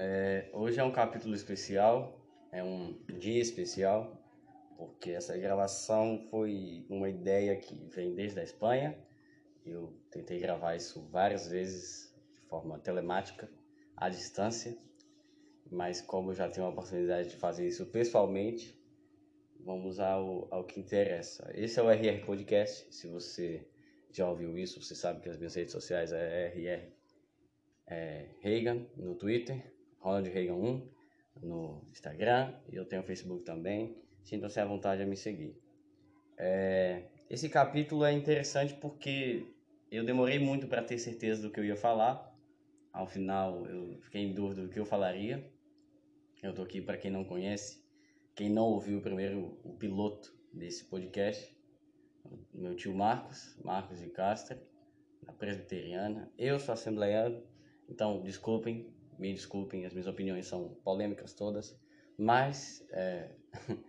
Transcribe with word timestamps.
É, 0.00 0.48
hoje 0.52 0.78
é 0.78 0.84
um 0.84 0.92
capítulo 0.92 1.34
especial, 1.34 2.24
é 2.52 2.62
um 2.62 2.96
dia 3.18 3.42
especial, 3.42 4.16
porque 4.76 5.10
essa 5.10 5.36
gravação 5.36 6.24
foi 6.30 6.86
uma 6.88 7.08
ideia 7.08 7.56
que 7.56 7.74
vem 7.88 8.14
desde 8.14 8.38
a 8.38 8.44
Espanha. 8.44 8.96
Eu 9.66 9.92
tentei 10.08 10.38
gravar 10.38 10.76
isso 10.76 11.02
várias 11.10 11.48
vezes 11.48 12.14
de 12.32 12.40
forma 12.42 12.78
telemática, 12.78 13.50
à 13.96 14.08
distância, 14.08 14.78
mas 15.68 16.00
como 16.00 16.30
eu 16.30 16.34
já 16.36 16.48
tenho 16.48 16.66
a 16.66 16.70
oportunidade 16.70 17.30
de 17.30 17.36
fazer 17.36 17.66
isso 17.66 17.84
pessoalmente, 17.86 18.80
vamos 19.58 19.98
ao, 19.98 20.46
ao 20.54 20.62
que 20.62 20.78
interessa. 20.78 21.50
Esse 21.56 21.80
é 21.80 21.82
o 21.82 21.90
RR 21.90 22.24
Podcast. 22.24 22.86
Se 22.94 23.08
você 23.08 23.66
já 24.12 24.30
ouviu 24.30 24.56
isso, 24.56 24.80
você 24.80 24.94
sabe 24.94 25.20
que 25.20 25.28
as 25.28 25.36
minhas 25.36 25.56
redes 25.56 25.72
sociais 25.72 26.12
é 26.12 26.46
RR 26.54 26.92
é, 27.88 28.28
Reagan 28.40 28.86
no 28.96 29.16
Twitter, 29.16 29.76
Ronald 30.00 30.28
Reagan 30.28 30.54
1 30.54 30.90
no 31.42 31.82
Instagram 31.90 32.54
e 32.70 32.76
eu 32.76 32.84
tenho 32.84 33.02
o 33.02 33.04
Facebook 33.04 33.44
também. 33.44 33.96
Sintam-se 34.22 34.60
à 34.60 34.64
vontade 34.64 35.02
a 35.02 35.06
me 35.06 35.16
seguir. 35.16 35.56
É, 36.36 37.04
esse 37.28 37.48
capítulo 37.48 38.04
é 38.04 38.12
interessante 38.12 38.74
porque 38.74 39.46
eu 39.90 40.04
demorei 40.04 40.38
muito 40.38 40.66
para 40.66 40.82
ter 40.82 40.98
certeza 40.98 41.42
do 41.42 41.50
que 41.50 41.60
eu 41.60 41.64
ia 41.64 41.76
falar. 41.76 42.28
Ao 42.92 43.06
final, 43.06 43.66
eu 43.66 43.98
fiquei 44.02 44.22
em 44.22 44.34
dúvida 44.34 44.62
do 44.62 44.68
que 44.68 44.78
eu 44.78 44.86
falaria. 44.86 45.50
Eu 46.42 46.54
tô 46.54 46.62
aqui 46.62 46.80
para 46.80 46.96
quem 46.96 47.10
não 47.10 47.24
conhece, 47.24 47.82
quem 48.34 48.48
não 48.48 48.64
ouviu 48.66 49.00
primeiro 49.00 49.58
o 49.64 49.76
piloto 49.76 50.32
desse 50.52 50.84
podcast, 50.84 51.56
meu 52.54 52.76
tio 52.76 52.94
Marcos, 52.94 53.58
Marcos 53.64 53.98
de 53.98 54.08
Castro, 54.10 54.56
da 55.22 55.32
Presbiteriana. 55.32 56.30
Eu 56.38 56.60
sou 56.60 56.72
assembleiano, 56.72 57.42
então 57.88 58.22
desculpem, 58.22 58.92
me 59.18 59.32
desculpem, 59.32 59.84
as 59.84 59.92
minhas 59.92 60.06
opiniões 60.06 60.46
são 60.46 60.76
polêmicas 60.84 61.32
todas, 61.34 61.78
mas 62.16 62.86
é, 62.90 63.34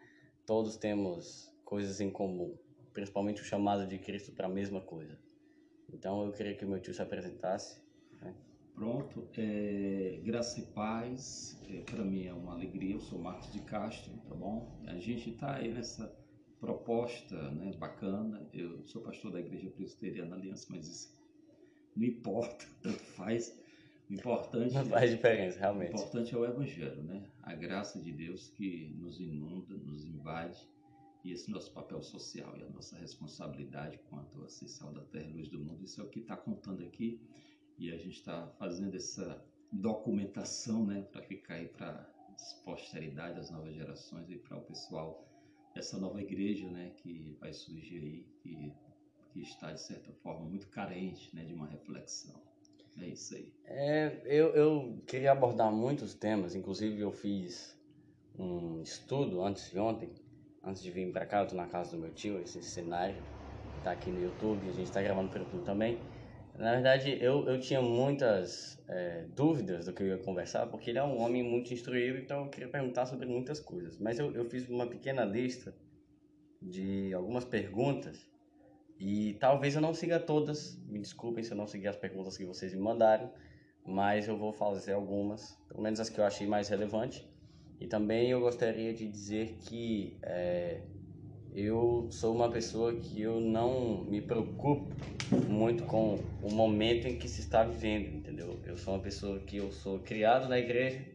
todos 0.45 0.77
temos 0.77 1.53
coisas 1.63 2.02
em 2.02 2.09
comum, 2.09 2.58
principalmente 2.94 3.41
o 3.41 3.45
chamado 3.45 3.85
de 3.88 3.97
Cristo 4.00 4.31
para 4.31 4.47
a 4.47 4.50
mesma 4.50 4.81
coisa. 4.81 5.19
Então 5.94 6.25
eu 6.25 6.31
queria 6.31 6.55
que 6.55 6.66
meu 6.66 6.80
tio 6.80 6.94
se 6.94 7.02
apresentasse. 7.02 7.81
Né? 8.22 8.35
Pronto, 8.75 9.27
é, 9.38 10.19
graça 10.23 10.59
e 10.59 10.63
paz, 10.67 11.61
é, 11.69 11.81
para 11.81 12.03
mim 12.03 12.25
é 12.25 12.33
uma 12.33 12.53
alegria, 12.53 12.95
eu 12.95 13.00
sou 13.00 13.19
Marcos 13.19 13.52
de 13.52 13.59
Castro, 13.61 14.11
tá 14.27 14.35
bom? 14.35 14.80
A 14.88 14.95
gente 14.97 15.31
está 15.31 15.55
aí 15.55 15.73
nessa 15.73 16.16
proposta 16.59 17.35
né, 17.52 17.72
bacana, 17.77 18.47
eu 18.53 18.85
sou 18.85 19.02
pastor 19.02 19.31
da 19.31 19.39
Igreja 19.39 19.69
Presbiteriana 19.69 20.35
Aliança, 20.35 20.67
mas 20.69 20.88
isso 20.88 21.19
não 21.95 22.05
importa, 22.05 22.66
tanto 22.81 23.00
faz. 23.00 23.57
O 24.09 24.13
importante, 24.13 24.73
Não 24.73 24.85
faz 24.85 25.11
diferença, 25.11 25.59
realmente. 25.59 25.93
importante 25.93 26.33
é 26.33 26.38
o 26.38 26.45
Evangelho, 26.45 27.03
né? 27.03 27.29
A 27.43 27.53
graça 27.53 28.02
de 28.02 28.11
Deus 28.11 28.49
que 28.49 28.91
nos 28.97 29.19
inunda, 29.19 29.75
nos 29.75 30.03
invade, 30.03 30.67
e 31.23 31.31
esse 31.31 31.51
nosso 31.51 31.71
papel 31.73 32.01
social 32.01 32.57
e 32.57 32.63
a 32.63 32.69
nossa 32.69 32.97
responsabilidade 32.97 33.99
quanto 34.09 34.43
a 34.43 34.49
ser 34.49 34.67
sal 34.67 34.91
da 34.93 35.01
terra 35.01 35.27
e 35.29 35.33
luz 35.33 35.49
do 35.49 35.59
mundo, 35.59 35.83
isso 35.83 36.01
é 36.01 36.03
o 36.03 36.07
que 36.07 36.19
está 36.19 36.35
contando 36.35 36.83
aqui 36.83 37.21
e 37.77 37.91
a 37.91 37.97
gente 37.97 38.16
está 38.16 38.47
fazendo 38.57 38.95
essa 38.95 39.43
documentação, 39.71 40.85
né, 40.85 41.01
para 41.11 41.21
ficar 41.21 41.55
aí 41.55 41.67
para 41.67 42.09
as 42.33 42.53
posteridade, 42.63 43.39
as 43.39 43.51
novas 43.51 43.75
gerações 43.75 44.29
e 44.29 44.38
para 44.38 44.57
o 44.57 44.61
pessoal 44.61 45.27
dessa 45.75 45.97
nova 45.97 46.21
igreja, 46.21 46.69
né, 46.69 46.91
que 46.97 47.35
vai 47.39 47.53
surgir 47.53 47.99
aí, 47.99 48.25
que, 48.41 48.73
que 49.31 49.41
está 49.41 49.71
de 49.71 49.81
certa 49.81 50.11
forma 50.13 50.45
muito 50.45 50.67
carente, 50.67 51.35
né, 51.35 51.44
de 51.44 51.53
uma 51.53 51.67
reflexão. 51.67 52.41
É 53.02 53.08
isso 53.08 53.36
aí. 53.36 53.53
É, 53.66 54.22
eu, 54.25 54.55
eu 54.55 55.03
queria 55.08 55.31
abordar 55.31 55.72
muitos 55.72 56.14
temas, 56.14 56.55
inclusive 56.55 57.00
eu 57.00 57.11
fiz 57.11 57.78
um 58.38 58.81
estudo 58.81 59.44
antes 59.44 59.69
de 59.69 59.80
ontem, 59.80 60.09
antes 60.64 60.81
de 60.81 60.91
vir 60.91 61.11
para 61.11 61.25
cá, 61.25 61.41
eu 61.41 61.47
tô 61.47 61.56
na 61.56 61.67
casa 61.67 61.91
do 61.91 62.02
meu 62.02 62.11
tio, 62.14 62.40
esse 62.40 62.62
cenário 62.63 63.23
tá 63.84 63.91
aqui 63.91 64.12
no 64.12 64.19
YouTube, 64.19 64.68
a 64.68 64.73
gente 64.73 64.91
tá 64.91 65.01
gravando 65.01 65.29
pelo 65.29 65.46
YouTube 65.46 65.63
também. 65.63 66.09
Na 66.56 66.73
verdade, 66.73 67.18
eu, 67.22 67.47
eu 67.47 67.59
tinha 67.59 67.81
muitas 67.81 68.78
é, 68.90 69.25
dúvidas 69.35 69.85
do 69.85 69.94
que 69.94 70.03
eu 70.03 70.07
ia 70.07 70.18
conversar, 70.18 70.68
porque 70.68 70.90
ele 70.90 71.00
é 71.00 71.03
um 71.03 71.19
homem 71.22 71.44
muito 71.44 71.73
instruído, 71.73 72.18
então 72.18 72.46
eu 72.46 72.50
queria 72.50 72.68
perguntar 72.68 73.06
sobre 73.06 73.28
muitas 73.28 73.59
coisas. 73.59 73.97
Mas 73.97 74.19
eu, 74.19 74.34
eu 74.34 74.50
fiz 74.50 74.68
uma 74.68 74.88
pequena 74.90 75.23
lista 75.23 75.73
de 76.62 77.13
algumas 77.13 77.46
perguntas 77.46 78.28
e 78.99 79.37
talvez 79.39 79.75
eu 79.75 79.81
não 79.81 79.93
siga 79.93 80.19
todas, 80.19 80.77
me 80.85 80.99
desculpem 80.99 81.41
se 81.41 81.51
eu 81.51 81.57
não 81.57 81.65
seguir 81.65 81.87
as 81.87 81.95
perguntas 81.95 82.35
que 82.35 82.43
vocês 82.43 82.73
me 82.73 82.81
mandaram, 82.81 83.31
mas 83.85 84.27
eu 84.27 84.37
vou 84.37 84.51
fazer 84.51 84.91
algumas, 84.91 85.57
pelo 85.69 85.81
menos 85.81 86.01
as 86.01 86.09
que 86.09 86.19
eu 86.19 86.25
achei 86.25 86.45
mais 86.45 86.67
relevantes. 86.67 87.25
E 87.79 87.87
também 87.87 88.29
eu 88.29 88.41
gostaria 88.41 88.93
de 88.93 89.07
dizer 89.07 89.57
que 89.61 90.17
é, 90.21 90.81
eu 91.53 92.07
sou 92.11 92.35
uma 92.35 92.51
pessoa 92.51 92.93
que 92.93 93.21
eu 93.21 93.39
não 93.39 94.03
me 94.03 94.21
preocupo 94.21 94.93
muito 95.47 95.85
com 95.85 96.19
o 96.43 96.53
momento 96.53 97.07
em 97.07 97.17
que 97.17 97.29
se 97.29 97.39
está 97.39 97.63
vivendo, 97.63 98.17
entendeu? 98.17 98.59
Eu 98.66 98.75
sou 98.75 98.93
uma 98.95 99.01
pessoa 99.01 99.39
que 99.39 99.55
eu 99.55 99.71
sou 99.71 99.99
criado 99.99 100.49
na 100.49 100.59
igreja, 100.59 101.05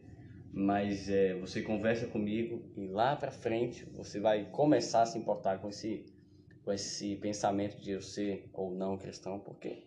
mas 0.51 1.07
é, 1.07 1.35
você 1.35 1.61
conversa 1.61 2.07
comigo 2.07 2.63
e 2.75 2.87
lá 2.87 3.15
para 3.15 3.29
frente 3.29 3.85
você 3.93 4.19
vai 4.19 4.45
começar 4.45 5.03
a 5.03 5.05
se 5.05 5.19
importar 5.19 5.59
com 5.59 5.69
esse 5.69 6.14
com 6.65 6.73
esse 6.73 7.15
pensamento 7.17 7.79
de 7.79 7.91
eu 7.91 8.01
ser 8.01 8.49
ou 8.51 8.71
não 8.71 8.97
cristão, 8.97 9.39
porque 9.39 9.83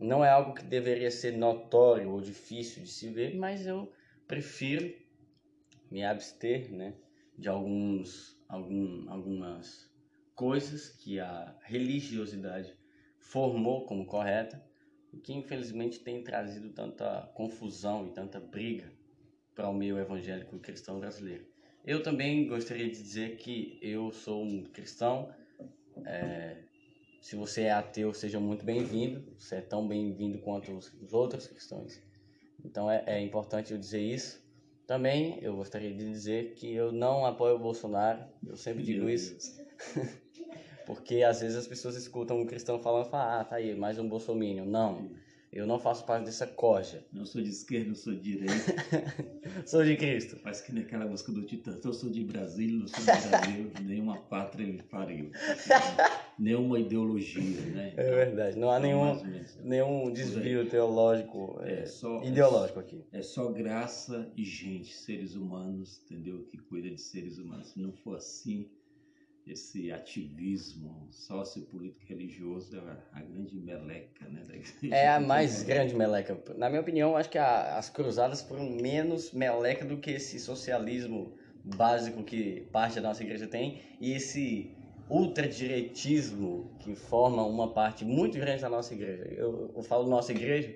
não 0.00 0.24
é 0.24 0.28
algo 0.28 0.52
que 0.52 0.64
deveria 0.64 1.10
ser 1.10 1.32
notório 1.36 2.10
ou 2.10 2.20
difícil 2.20 2.82
de 2.82 2.90
se 2.90 3.08
ver, 3.08 3.36
mas 3.36 3.66
eu 3.66 3.90
prefiro 4.26 4.92
me 5.90 6.04
abster, 6.04 6.70
né, 6.70 6.94
de 7.38 7.48
alguns 7.48 8.36
algum, 8.48 9.08
algumas 9.10 9.88
coisas 10.34 10.88
que 10.88 11.20
a 11.20 11.56
religiosidade 11.62 12.76
formou 13.18 13.84
como 13.86 14.06
correta 14.06 14.62
e 15.12 15.18
que 15.18 15.32
infelizmente 15.32 16.00
tem 16.00 16.22
trazido 16.22 16.70
tanta 16.70 17.30
confusão 17.34 18.06
e 18.06 18.12
tanta 18.12 18.40
briga 18.40 18.92
para 19.54 19.68
o 19.68 19.74
meio 19.74 19.98
evangélico 19.98 20.58
cristão 20.58 20.98
brasileiro. 20.98 21.46
Eu 21.84 22.02
também 22.02 22.46
gostaria 22.46 22.86
de 22.86 22.92
dizer 22.92 23.36
que 23.36 23.78
eu 23.82 24.10
sou 24.12 24.44
um 24.44 24.64
cristão. 24.64 25.32
É, 26.06 26.56
se 27.20 27.36
você 27.36 27.62
é 27.62 27.72
ateu, 27.72 28.14
seja 28.14 28.40
muito 28.40 28.64
bem-vindo. 28.64 29.24
Você 29.38 29.56
é 29.56 29.60
tão 29.60 29.86
bem-vindo 29.86 30.38
quanto 30.38 30.72
os, 30.72 30.92
os 31.02 31.12
outros 31.12 31.46
cristãos. 31.46 32.00
Então 32.64 32.90
é, 32.90 33.04
é 33.06 33.20
importante 33.20 33.72
eu 33.72 33.78
dizer 33.78 34.00
isso. 34.00 34.42
Também 34.86 35.38
eu 35.42 35.54
gostaria 35.54 35.92
de 35.92 36.10
dizer 36.10 36.54
que 36.54 36.72
eu 36.72 36.90
não 36.90 37.26
apoio 37.26 37.56
o 37.56 37.58
Bolsonaro. 37.58 38.24
Eu 38.46 38.56
sempre 38.56 38.82
digo 38.82 39.04
Meu 39.04 39.14
isso. 39.14 39.36
Porque 40.86 41.22
às 41.22 41.40
vezes 41.40 41.56
as 41.56 41.66
pessoas 41.66 41.96
escutam 41.96 42.40
um 42.40 42.46
cristão 42.46 42.78
falando 42.78 43.06
e 43.06 43.10
falam, 43.10 43.40
ah, 43.40 43.44
tá 43.44 43.56
aí, 43.56 43.74
mais 43.74 43.98
um 43.98 44.08
bolsominion. 44.08 44.64
Não, 44.64 45.10
eu 45.52 45.66
não 45.66 45.78
faço 45.78 46.04
parte 46.04 46.24
dessa 46.26 46.46
corja. 46.46 47.04
Não 47.12 47.24
sou 47.24 47.40
de 47.42 47.48
esquerda, 47.50 47.88
não 47.88 47.94
sou 47.94 48.14
de 48.14 48.20
direita. 48.20 48.74
Sou 49.66 49.84
de 49.84 49.96
Cristo. 49.96 50.36
Faz 50.36 50.60
que 50.60 50.72
naquela 50.72 51.06
música 51.06 51.32
do 51.32 51.42
Titã. 51.42 51.78
Eu 51.82 51.92
sou 51.92 52.10
de 52.10 52.22
Brasília, 52.22 52.78
não 52.78 52.86
sou 52.86 53.00
de 53.00 53.28
Brasil, 53.28 53.70
nenhuma 53.82 54.16
pátria 54.16 54.66
me 54.66 54.82
pariu. 54.82 55.30
Nenhuma 56.38 56.78
ideologia, 56.78 57.60
né? 57.72 57.94
É 57.96 58.14
verdade, 58.14 58.56
não 58.56 58.70
há 58.70 58.78
Então, 58.78 59.24
nenhum, 59.24 59.44
nenhum 59.64 60.12
desvio 60.12 60.68
teológico, 60.68 61.58
é, 61.62 61.80
É 61.80 61.86
só, 61.86 62.22
ideológico 62.22 62.78
aqui. 62.78 63.04
É 63.10 63.22
só 63.22 63.50
graça 63.50 64.30
e 64.36 64.44
gente, 64.44 64.94
seres 64.94 65.34
humanos, 65.34 66.00
entendeu? 66.04 66.44
Que 66.44 66.58
cuida 66.58 66.88
de 66.90 67.00
seres 67.00 67.38
humanos. 67.38 67.70
Se 67.72 67.80
não 67.80 67.92
for 67.92 68.16
assim, 68.16 68.68
esse 69.50 69.90
ativismo 69.92 71.08
sociopolítico 71.10 72.04
religioso 72.06 72.76
é 72.76 72.80
a, 72.80 73.18
a 73.18 73.22
grande 73.22 73.56
meleca, 73.58 74.28
né? 74.28 74.42
da 74.46 74.54
igreja. 74.54 74.94
É 74.94 75.08
a 75.08 75.18
mais 75.20 75.62
grande 75.62 75.94
meleca. 75.94 76.38
Na 76.56 76.68
minha 76.68 76.80
opinião, 76.80 77.16
acho 77.16 77.30
que 77.30 77.38
a- 77.38 77.76
as 77.78 77.88
cruzadas 77.90 78.42
foram 78.42 78.68
menos 78.70 79.32
meleca 79.32 79.84
do 79.84 79.96
que 79.98 80.10
esse 80.12 80.38
socialismo 80.38 81.32
básico 81.64 82.22
que 82.22 82.62
parte 82.72 82.96
da 83.00 83.08
nossa 83.08 83.22
igreja 83.22 83.46
tem 83.46 83.80
e 84.00 84.12
esse 84.12 84.70
ultradireitismo 85.10 86.70
que 86.80 86.94
forma 86.94 87.42
uma 87.44 87.72
parte 87.72 88.04
muito 88.04 88.38
grande 88.38 88.62
da 88.62 88.68
nossa 88.68 88.94
igreja. 88.94 89.24
Eu, 89.36 89.72
eu 89.74 89.82
falo 89.82 90.08
nossa 90.08 90.32
igreja 90.32 90.74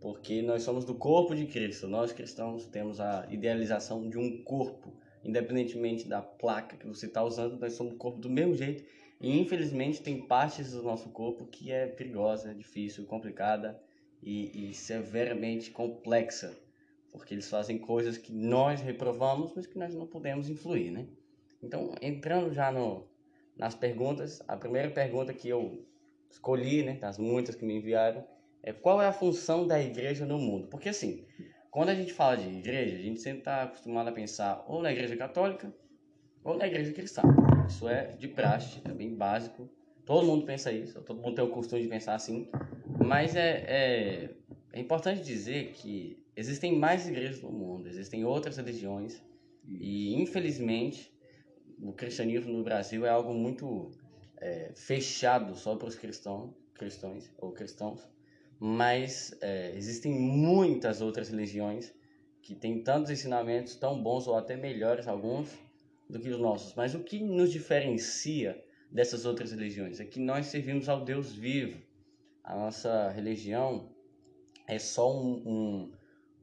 porque 0.00 0.42
nós 0.42 0.62
somos 0.62 0.84
do 0.84 0.94
corpo 0.94 1.34
de 1.34 1.46
Cristo. 1.46 1.86
Nós 1.86 2.12
cristãos 2.12 2.66
temos 2.66 3.00
a 3.00 3.26
idealização 3.30 4.08
de 4.08 4.18
um 4.18 4.42
corpo, 4.42 4.92
independentemente 5.24 6.08
da 6.08 6.20
placa 6.20 6.76
que 6.76 6.86
você 6.86 7.06
está 7.06 7.22
usando, 7.22 7.58
nós 7.58 7.74
somos 7.74 7.94
o 7.94 7.96
corpo 7.96 8.18
do 8.18 8.30
mesmo 8.30 8.54
jeito. 8.54 8.84
E 9.20 9.38
infelizmente 9.38 10.02
tem 10.02 10.26
partes 10.26 10.72
do 10.72 10.82
nosso 10.82 11.08
corpo 11.10 11.46
que 11.46 11.70
é 11.70 11.86
perigosa, 11.86 12.50
é 12.50 12.54
difícil, 12.54 13.06
complicada 13.06 13.80
e, 14.22 14.70
e 14.70 14.74
severamente 14.74 15.70
complexa, 15.70 16.56
porque 17.12 17.34
eles 17.34 17.48
fazem 17.48 17.78
coisas 17.78 18.18
que 18.18 18.32
nós 18.32 18.80
reprovamos, 18.80 19.52
mas 19.54 19.66
que 19.66 19.78
nós 19.78 19.94
não 19.94 20.06
podemos 20.06 20.48
influir, 20.48 20.90
né? 20.90 21.06
Então, 21.62 21.94
entrando 22.02 22.52
já 22.52 22.72
no, 22.72 23.06
nas 23.56 23.74
perguntas, 23.74 24.42
a 24.48 24.56
primeira 24.56 24.90
pergunta 24.90 25.32
que 25.32 25.48
eu 25.48 25.86
escolhi, 26.28 26.82
né, 26.82 26.94
das 26.94 27.18
muitas 27.18 27.54
que 27.54 27.64
me 27.64 27.76
enviaram, 27.76 28.26
é 28.62 28.72
qual 28.72 29.02
é 29.02 29.06
a 29.06 29.12
função 29.12 29.66
da 29.66 29.80
igreja 29.80 30.24
no 30.24 30.38
mundo? 30.38 30.68
Porque 30.68 30.88
assim, 30.88 31.24
quando 31.72 31.88
a 31.88 31.94
gente 31.94 32.12
fala 32.12 32.36
de 32.36 32.46
igreja, 32.46 32.96
a 32.96 33.00
gente 33.00 33.18
sempre 33.18 33.38
está 33.38 33.62
acostumado 33.62 34.06
a 34.08 34.12
pensar 34.12 34.62
ou 34.68 34.82
na 34.82 34.92
igreja 34.92 35.16
católica 35.16 35.74
ou 36.44 36.54
na 36.54 36.66
igreja 36.66 36.92
cristã. 36.92 37.22
Isso 37.66 37.88
é 37.88 38.08
de 38.08 38.28
praxe, 38.28 38.82
é 38.84 38.92
bem 38.92 39.14
básico. 39.14 39.70
Todo 40.04 40.26
mundo 40.26 40.44
pensa 40.44 40.70
isso, 40.70 41.00
todo 41.00 41.22
mundo 41.22 41.34
tem 41.34 41.42
o 41.42 41.48
costume 41.48 41.80
de 41.80 41.88
pensar 41.88 42.14
assim. 42.14 42.46
Mas 43.02 43.34
é, 43.34 43.64
é, 43.66 44.30
é 44.74 44.80
importante 44.80 45.22
dizer 45.22 45.72
que 45.72 46.22
existem 46.36 46.78
mais 46.78 47.08
igrejas 47.08 47.40
no 47.40 47.50
mundo, 47.50 47.88
existem 47.88 48.22
outras 48.22 48.58
religiões. 48.58 49.22
E, 49.66 50.14
infelizmente, 50.20 51.10
o 51.80 51.94
cristianismo 51.94 52.52
no 52.52 52.62
Brasil 52.62 53.06
é 53.06 53.08
algo 53.08 53.32
muito 53.32 53.90
é, 54.36 54.72
fechado 54.74 55.56
só 55.56 55.74
para 55.74 55.88
os 55.88 55.94
cristãos, 55.94 56.52
cristãos 56.74 57.32
ou 57.38 57.50
cristãos 57.52 58.11
mas 58.64 59.36
é, 59.40 59.74
existem 59.74 60.12
muitas 60.12 61.00
outras 61.00 61.28
religiões 61.28 61.92
que 62.40 62.54
têm 62.54 62.80
tantos 62.80 63.10
ensinamentos 63.10 63.74
tão 63.74 64.00
bons 64.00 64.28
ou 64.28 64.36
até 64.36 64.56
melhores 64.56 65.08
alguns 65.08 65.50
do 66.08 66.20
que 66.20 66.28
os 66.28 66.38
nossos. 66.38 66.72
Mas 66.76 66.94
o 66.94 67.00
que 67.00 67.18
nos 67.24 67.50
diferencia 67.50 68.64
dessas 68.88 69.24
outras 69.26 69.50
religiões 69.50 69.98
é 69.98 70.04
que 70.04 70.20
nós 70.20 70.46
servimos 70.46 70.88
ao 70.88 71.04
Deus 71.04 71.32
vivo. 71.32 71.82
A 72.44 72.54
nossa 72.54 73.08
religião 73.08 73.90
é 74.68 74.78
só 74.78 75.12
um, 75.12 75.42
um, 75.44 75.92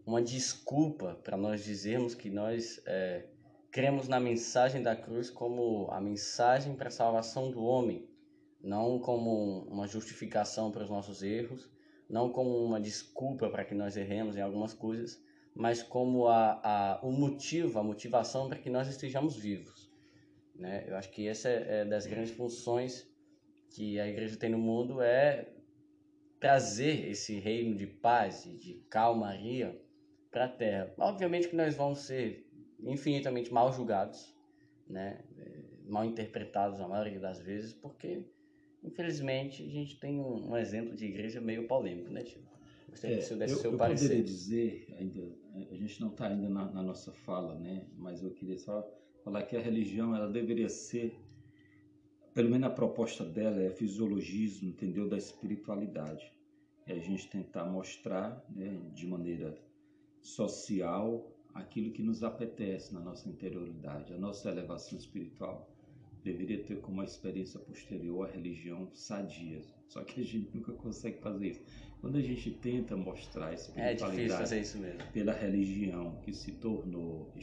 uma 0.05 0.21
desculpa 0.21 1.17
para 1.23 1.37
nós 1.37 1.63
dizermos 1.63 2.15
que 2.15 2.29
nós 2.29 2.81
é, 2.85 3.27
cremos 3.71 4.09
na 4.09 4.19
mensagem 4.19 4.83
da 4.83 4.93
cruz 4.93 5.29
como 5.29 5.89
a 5.89 6.01
mensagem 6.01 6.75
para 6.75 6.89
a 6.89 6.91
salvação 6.91 7.49
do 7.49 7.63
homem, 7.63 8.09
não 8.61 8.99
como 8.99 9.59
uma 9.69 9.87
justificação 9.87 10.69
para 10.69 10.83
os 10.83 10.89
nossos 10.89 11.23
erros 11.23 11.78
não 12.09 12.31
como 12.31 12.49
uma 12.65 12.79
desculpa 12.79 13.49
para 13.49 13.63
que 13.63 13.75
nós 13.75 13.95
erremos 13.95 14.35
em 14.35 14.41
algumas 14.41 14.73
coisas, 14.73 15.21
mas 15.53 15.83
como 15.83 16.27
a, 16.27 16.59
a, 16.63 16.99
o 17.05 17.11
motivo, 17.11 17.79
a 17.79 17.83
motivação 17.83 18.49
para 18.49 18.57
que 18.57 18.69
nós 18.69 18.87
estejamos 18.87 19.35
vivos. 19.35 19.91
Né? 20.55 20.85
Eu 20.87 20.97
acho 20.97 21.11
que 21.11 21.27
essa 21.27 21.47
é, 21.49 21.81
é 21.81 21.85
das 21.85 22.05
grandes 22.05 22.31
funções 22.31 23.07
que 23.69 23.99
a 23.99 24.07
igreja 24.07 24.35
tem 24.37 24.49
no 24.49 24.57
mundo 24.57 25.01
é 25.01 25.47
trazer 26.39 27.09
esse 27.09 27.37
reino 27.39 27.75
de 27.75 27.85
paz 27.85 28.45
e 28.45 28.55
de 28.57 28.73
calmaria 28.89 29.79
para 30.31 30.45
a 30.45 30.49
terra. 30.49 30.93
Obviamente 30.97 31.49
que 31.49 31.55
nós 31.55 31.75
vamos 31.75 31.99
ser 31.99 32.49
infinitamente 32.79 33.51
mal 33.51 33.71
julgados, 33.71 34.33
né? 34.87 35.21
mal 35.85 36.05
interpretados 36.05 36.79
a 36.79 36.87
maioria 36.87 37.19
das 37.19 37.39
vezes, 37.39 37.73
porque 37.73 38.23
Infelizmente, 38.83 39.63
a 39.63 39.69
gente 39.69 39.99
tem 39.99 40.19
um, 40.19 40.51
um 40.51 40.57
exemplo 40.57 40.95
de 40.95 41.05
igreja 41.05 41.41
meio 41.41 41.67
polêmico, 41.67 42.11
né, 42.11 42.23
tio? 42.23 42.41
Gostaria 42.89 43.17
é, 43.17 43.19
que 43.19 43.35
desse 43.35 43.53
eu, 43.53 43.59
seu 43.59 43.71
eu 43.73 43.77
parecer. 43.77 44.07
poderia 44.07 44.23
dizer, 44.23 44.95
ainda, 44.97 45.37
a 45.69 45.75
gente 45.75 46.01
não 46.01 46.09
está 46.09 46.27
ainda 46.27 46.49
na, 46.49 46.71
na, 46.71 46.81
nossa 46.81 47.11
fala, 47.11 47.55
né? 47.59 47.85
Mas 47.97 48.23
eu 48.23 48.31
queria 48.31 48.57
só 48.57 48.87
falar 49.23 49.43
que 49.43 49.55
a 49.55 49.61
religião, 49.61 50.15
ela 50.15 50.27
deveria 50.27 50.69
ser, 50.69 51.19
pelo 52.33 52.49
menos 52.49 52.67
a 52.67 52.73
proposta 52.73 53.23
dela 53.23 53.61
é 53.61 53.69
fisiologismo, 53.69 54.69
entendeu? 54.69 55.07
Da 55.07 55.17
espiritualidade. 55.17 56.33
É 56.87 56.93
a 56.93 56.99
gente 56.99 57.29
tentar 57.29 57.65
mostrar, 57.65 58.43
né, 58.49 58.81
de 58.93 59.05
maneira 59.05 59.55
social, 60.21 61.31
aquilo 61.53 61.91
que 61.91 62.01
nos 62.01 62.23
apetece 62.23 62.93
na 62.93 62.99
nossa 62.99 63.29
interioridade, 63.29 64.13
a 64.13 64.17
nossa 64.17 64.49
elevação 64.49 64.97
espiritual 64.97 65.69
deveria 66.23 66.63
ter 66.63 66.81
como 66.81 67.03
experiência 67.03 67.59
posterior 67.59 68.27
a 68.27 68.31
religião 68.31 68.89
sadia. 68.93 69.61
Só 69.87 70.03
que 70.03 70.21
a 70.21 70.23
gente 70.23 70.49
nunca 70.55 70.71
consegue 70.73 71.19
fazer 71.19 71.49
isso. 71.49 71.61
Quando 72.01 72.17
a 72.17 72.21
gente 72.21 72.51
tenta 72.51 72.95
mostrar 72.95 73.47
a 73.47 73.53
espiritualidade 73.53 74.53
é 74.53 74.97
pela 75.11 75.33
religião 75.33 76.15
que 76.23 76.33
se 76.33 76.53
tornou 76.53 77.33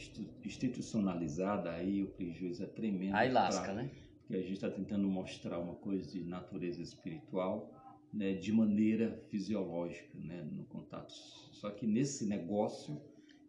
institucionalizada, 0.43 1.71
aí 1.71 2.03
o 2.03 2.07
prejuízo 2.07 2.63
é 2.63 2.67
tremendo. 2.67 3.15
Aí 3.15 3.31
lasca, 3.31 3.65
pra, 3.65 3.73
né? 3.73 3.91
Porque 4.21 4.35
a 4.35 4.41
gente 4.41 4.53
está 4.53 4.69
tentando 4.69 5.07
mostrar 5.07 5.59
uma 5.59 5.75
coisa 5.75 6.09
de 6.11 6.23
natureza 6.23 6.81
espiritual 6.81 7.71
né, 8.11 8.33
de 8.33 8.51
maneira 8.51 9.23
fisiológica, 9.29 10.17
né, 10.17 10.43
no 10.51 10.65
contato. 10.65 11.13
Só 11.51 11.69
que 11.69 11.85
nesse 11.85 12.25
negócio, 12.25 12.99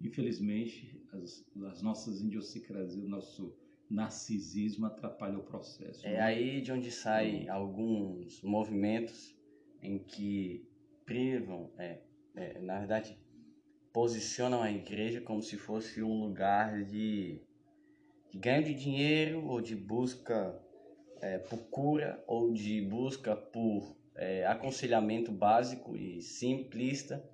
infelizmente, 0.01 1.01
as, 1.13 1.45
as 1.67 1.83
nossas 1.83 2.21
idiosincrasias, 2.21 3.03
o 3.03 3.09
nosso 3.09 3.57
narcisismo 3.90 4.87
atrapalha 4.87 5.38
o 5.38 5.43
processo. 5.43 6.06
É 6.06 6.12
né? 6.12 6.20
aí 6.20 6.61
de 6.61 6.73
onde 6.73 6.90
saem 6.90 7.49
alguns 7.49 8.43
movimentos 8.43 9.37
em 9.82 9.99
que 9.99 10.69
privam, 11.05 11.70
é, 11.79 12.00
é, 12.35 12.61
na 12.61 12.79
verdade, 12.79 13.19
posicionam 13.93 14.62
a 14.62 14.70
igreja 14.70 15.20
como 15.20 15.43
se 15.43 15.56
fosse 15.56 16.02
um 16.02 16.20
lugar 16.20 16.85
de, 16.85 17.40
de 18.31 18.38
ganho 18.38 18.64
de 18.64 18.75
dinheiro 18.75 19.46
ou 19.46 19.61
de 19.61 19.75
busca 19.75 20.61
é, 21.20 21.38
por 21.38 21.58
cura 21.70 22.23
ou 22.26 22.52
de 22.52 22.81
busca 22.82 23.35
por 23.35 23.96
é, 24.14 24.46
aconselhamento 24.46 25.32
básico 25.32 25.96
e 25.96 26.20
simplista, 26.20 27.25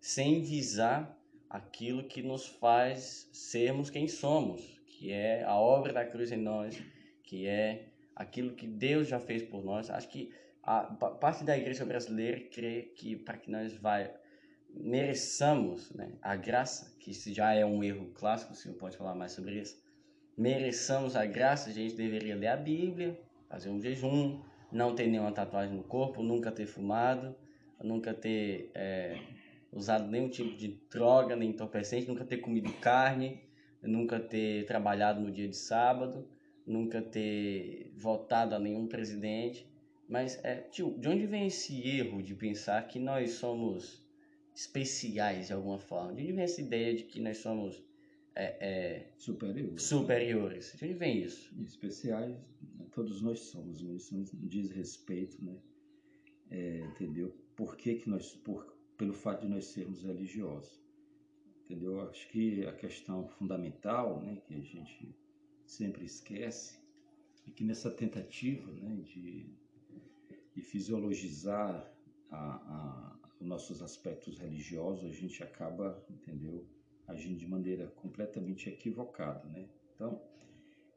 sem 0.00 0.42
visar 0.42 1.18
aquilo 1.48 2.04
que 2.04 2.22
nos 2.22 2.46
faz 2.46 3.28
sermos 3.32 3.90
quem 3.90 4.08
somos, 4.08 4.81
que 5.02 5.10
é 5.10 5.42
a 5.42 5.56
obra 5.56 5.92
da 5.92 6.04
cruz 6.04 6.30
em 6.30 6.36
nós, 6.36 6.80
que 7.24 7.44
é 7.44 7.88
aquilo 8.14 8.54
que 8.54 8.68
Deus 8.68 9.08
já 9.08 9.18
fez 9.18 9.42
por 9.42 9.64
nós. 9.64 9.90
Acho 9.90 10.08
que 10.08 10.32
a 10.62 10.82
parte 10.84 11.42
da 11.42 11.58
igreja 11.58 11.84
brasileira 11.84 12.38
crê 12.38 12.92
que 12.94 13.16
para 13.16 13.36
que 13.36 13.50
nós 13.50 13.72
vai 13.72 14.14
mereçamos 14.72 15.90
né, 15.90 16.12
a 16.22 16.36
graça, 16.36 16.96
que 17.00 17.10
isso 17.10 17.34
já 17.34 17.52
é 17.52 17.66
um 17.66 17.82
erro 17.82 18.12
clássico, 18.14 18.52
o 18.52 18.54
senhor 18.54 18.76
pode 18.76 18.96
falar 18.96 19.16
mais 19.16 19.32
sobre 19.32 19.60
isso. 19.60 19.82
Mereçamos 20.38 21.16
a 21.16 21.26
graça, 21.26 21.70
a 21.70 21.72
gente 21.72 21.96
deveria 21.96 22.36
ler 22.36 22.46
a 22.46 22.56
Bíblia, 22.56 23.20
fazer 23.48 23.70
um 23.70 23.80
jejum, 23.80 24.40
não 24.70 24.94
ter 24.94 25.08
nenhuma 25.08 25.32
tatuagem 25.32 25.74
no 25.74 25.82
corpo, 25.82 26.22
nunca 26.22 26.52
ter 26.52 26.66
fumado, 26.66 27.34
nunca 27.82 28.14
ter 28.14 28.70
é, 28.72 29.18
usado 29.72 30.06
nenhum 30.06 30.28
tipo 30.28 30.56
de 30.56 30.80
droga, 30.88 31.34
nem 31.34 31.50
entorpecente, 31.50 32.06
nunca 32.06 32.24
ter 32.24 32.36
comido 32.36 32.72
carne, 32.74 33.50
nunca 33.82 34.20
ter 34.20 34.64
trabalhado 34.66 35.20
no 35.20 35.30
dia 35.30 35.48
de 35.48 35.56
sábado, 35.56 36.26
nunca 36.66 37.02
ter 37.02 37.92
votado 37.96 38.54
a 38.54 38.58
nenhum 38.58 38.86
presidente. 38.86 39.66
Mas, 40.08 40.42
é, 40.44 40.56
tio, 40.56 40.96
de 40.98 41.08
onde 41.08 41.26
vem 41.26 41.46
esse 41.46 41.86
erro 41.88 42.22
de 42.22 42.34
pensar 42.34 42.86
que 42.86 42.98
nós 42.98 43.32
somos 43.32 44.02
especiais 44.54 45.48
de 45.48 45.52
alguma 45.52 45.78
forma? 45.78 46.12
De 46.14 46.22
onde 46.22 46.32
vem 46.32 46.44
essa 46.44 46.60
ideia 46.60 46.94
de 46.94 47.04
que 47.04 47.20
nós 47.20 47.38
somos 47.38 47.82
é, 48.34 48.56
é, 48.60 49.12
superiores. 49.16 49.82
superiores? 49.82 50.74
De 50.76 50.84
onde 50.84 50.94
vem 50.94 51.22
isso? 51.22 51.54
Especiais, 51.62 52.30
né, 52.30 52.86
todos 52.92 53.22
nós 53.22 53.40
somos, 53.40 53.80
isso 53.80 54.14
não 54.14 54.24
diz 54.48 54.70
respeito, 54.70 55.42
né? 55.42 55.56
É, 56.50 56.80
entendeu? 56.80 57.34
Por 57.56 57.76
que, 57.76 57.94
que 57.94 58.10
nós, 58.10 58.34
por, 58.34 58.76
pelo 58.98 59.14
fato 59.14 59.42
de 59.42 59.48
nós 59.48 59.66
sermos 59.66 60.02
religiosos 60.02 60.81
entendeu? 61.72 62.02
Acho 62.02 62.28
que 62.28 62.66
a 62.66 62.72
questão 62.72 63.26
fundamental, 63.26 64.20
né, 64.20 64.36
que 64.46 64.54
a 64.54 64.60
gente 64.60 65.14
sempre 65.64 66.04
esquece, 66.04 66.78
é 67.46 67.50
que 67.50 67.64
nessa 67.64 67.90
tentativa, 67.90 68.70
né, 68.72 69.02
de, 69.02 69.46
de 70.54 70.62
fisiologizar 70.62 71.90
a, 72.30 72.36
a, 72.36 73.18
os 73.40 73.46
nossos 73.46 73.82
aspectos 73.82 74.38
religiosos, 74.38 75.04
a 75.04 75.12
gente 75.12 75.42
acaba, 75.42 76.04
entendeu, 76.10 76.66
agindo 77.06 77.38
de 77.38 77.48
maneira 77.48 77.88
completamente 77.88 78.68
equivocada, 78.68 79.48
né? 79.48 79.68
Então, 79.94 80.22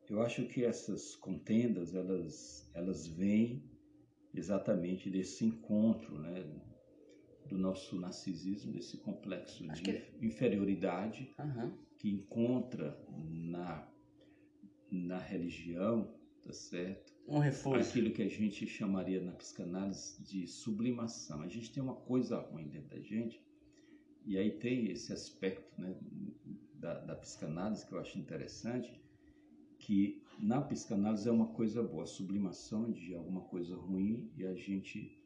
eu 0.09 0.21
acho 0.21 0.45
que 0.45 0.63
essas 0.63 1.15
contendas, 1.15 1.95
elas, 1.95 2.69
elas 2.75 3.07
vêm 3.07 3.63
exatamente 4.33 5.09
desse 5.09 5.45
encontro, 5.45 6.19
né, 6.19 6.43
do 7.47 7.57
nosso 7.57 7.99
narcisismo, 7.99 8.71
desse 8.71 8.97
complexo 8.97 9.63
Acho 9.69 9.83
de 9.83 9.93
que... 9.93 10.25
inferioridade 10.25 11.33
uhum. 11.39 11.71
que 11.97 12.09
encontra 12.09 12.97
na, 13.29 13.87
na 14.91 15.19
religião, 15.19 16.13
tá 16.41 16.53
certo? 16.53 17.13
Um 17.27 17.39
refúgio. 17.39 17.81
Aquilo 17.81 18.11
que 18.11 18.21
a 18.21 18.29
gente 18.29 18.67
chamaria 18.67 19.21
na 19.21 19.31
psicanálise 19.31 20.21
de 20.23 20.47
sublimação. 20.47 21.41
A 21.41 21.47
gente 21.47 21.71
tem 21.71 21.81
uma 21.81 21.95
coisa 21.95 22.37
ruim 22.39 22.67
dentro 22.67 22.89
da 22.89 23.01
gente, 23.01 23.43
e 24.25 24.37
aí 24.37 24.51
tem 24.51 24.91
esse 24.91 25.13
aspecto 25.13 25.79
né, 25.79 25.95
da, 26.75 26.99
da 26.99 27.15
psicanálise 27.15 27.85
que 27.85 27.93
eu 27.93 27.99
acho 27.99 28.17
interessante, 28.19 29.01
que 29.79 30.23
na 30.39 30.61
psicanálise 30.61 31.27
é 31.27 31.31
uma 31.31 31.47
coisa 31.47 31.81
boa, 31.81 32.03
a 32.03 32.07
sublimação 32.07 32.91
de 32.91 33.13
alguma 33.13 33.41
coisa 33.41 33.75
ruim 33.75 34.31
e 34.35 34.45
a 34.45 34.55
gente 34.55 35.19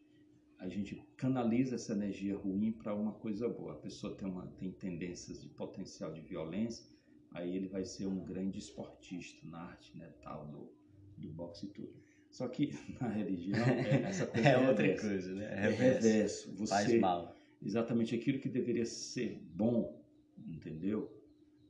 a 0.59 0.67
gente 0.67 1.01
canaliza 1.15 1.75
essa 1.75 1.93
energia 1.93 2.35
ruim 2.35 2.71
para 2.71 2.93
uma 2.93 3.13
coisa 3.13 3.47
boa. 3.47 3.73
A 3.73 3.77
pessoa 3.77 4.13
tem, 4.15 4.27
uma, 4.27 4.45
tem 4.57 4.71
tendências 4.71 5.41
de 5.41 5.47
potencial 5.47 6.11
de 6.11 6.19
violência, 6.19 6.85
aí 7.31 7.55
ele 7.55 7.67
vai 7.67 7.85
ser 7.85 8.07
um 8.07 8.19
grande 8.19 8.59
esportista 8.59 9.47
na 9.47 9.59
arte, 9.59 9.97
né, 9.97 10.13
tal, 10.21 10.47
do, 10.47 10.69
do 11.17 11.29
boxe 11.29 11.65
e 11.65 11.69
tudo. 11.69 11.93
Só 12.29 12.47
que 12.49 12.73
na 12.99 13.07
religião, 13.07 13.65
é, 13.65 14.01
essa 14.03 14.27
coisa 14.27 14.49
é, 14.49 14.51
é 14.51 14.67
outra 14.67 14.83
reverso. 14.83 15.07
coisa, 15.07 15.33
né? 15.33 15.45
É 15.45 15.69
reverso. 15.69 16.55
Você, 16.57 16.73
Faz 16.73 16.99
mal. 16.99 17.35
Exatamente 17.61 18.13
aquilo 18.13 18.39
que 18.39 18.49
deveria 18.49 18.85
ser 18.85 19.41
bom, 19.53 20.01
entendeu? 20.37 21.09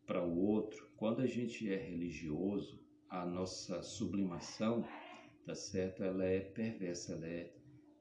Para 0.05 0.23
o 0.23 0.35
outro. 0.35 0.89
Quando 0.97 1.21
a 1.21 1.27
gente 1.27 1.71
é 1.71 1.77
religioso, 1.77 2.83
a 3.07 3.23
nossa 3.25 3.83
sublimação, 3.83 4.83
tá 5.45 5.53
certo? 5.53 6.03
Ela 6.03 6.25
é 6.25 6.39
perversa, 6.39 7.13
ela 7.13 7.27
é 7.27 7.53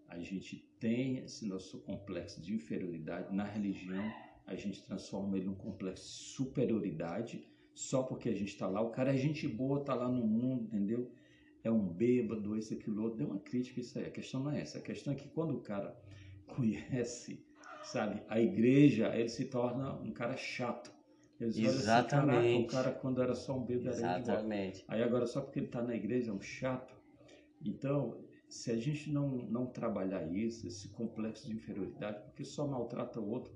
a 0.08 0.18
gente 0.18 0.67
tem 0.80 1.18
esse 1.18 1.46
nosso 1.46 1.78
complexo 1.80 2.40
de 2.40 2.54
inferioridade 2.54 3.34
na 3.34 3.44
religião, 3.44 4.04
a 4.46 4.54
gente 4.54 4.82
transforma 4.82 5.36
ele 5.36 5.46
num 5.46 5.54
complexo 5.54 6.04
de 6.04 6.34
superioridade 6.34 7.44
só 7.74 8.02
porque 8.02 8.28
a 8.28 8.34
gente 8.34 8.48
está 8.48 8.66
lá. 8.66 8.80
O 8.80 8.90
cara 8.90 9.14
é 9.14 9.16
gente 9.16 9.46
boa, 9.46 9.80
está 9.80 9.94
lá 9.94 10.08
no 10.08 10.26
mundo, 10.26 10.64
entendeu? 10.64 11.12
É 11.62 11.70
um 11.70 11.86
bêbado, 11.86 12.56
esse, 12.56 12.74
aquilo, 12.74 13.02
outro. 13.04 13.18
Deu 13.18 13.28
uma 13.28 13.38
crítica 13.38 13.80
isso 13.80 13.98
aí. 13.98 14.06
A 14.06 14.10
questão 14.10 14.42
não 14.42 14.50
é 14.50 14.60
essa. 14.60 14.78
A 14.78 14.82
questão 14.82 15.12
é 15.12 15.16
que 15.16 15.28
quando 15.28 15.54
o 15.54 15.60
cara 15.60 15.96
conhece, 16.46 17.44
sabe, 17.84 18.22
a 18.28 18.40
igreja, 18.40 19.14
ele 19.14 19.28
se 19.28 19.44
torna 19.44 19.94
um 20.00 20.10
cara 20.10 20.36
chato. 20.36 20.92
Eles 21.40 21.56
Exatamente. 21.56 22.36
Assim, 22.36 22.64
o 22.64 22.66
cara 22.66 22.90
quando 22.90 23.22
era 23.22 23.34
só 23.34 23.56
um 23.56 23.64
bêbado 23.64 23.90
era 23.90 24.18
Exatamente. 24.18 24.84
Aí 24.88 25.02
agora 25.02 25.26
só 25.26 25.40
porque 25.40 25.60
ele 25.60 25.66
está 25.66 25.80
na 25.80 25.94
igreja 25.94 26.32
é 26.32 26.34
um 26.34 26.40
chato. 26.40 26.96
Então, 27.64 28.18
se 28.48 28.70
a 28.70 28.76
gente 28.76 29.10
não, 29.10 29.28
não 29.28 29.66
trabalhar 29.66 30.26
isso, 30.32 30.66
esse 30.66 30.88
complexo 30.88 31.46
de 31.46 31.54
inferioridade, 31.54 32.22
porque 32.24 32.44
só 32.44 32.66
maltrata 32.66 33.20
o 33.20 33.28
outro, 33.28 33.52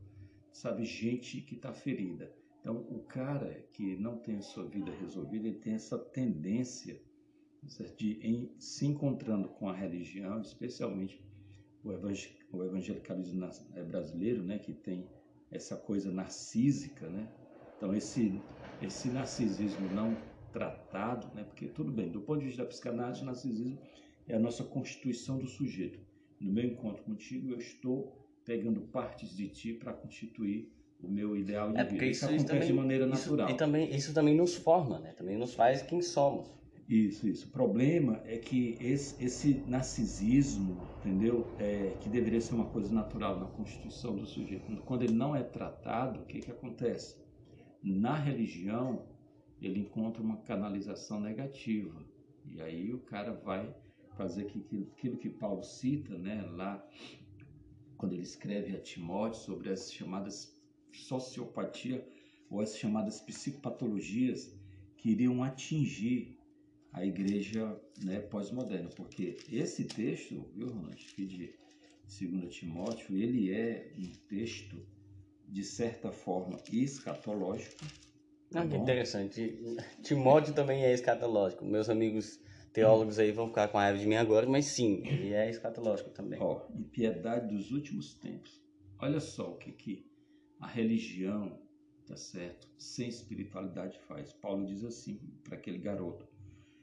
sabe, 0.53 0.85
gente 0.85 1.41
que 1.41 1.55
está 1.55 1.73
ferida. 1.73 2.31
Então, 2.61 2.77
o 2.77 3.01
cara 3.01 3.67
que 3.73 3.97
não 3.97 4.19
tem 4.19 4.37
a 4.37 4.43
sua 4.43 4.65
vida 4.65 4.93
resolvida, 4.93 5.49
ele 5.49 5.59
tem 5.59 5.75
essa 5.75 5.99
tendência 5.99 7.01
de, 7.97 8.19
em, 8.23 8.55
se 8.59 8.87
encontrando 8.87 9.49
com 9.49 9.69
a 9.69 9.75
religião, 9.75 10.41
especialmente 10.41 11.21
o, 11.83 11.89
o 12.57 12.65
evangelicalismo 12.65 13.49
é 13.75 13.83
brasileiro, 13.83 14.43
né, 14.43 14.59
que 14.59 14.73
tem 14.73 15.09
essa 15.51 15.77
coisa 15.77 16.11
narcísica, 16.11 17.09
né? 17.09 17.29
Então, 17.77 17.95
esse, 17.95 18.41
esse 18.81 19.09
narcisismo 19.09 19.89
não 19.89 20.17
tratado, 20.53 21.35
né, 21.35 21.43
porque 21.45 21.67
tudo 21.67 21.91
bem, 21.91 22.11
do 22.11 22.21
ponto 22.21 22.41
de 22.41 22.47
vista 22.47 22.63
da 22.63 22.69
psicanálise, 22.69 23.23
o 23.23 23.25
narcisismo 23.25 23.79
é 24.33 24.37
a 24.37 24.41
nossa 24.41 24.65
constituição 24.65 25.39
do 25.39 25.47
sujeito. 25.47 26.01
No 26.41 26.51
meu 26.51 26.65
encontro 26.65 27.03
contigo, 27.05 27.51
eu 27.51 27.59
estou 27.59 28.19
pegando 28.45 28.81
partes 28.81 29.37
de 29.37 29.47
ti 29.49 29.75
para 29.75 29.93
constituir 29.93 30.73
o 31.03 31.09
meu 31.09 31.37
ideal 31.37 31.71
de 31.71 31.79
é 31.79 31.85
vida. 31.85 32.05
Isso, 32.07 32.12
isso 32.12 32.25
acontece 32.25 32.47
também, 32.47 32.67
de 32.67 32.73
maneira 32.73 33.07
isso, 33.07 33.15
natural. 33.15 33.51
E 33.51 33.55
também, 33.55 33.95
isso 33.95 34.15
também 34.15 34.35
nos 34.35 34.55
forma, 34.57 34.99
né? 35.01 35.12
também 35.12 35.37
nos 35.37 35.53
faz 35.55 35.83
quem 35.83 36.01
somos. 36.01 36.49
Isso, 36.89 37.29
isso. 37.29 37.47
O 37.47 37.51
problema 37.51 38.23
é 38.25 38.39
que 38.39 38.77
esse, 38.81 39.23
esse 39.23 39.62
narcisismo, 39.67 40.81
entendeu? 41.01 41.47
É, 41.59 41.95
que 42.01 42.09
deveria 42.09 42.41
ser 42.41 42.55
uma 42.55 42.67
coisa 42.67 42.93
natural 42.93 43.39
na 43.39 43.47
constituição 43.47 44.17
do 44.17 44.27
sujeito. 44.27 44.65
Quando 44.83 45.03
ele 45.03 45.15
não 45.15 45.37
é 45.37 45.43
tratado, 45.43 46.21
o 46.21 46.25
que, 46.25 46.41
que 46.41 46.51
acontece? 46.51 47.17
Na 47.83 48.17
religião, 48.17 49.07
ele 49.61 49.81
encontra 49.81 50.23
uma 50.23 50.39
canalização 50.39 51.21
negativa. 51.21 52.03
E 52.47 52.61
aí 52.61 52.93
o 52.93 52.99
cara 52.99 53.33
vai 53.33 53.73
fazer 54.16 54.47
aquilo 54.47 55.16
que 55.16 55.31
Paulo 55.31 55.62
cita, 55.62 56.16
né, 56.19 56.42
lá 56.52 56.87
quando 57.97 58.14
ele 58.14 58.23
escreve 58.23 58.75
a 58.75 58.81
Timóteo 58.81 59.40
sobre 59.40 59.71
as 59.71 59.92
chamadas 59.92 60.61
sociopatia 60.92 62.04
ou 62.50 62.61
as 62.61 62.76
chamadas 62.76 63.21
psicopatologias 63.21 64.52
que 64.97 65.11
iriam 65.11 65.42
atingir 65.42 66.38
a 66.92 67.04
igreja 67.04 67.81
né, 68.04 68.21
pós-moderna, 68.21 68.90
porque 68.97 69.37
esse 69.49 69.85
texto, 69.85 70.45
viu, 70.54 70.69
Ronald, 70.69 70.97
que 71.14 71.25
de 71.25 71.54
2 72.21 72.54
Timóteo, 72.54 73.16
ele 73.16 73.50
é 73.50 73.95
um 73.97 74.12
texto 74.28 74.85
de 75.49 75.64
certa 75.64 76.12
forma 76.12 76.59
escatológico. 76.71 77.85
Tá 78.50 78.66
que 78.66 78.76
interessante. 78.76 79.59
Timóteo 80.02 80.52
também 80.52 80.85
é 80.85 80.92
escatológico. 80.92 81.64
Meus 81.64 81.88
amigos 81.88 82.38
teólogos 82.73 83.19
aí 83.19 83.33
vão 83.33 83.49
ficar 83.49 83.69
com 83.69 83.79
a 83.79 83.83
raiva 83.83 83.99
de 83.99 84.07
mim 84.07 84.14
agora, 84.14 84.49
mas 84.49 84.67
sim, 84.67 85.07
ele 85.07 85.33
é 85.33 85.50
escatológico 85.50 86.11
também. 86.11 86.41
Ó, 86.41 86.67
impiedade 86.75 87.55
dos 87.55 87.71
últimos 87.71 88.14
tempos. 88.14 88.61
Olha 88.99 89.21
só 89.21 89.50
o 89.50 89.57
que, 89.57 89.73
que 89.73 90.07
a 90.61 90.67
religião, 90.67 91.59
tá 92.07 92.17
certo, 92.17 92.69
sem 92.79 93.09
espiritualidade 93.09 93.99
faz. 94.00 94.33
Paulo 94.33 94.67
diz 94.67 94.85
assim 94.85 95.19
para 95.45 95.57
aquele 95.57 95.79
garoto: 95.79 96.26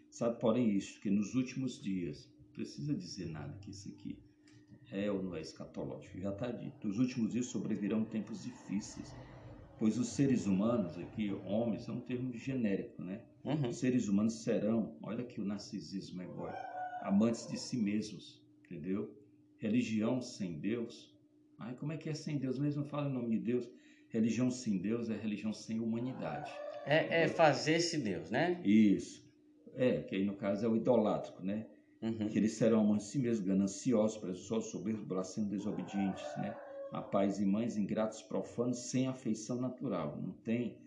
Sabe, 0.10 0.40
porém, 0.40 0.76
isso, 0.76 1.00
que 1.00 1.10
nos 1.10 1.34
últimos 1.36 1.82
dias, 1.82 2.30
não 2.40 2.52
precisa 2.52 2.94
dizer 2.94 3.28
nada 3.28 3.58
que 3.60 3.72
isso 3.72 3.90
aqui 3.90 4.20
é 4.92 5.10
ou 5.12 5.22
não 5.22 5.36
é 5.36 5.42
escatológico, 5.42 6.20
já 6.20 6.32
está 6.32 6.52
dito. 6.52 6.88
Nos 6.88 7.00
últimos 7.00 7.32
dias 7.32 7.46
sobrevirão 7.46 8.04
tempos 8.04 8.44
difíceis, 8.44 9.16
pois 9.78 9.98
os 9.98 10.10
seres 10.10 10.46
humanos, 10.46 10.98
aqui, 10.98 11.32
homens, 11.46 11.88
é 11.88 11.92
um 11.92 12.02
termo 12.02 12.34
genérico, 12.34 13.04
né? 13.04 13.22
Uhum. 13.44 13.70
Os 13.70 13.78
seres 13.78 14.08
humanos 14.08 14.34
serão, 14.44 14.98
olha 15.02 15.24
que 15.24 15.40
o 15.40 15.46
narcisismo 15.46 16.22
é 16.22 16.26
agora, 16.26 16.58
amantes 17.02 17.48
de 17.48 17.58
si 17.58 17.78
mesmos, 17.78 18.42
entendeu? 18.66 19.14
Religião 19.58 20.22
sem 20.22 20.60
Deus. 20.60 21.14
Ai, 21.58 21.74
como 21.76 21.92
é 21.92 21.98
que 21.98 22.10
é 22.10 22.14
sem 22.14 22.38
Deus? 22.38 22.60
Mesmo 22.60 22.84
fala 22.84 23.10
em 23.10 23.14
nome 23.14 23.38
de 23.38 23.44
Deus. 23.44 23.70
Religião 24.10 24.50
sem 24.50 24.78
Deus 24.78 25.10
é 25.10 25.16
religião 25.16 25.54
sem 25.54 25.80
humanidade. 25.80 26.52
É, 26.86 27.24
é 27.24 27.28
fazer-se 27.28 27.98
Deus, 27.98 28.32
né? 28.32 28.60
Isso. 28.64 29.28
É, 29.76 30.02
que 30.02 30.16
aí 30.16 30.26
no 30.26 30.36
caso 30.36 30.66
é 30.66 30.70
o 30.70 30.76
idolátrico, 30.76 31.44
né? 31.44 31.68
Uhum. 32.02 32.30
Que 32.30 32.38
eles 32.38 32.54
serão 32.54 32.82
amantes 32.82 33.08
de 33.08 33.12
si 33.12 33.20
mesmos, 33.20 33.48
gananciosos, 33.48 34.18
presunçosos, 34.18 34.72
soberbos, 34.72 35.04
blasfemos, 35.04 35.50
desobedientes, 35.50 36.26
né? 36.38 36.56
A 36.92 37.02
pais 37.02 37.40
e 37.40 37.46
mães 37.46 37.78
ingratos, 37.78 38.22
profanos, 38.22 38.78
sem 38.90 39.08
afeição 39.08 39.60
natural. 39.60 40.18
Não 40.22 40.32
tem 40.32 40.78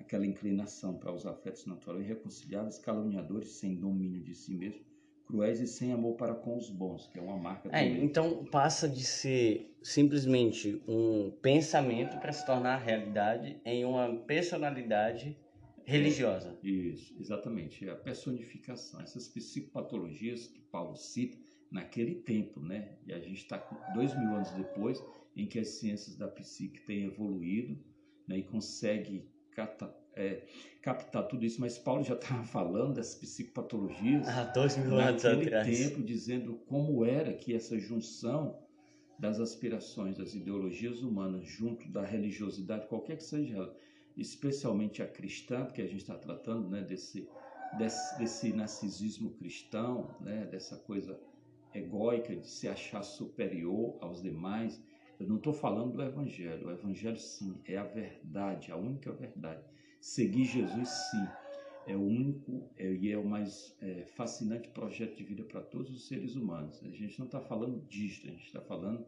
aquela 0.00 0.26
inclinação 0.26 0.96
para 0.96 1.12
os 1.12 1.26
afetos 1.26 1.66
naturais 1.66 2.04
irreconciliáveis, 2.04 2.78
caluniadores, 2.78 3.52
sem 3.52 3.76
domínio 3.76 4.22
de 4.22 4.34
si 4.34 4.54
mesmo, 4.54 4.80
cruéis 5.26 5.60
e 5.60 5.66
sem 5.66 5.92
amor 5.92 6.16
para 6.16 6.34
com 6.34 6.56
os 6.56 6.68
bons, 6.70 7.06
que 7.06 7.18
é 7.18 7.22
uma 7.22 7.36
marca 7.36 7.68
é, 7.68 7.84
também. 7.84 8.04
Então 8.04 8.44
passa 8.46 8.88
de 8.88 9.04
ser 9.04 9.76
simplesmente 9.82 10.82
um 10.88 11.30
pensamento 11.42 12.18
para 12.18 12.32
se 12.32 12.44
tornar 12.44 12.78
realidade 12.78 13.60
em 13.64 13.84
uma 13.84 14.16
personalidade 14.16 15.36
religiosa. 15.84 16.58
Isso, 16.62 17.14
exatamente. 17.18 17.88
É 17.88 17.92
a 17.92 17.96
personificação. 17.96 19.00
Essas 19.00 19.28
psicopatologias 19.28 20.46
que 20.46 20.60
Paulo 20.62 20.96
cita 20.96 21.38
naquele 21.70 22.16
tempo, 22.16 22.60
né? 22.60 22.96
E 23.06 23.12
a 23.12 23.18
gente 23.18 23.38
está 23.38 23.58
dois 23.94 24.16
mil 24.18 24.34
anos 24.34 24.50
depois, 24.52 25.02
em 25.36 25.46
que 25.46 25.58
as 25.58 25.68
ciências 25.68 26.16
da 26.16 26.28
psique 26.28 26.80
têm 26.84 27.04
evoluído 27.04 27.78
né, 28.26 28.38
e 28.38 28.42
consegue 28.42 29.28
captar, 29.54 29.90
é, 30.14 30.42
captar 30.82 31.26
tudo 31.28 31.44
isso, 31.44 31.60
mas 31.60 31.78
Paulo 31.78 32.02
já 32.02 32.14
estava 32.20 32.44
falando 32.44 32.94
das 32.94 33.14
psicopatologias 33.14 34.28
há 34.28 34.44
dois 34.44 34.76
mil 34.76 34.98
anos 34.98 35.24
atrás. 35.24 35.66
tempo, 35.66 36.02
dizendo 36.02 36.54
como 36.66 37.04
era 37.04 37.32
que 37.32 37.54
essa 37.54 37.78
junção 37.78 38.58
das 39.18 39.38
aspirações, 39.38 40.16
das 40.16 40.34
ideologias 40.34 41.02
humanas 41.02 41.46
junto 41.46 41.86
da 41.90 42.02
religiosidade, 42.02 42.86
qualquer 42.86 43.18
que 43.18 43.24
seja 43.24 43.56
ela, 43.56 43.76
especialmente 44.16 45.02
a 45.02 45.06
cristã, 45.06 45.64
porque 45.64 45.82
a 45.82 45.86
gente 45.86 46.00
está 46.00 46.16
tratando 46.16 46.68
né, 46.70 46.82
desse, 46.82 47.28
desse, 47.76 48.18
desse 48.18 48.52
narcisismo 48.52 49.30
cristão, 49.32 50.16
né, 50.20 50.46
dessa 50.46 50.76
coisa 50.76 51.20
egóica 51.74 52.34
de 52.34 52.46
se 52.46 52.66
achar 52.66 53.02
superior 53.02 53.96
aos 54.00 54.22
demais, 54.22 54.82
eu 55.20 55.28
não 55.28 55.36
estou 55.36 55.52
falando 55.52 55.92
do 55.92 56.02
Evangelho. 56.02 56.66
O 56.66 56.70
Evangelho, 56.70 57.18
sim, 57.18 57.54
é 57.66 57.76
a 57.76 57.84
verdade, 57.84 58.72
a 58.72 58.76
única 58.76 59.12
verdade. 59.12 59.62
Seguir 60.00 60.44
Jesus, 60.44 60.88
sim, 60.88 61.28
é 61.86 61.94
o 61.94 62.02
único 62.02 62.70
é, 62.78 62.90
e 62.90 63.12
é 63.12 63.18
o 63.18 63.24
mais 63.24 63.76
é, 63.82 64.04
fascinante 64.16 64.68
projeto 64.68 65.16
de 65.16 65.24
vida 65.24 65.42
para 65.44 65.60
todos 65.60 65.94
os 65.94 66.08
seres 66.08 66.34
humanos. 66.36 66.82
A 66.82 66.88
gente 66.88 67.18
não 67.18 67.26
está 67.26 67.38
falando 67.38 67.86
disto, 67.86 68.26
a 68.26 68.30
gente 68.30 68.46
está 68.46 68.62
falando 68.62 69.04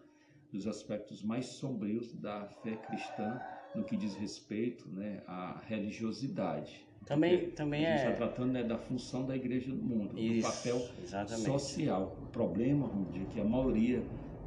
dos 0.52 0.66
aspectos 0.66 1.23
mais 1.23 1.47
sombrios 1.47 2.12
da 2.12 2.47
fé 2.47 2.76
cristã 2.76 3.40
no 3.75 3.83
que 3.83 3.97
diz 3.97 4.14
respeito 4.14 4.87
né, 4.90 5.23
à 5.26 5.62
religiosidade. 5.66 6.87
Também, 7.07 7.50
também 7.50 7.87
a 7.87 7.90
gente 7.90 7.99
está 8.00 8.11
é... 8.11 8.16
tratando 8.16 8.52
né, 8.52 8.62
da 8.62 8.76
função 8.76 9.26
da 9.26 9.35
igreja 9.35 9.73
no 9.73 9.83
mundo, 9.83 10.19
Isso, 10.19 10.47
do 10.47 10.52
papel 10.52 10.88
exatamente. 11.02 11.47
social. 11.47 12.16
O 12.23 12.26
problema, 12.26 12.87
Rudy, 12.87 13.23
é 13.23 13.25
que 13.33 13.40
a 13.40 13.45
maioria 13.45 14.02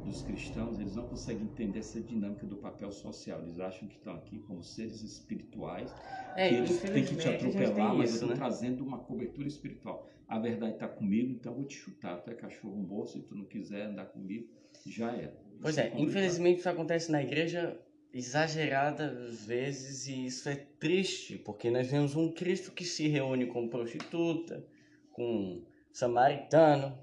dos 0.06 0.22
cristãos, 0.22 0.78
eles 0.78 0.94
não 0.94 1.06
conseguem 1.06 1.42
entender 1.42 1.80
essa 1.80 2.00
dinâmica 2.00 2.46
do 2.46 2.56
papel 2.56 2.90
social. 2.90 3.42
Eles 3.42 3.58
acham 3.58 3.88
que 3.88 3.96
estão 3.96 4.14
aqui 4.14 4.38
como 4.38 4.62
seres 4.62 5.02
espirituais, 5.02 5.92
é, 6.36 6.48
que 6.48 6.54
eles 6.54 6.80
têm 6.80 7.04
que 7.04 7.16
te 7.16 7.28
atropelar, 7.28 7.94
mas 7.94 8.10
isso, 8.10 8.24
eu 8.24 8.28
estou 8.28 8.28
né? 8.30 8.36
trazendo 8.36 8.84
uma 8.84 8.98
cobertura 8.98 9.48
espiritual. 9.48 10.08
A 10.28 10.38
verdade 10.38 10.74
está 10.74 10.88
comigo, 10.88 11.32
então 11.32 11.52
eu 11.52 11.56
vou 11.58 11.66
te 11.66 11.76
chutar. 11.76 12.16
Tu 12.22 12.30
é 12.30 12.34
cachorro 12.34 12.82
bom, 12.82 13.04
se 13.04 13.20
tu 13.20 13.34
não 13.34 13.44
quiser 13.44 13.86
andar 13.86 14.06
comigo, 14.06 14.48
já 14.86 15.12
é. 15.14 15.32
Pois 15.60 15.76
é, 15.78 15.88
é 15.88 16.00
infelizmente 16.00 16.60
isso 16.60 16.68
acontece 16.68 17.10
na 17.10 17.22
igreja 17.22 17.78
exageradas 18.12 19.44
vezes 19.44 20.06
e 20.06 20.26
isso 20.26 20.48
é 20.48 20.56
triste, 20.78 21.36
porque 21.36 21.70
nós 21.70 21.86
vemos 21.90 22.16
um 22.16 22.32
Cristo 22.32 22.72
que 22.72 22.84
se 22.84 23.08
reúne 23.08 23.46
com 23.46 23.68
prostituta, 23.68 24.64
com 25.12 25.62
samaritano, 25.92 26.98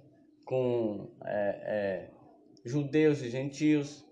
com 0.45 1.11
é, 1.23 2.09
é, 2.09 2.12
judeus 2.63 3.21
e 3.21 3.29
gentios. 3.29 4.05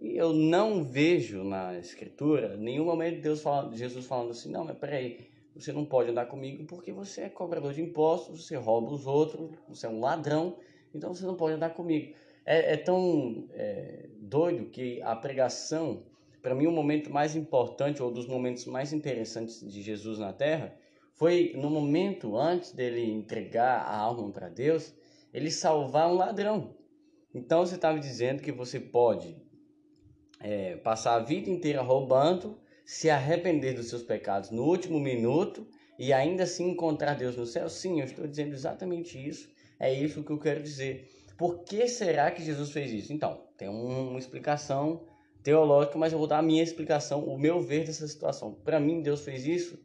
E 0.00 0.16
eu 0.16 0.32
não 0.32 0.84
vejo 0.84 1.42
na 1.42 1.78
escritura 1.78 2.56
nenhum 2.56 2.84
momento 2.84 3.22
Deus 3.22 3.40
falando, 3.40 3.74
Jesus 3.74 4.04
falando 4.04 4.30
assim, 4.30 4.50
não, 4.50 4.64
mas 4.64 4.76
peraí, 4.76 5.30
você 5.54 5.72
não 5.72 5.86
pode 5.86 6.10
andar 6.10 6.26
comigo 6.26 6.64
porque 6.66 6.92
você 6.92 7.22
é 7.22 7.28
cobrador 7.30 7.72
de 7.72 7.80
impostos, 7.80 8.44
você 8.44 8.56
rouba 8.56 8.92
os 8.92 9.06
outros, 9.06 9.50
você 9.66 9.86
é 9.86 9.88
um 9.88 10.00
ladrão, 10.00 10.58
então 10.94 11.14
você 11.14 11.24
não 11.24 11.34
pode 11.34 11.54
andar 11.54 11.70
comigo. 11.70 12.14
É, 12.44 12.74
é 12.74 12.76
tão 12.76 13.48
é, 13.52 14.06
doido 14.18 14.66
que 14.66 15.00
a 15.00 15.16
pregação, 15.16 16.02
para 16.42 16.54
mim, 16.54 16.66
o 16.66 16.72
momento 16.72 17.10
mais 17.10 17.34
importante, 17.34 18.02
ou 18.02 18.10
dos 18.10 18.26
momentos 18.26 18.66
mais 18.66 18.92
interessantes 18.92 19.60
de 19.66 19.80
Jesus 19.80 20.18
na 20.18 20.32
Terra, 20.32 20.76
foi 21.14 21.54
no 21.56 21.70
momento 21.70 22.36
antes 22.36 22.72
dele 22.72 23.10
entregar 23.10 23.80
a 23.80 23.96
alma 23.96 24.30
para 24.30 24.50
Deus, 24.50 24.94
ele 25.32 25.50
salvar 25.50 26.08
um 26.08 26.14
ladrão. 26.14 26.75
Então 27.36 27.66
você 27.66 27.74
estava 27.74 28.00
dizendo 28.00 28.42
que 28.42 28.50
você 28.50 28.80
pode 28.80 29.36
é, 30.40 30.76
passar 30.76 31.16
a 31.16 31.22
vida 31.22 31.50
inteira 31.50 31.82
roubando, 31.82 32.58
se 32.82 33.10
arrepender 33.10 33.74
dos 33.74 33.90
seus 33.90 34.02
pecados 34.02 34.50
no 34.50 34.64
último 34.64 34.98
minuto 34.98 35.66
e 35.98 36.14
ainda 36.14 36.44
assim 36.44 36.70
encontrar 36.70 37.12
Deus 37.12 37.36
no 37.36 37.44
céu? 37.44 37.68
Sim, 37.68 38.00
eu 38.00 38.06
estou 38.06 38.26
dizendo 38.26 38.54
exatamente 38.54 39.18
isso. 39.18 39.50
É 39.78 39.92
isso 39.92 40.24
que 40.24 40.32
eu 40.32 40.38
quero 40.38 40.62
dizer. 40.62 41.10
Por 41.36 41.62
que 41.64 41.86
será 41.86 42.30
que 42.30 42.42
Jesus 42.42 42.70
fez 42.70 42.90
isso? 42.90 43.12
Então, 43.12 43.44
tem 43.58 43.68
uma 43.68 44.18
explicação 44.18 45.04
teológica, 45.42 45.98
mas 45.98 46.14
eu 46.14 46.18
vou 46.18 46.26
dar 46.26 46.38
a 46.38 46.42
minha 46.42 46.62
explicação, 46.62 47.22
o 47.22 47.38
meu 47.38 47.60
ver 47.60 47.84
dessa 47.84 48.08
situação. 48.08 48.54
Para 48.64 48.80
mim, 48.80 49.02
Deus 49.02 49.20
fez 49.20 49.46
isso, 49.46 49.78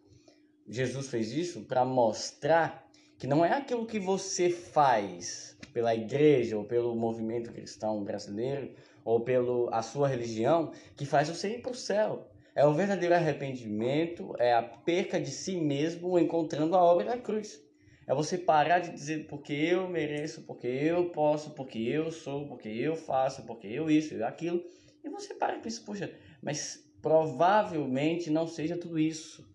Jesus 0.65 1.09
fez 1.09 1.33
isso 1.33 1.65
para 1.65 1.83
mostrar 1.83 2.89
que 3.21 3.27
não 3.27 3.45
é 3.45 3.53
aquilo 3.53 3.85
que 3.85 3.99
você 3.99 4.49
faz 4.49 5.55
pela 5.71 5.93
igreja 5.93 6.57
ou 6.57 6.63
pelo 6.63 6.95
movimento 6.95 7.53
cristão 7.53 8.03
brasileiro 8.03 8.73
ou 9.05 9.19
pela 9.19 9.79
sua 9.83 10.07
religião 10.07 10.71
que 10.97 11.05
faz 11.05 11.29
você 11.29 11.57
ir 11.57 11.61
para 11.61 11.71
o 11.71 11.75
céu. 11.75 12.31
É 12.55 12.65
o 12.65 12.73
verdadeiro 12.73 13.13
arrependimento, 13.13 14.33
é 14.39 14.55
a 14.55 14.63
perca 14.63 15.21
de 15.21 15.29
si 15.29 15.55
mesmo 15.55 16.17
encontrando 16.17 16.75
a 16.75 16.83
obra 16.83 17.05
da 17.05 17.17
cruz. 17.19 17.63
É 18.07 18.15
você 18.15 18.39
parar 18.39 18.79
de 18.79 18.91
dizer 18.91 19.27
porque 19.27 19.53
eu 19.53 19.87
mereço, 19.87 20.41
porque 20.41 20.65
eu 20.65 21.11
posso, 21.11 21.51
porque 21.51 21.77
eu 21.77 22.11
sou, 22.11 22.47
porque 22.47 22.69
eu 22.69 22.95
faço, 22.95 23.45
porque 23.45 23.67
eu 23.67 23.87
isso 23.87 24.15
e 24.15 24.23
aquilo. 24.23 24.63
E 25.03 25.09
você 25.11 25.35
para 25.35 25.57
e 25.57 25.61
pensa, 25.61 25.83
poxa, 25.85 26.11
mas 26.41 26.91
provavelmente 27.03 28.31
não 28.31 28.47
seja 28.47 28.75
tudo 28.75 28.97
isso. 28.97 29.47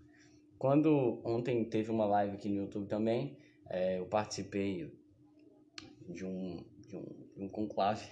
Quando 0.57 1.21
ontem 1.25 1.65
teve 1.65 1.91
uma 1.91 2.07
live 2.07 2.37
aqui 2.37 2.49
no 2.49 2.63
YouTube 2.63 2.87
também, 2.87 3.37
é, 3.69 3.99
eu 3.99 4.07
participei 4.07 4.93
de 6.09 6.25
um, 6.25 6.65
de 6.89 6.97
um, 6.97 7.05
de 7.37 7.43
um 7.43 7.49
conclave 7.49 8.07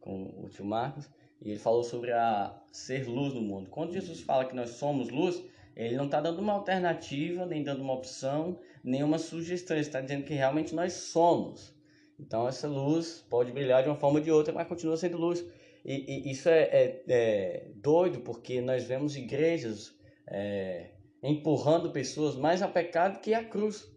com 0.00 0.24
o 0.44 0.48
tio 0.48 0.64
Marcos, 0.64 1.08
e 1.40 1.50
ele 1.50 1.58
falou 1.58 1.82
sobre 1.82 2.12
a 2.12 2.60
ser 2.70 3.08
luz 3.08 3.34
no 3.34 3.40
mundo. 3.40 3.70
Quando 3.70 3.92
Jesus 3.92 4.20
fala 4.20 4.44
que 4.44 4.54
nós 4.54 4.70
somos 4.70 5.08
luz, 5.08 5.42
ele 5.74 5.96
não 5.96 6.04
está 6.04 6.20
dando 6.20 6.40
uma 6.40 6.52
alternativa, 6.52 7.46
nem 7.46 7.62
dando 7.62 7.82
uma 7.82 7.94
opção, 7.94 8.58
nem 8.84 9.02
uma 9.02 9.18
sugestão. 9.18 9.76
Ele 9.76 9.86
está 9.86 10.00
dizendo 10.00 10.24
que 10.24 10.34
realmente 10.34 10.74
nós 10.74 10.92
somos. 10.92 11.74
Então 12.18 12.46
essa 12.46 12.68
luz 12.68 13.24
pode 13.28 13.50
brilhar 13.50 13.82
de 13.82 13.88
uma 13.88 13.96
forma 13.96 14.18
ou 14.18 14.24
de 14.24 14.30
outra, 14.30 14.52
mas 14.52 14.68
continua 14.68 14.96
sendo 14.96 15.16
luz. 15.16 15.44
E, 15.84 16.28
e 16.28 16.30
isso 16.30 16.48
é, 16.48 16.62
é, 16.62 17.02
é, 17.08 17.66
doido 17.74 18.20
porque 18.20 18.60
nós 18.60 18.84
vemos 18.84 19.16
igrejas 19.16 19.92
é, 20.28 20.90
empurrando 21.22 21.90
pessoas 21.90 22.36
mais 22.36 22.62
ao 22.62 22.70
pecado 22.70 23.20
que 23.20 23.34
à 23.34 23.42
cruz. 23.44 23.90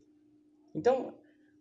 Então, 0.75 1.13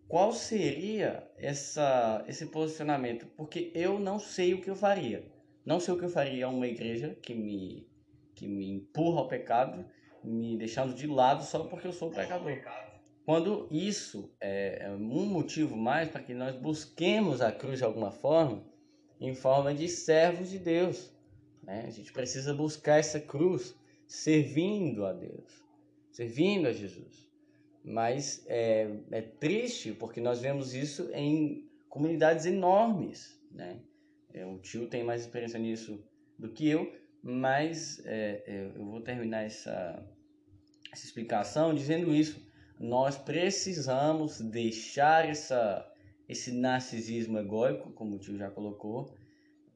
qual 0.08 0.32
seria 0.32 1.30
essa, 1.38 2.24
esse 2.26 2.46
posicionamento? 2.46 3.26
Porque 3.36 3.70
eu 3.74 3.98
não 3.98 4.18
sei 4.18 4.52
o 4.52 4.60
que 4.60 4.68
eu 4.68 4.74
faria. 4.74 5.24
Não 5.64 5.78
sei 5.78 5.94
o 5.94 5.98
que 5.98 6.04
eu 6.04 6.10
faria 6.10 6.46
a 6.46 6.50
uma 6.50 6.66
igreja 6.66 7.16
que 7.22 7.32
me, 7.32 7.88
que 8.34 8.46
me 8.46 8.68
empurra 8.68 9.20
ao 9.20 9.28
pecado, 9.28 9.86
me 10.22 10.58
deixando 10.58 10.94
de 10.94 11.06
lado 11.06 11.44
só 11.44 11.60
porque 11.64 11.86
eu 11.86 11.92
sou 11.92 12.10
pecador. 12.10 12.58
Quando 13.24 13.66
isso 13.70 14.34
é, 14.40 14.84
é 14.86 14.90
um 14.90 15.24
motivo 15.26 15.76
mais 15.76 16.10
para 16.10 16.20
que 16.20 16.34
nós 16.34 16.56
busquemos 16.56 17.40
a 17.40 17.50
cruz 17.50 17.78
de 17.78 17.84
alguma 17.84 18.10
forma, 18.10 18.62
em 19.18 19.34
forma 19.34 19.72
de 19.72 19.88
servos 19.88 20.50
de 20.50 20.58
Deus. 20.58 21.14
Né? 21.62 21.84
A 21.86 21.90
gente 21.90 22.12
precisa 22.12 22.52
buscar 22.52 22.98
essa 22.98 23.18
cruz 23.18 23.74
servindo 24.06 25.06
a 25.06 25.12
Deus, 25.12 25.64
servindo 26.10 26.66
a 26.66 26.72
Jesus. 26.72 27.24
Mas 27.84 28.42
é, 28.46 28.88
é 29.10 29.20
triste 29.20 29.92
porque 29.92 30.18
nós 30.18 30.40
vemos 30.40 30.74
isso 30.74 31.10
em 31.12 31.68
comunidades 31.88 32.46
enormes. 32.46 33.38
Né? 33.52 33.78
É, 34.32 34.46
o 34.46 34.58
tio 34.58 34.88
tem 34.88 35.04
mais 35.04 35.20
experiência 35.20 35.58
nisso 35.58 36.02
do 36.38 36.48
que 36.48 36.66
eu, 36.66 36.90
mas 37.22 38.04
é, 38.06 38.42
é, 38.46 38.72
eu 38.74 38.84
vou 38.86 39.02
terminar 39.02 39.44
essa, 39.44 40.02
essa 40.90 41.04
explicação 41.04 41.74
dizendo 41.74 42.14
isso. 42.14 42.42
Nós 42.80 43.16
precisamos 43.16 44.40
deixar 44.40 45.28
essa, 45.28 45.86
esse 46.28 46.52
narcisismo 46.52 47.38
egóico, 47.38 47.92
como 47.92 48.16
o 48.16 48.18
tio 48.18 48.36
já 48.36 48.50
colocou, 48.50 49.14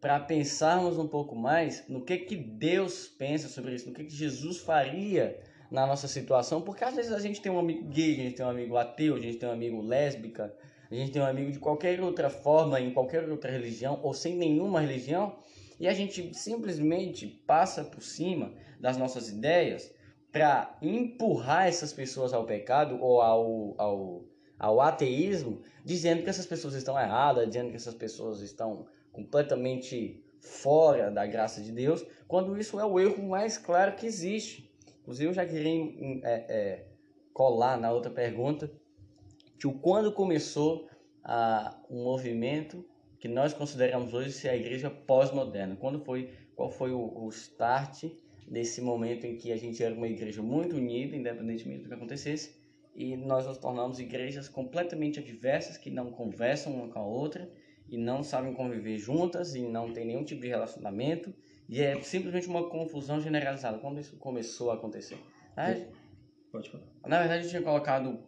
para 0.01 0.18
pensarmos 0.18 0.99
um 0.99 1.07
pouco 1.07 1.37
mais 1.37 1.87
no 1.88 2.05
que, 2.05 2.18
que 2.18 2.37
Deus 2.37 3.07
pensa 3.07 3.49
sobre 3.49 3.75
isso, 3.75 3.88
no 3.88 3.94
que, 3.94 4.05
que 4.05 4.14
Jesus 4.14 4.59
faria 4.59 5.40
na 5.70 5.87
nossa 5.87 6.09
situação, 6.09 6.62
porque 6.62 6.85
às 6.85 6.94
vezes 6.94 7.12
a 7.12 7.18
gente 7.18 7.40
tem 7.40 7.52
um 7.52 7.59
amigo 7.59 7.88
gay, 7.88 8.12
a 8.14 8.16
gente 8.24 8.37
tem 8.37 8.46
um 8.46 8.50
amigo 8.50 8.76
ateu, 8.76 9.16
a 9.16 9.20
gente 9.20 9.37
tem 9.37 9.48
um 9.48 9.52
amigo 9.52 9.83
lésbica, 9.83 10.54
a 10.90 10.94
gente 10.94 11.12
tem 11.12 11.20
um 11.20 11.26
amigo 11.26 11.52
de 11.52 11.59
qualquer 11.59 12.00
outra 12.00 12.31
forma, 12.31 12.81
em 12.81 12.92
qualquer 12.92 13.28
outra 13.28 13.50
religião 13.50 14.00
ou 14.02 14.14
sem 14.14 14.35
nenhuma 14.35 14.81
religião, 14.81 15.37
e 15.78 15.87
a 15.87 15.92
gente 15.92 16.35
simplesmente 16.35 17.26
passa 17.46 17.85
por 17.85 18.02
cima 18.02 18.52
das 18.81 18.96
nossas 18.96 19.28
ideias 19.28 19.92
para 20.33 20.76
empurrar 20.81 21.66
essas 21.66 21.92
pessoas 21.92 22.33
ao 22.33 22.44
pecado 22.44 22.98
ou 23.00 23.20
ao, 23.20 23.74
ao, 23.78 24.24
ao 24.59 24.81
ateísmo, 24.81 25.61
dizendo 25.85 26.22
que 26.22 26.31
essas 26.31 26.46
pessoas 26.46 26.74
estão 26.74 26.98
erradas, 26.98 27.46
dizendo 27.46 27.70
que 27.70 27.76
essas 27.76 27.94
pessoas 27.94 28.40
estão 28.40 28.87
completamente 29.12 30.24
fora 30.40 31.11
da 31.11 31.26
graça 31.26 31.61
de 31.61 31.72
Deus, 31.72 32.04
quando 32.26 32.59
isso 32.59 32.78
é 32.78 32.85
o 32.85 32.98
erro 32.98 33.22
mais 33.28 33.59
claro 33.59 33.94
que 33.94 34.07
existe. 34.07 34.67
Inclusive, 35.09 35.31
eu 35.31 35.33
já 35.33 35.47
queria 35.47 36.21
é, 36.23 36.44
é, 36.51 36.85
colar 37.33 37.81
na 37.81 37.90
outra 37.90 38.11
pergunta, 38.11 38.71
que 39.59 39.66
quando 39.81 40.12
começou 40.12 40.87
a, 41.25 41.83
um 41.88 42.05
movimento 42.05 42.85
que 43.18 43.27
nós 43.27 43.55
consideramos 43.55 44.12
hoje 44.12 44.31
ser 44.33 44.51
a 44.51 44.57
igreja 44.57 44.90
pós-moderna, 44.90 45.77
quando 45.77 45.99
foi, 46.05 46.31
qual 46.55 46.71
foi 46.71 46.92
o, 46.92 47.25
o 47.25 47.29
start 47.31 48.05
desse 48.47 48.83
momento 48.83 49.25
em 49.25 49.38
que 49.38 49.51
a 49.51 49.57
gente 49.57 49.83
era 49.83 49.94
uma 49.94 50.07
igreja 50.07 50.42
muito 50.42 50.77
unida, 50.77 51.16
independentemente 51.16 51.85
do 51.85 51.88
que 51.88 51.94
acontecesse, 51.94 52.61
e 52.94 53.16
nós 53.16 53.47
nos 53.47 53.57
tornamos 53.57 53.99
igrejas 53.99 54.47
completamente 54.47 55.21
adversas, 55.21 55.79
que 55.79 55.90
não 55.90 56.11
conversam 56.11 56.75
uma 56.75 56.88
com 56.92 56.99
a 56.99 57.07
outra, 57.07 57.51
e 57.88 57.97
não 57.97 58.23
sabem 58.23 58.53
conviver 58.53 58.99
juntas, 58.99 59.55
e 59.55 59.62
não 59.62 59.90
tem 59.90 60.05
nenhum 60.05 60.23
tipo 60.23 60.42
de 60.42 60.49
relacionamento, 60.49 61.33
e 61.68 61.83
é 61.83 62.00
simplesmente 62.00 62.48
uma 62.48 62.68
confusão 62.68 63.20
generalizada. 63.20 63.78
Quando 63.78 64.00
isso 64.00 64.16
começou 64.16 64.70
a 64.70 64.74
acontecer? 64.74 65.18
Pode 66.50 66.70
falar. 66.70 66.85
Na 67.07 67.18
verdade, 67.18 67.44
eu 67.44 67.50
tinha 67.50 67.62
colocado 67.62 68.18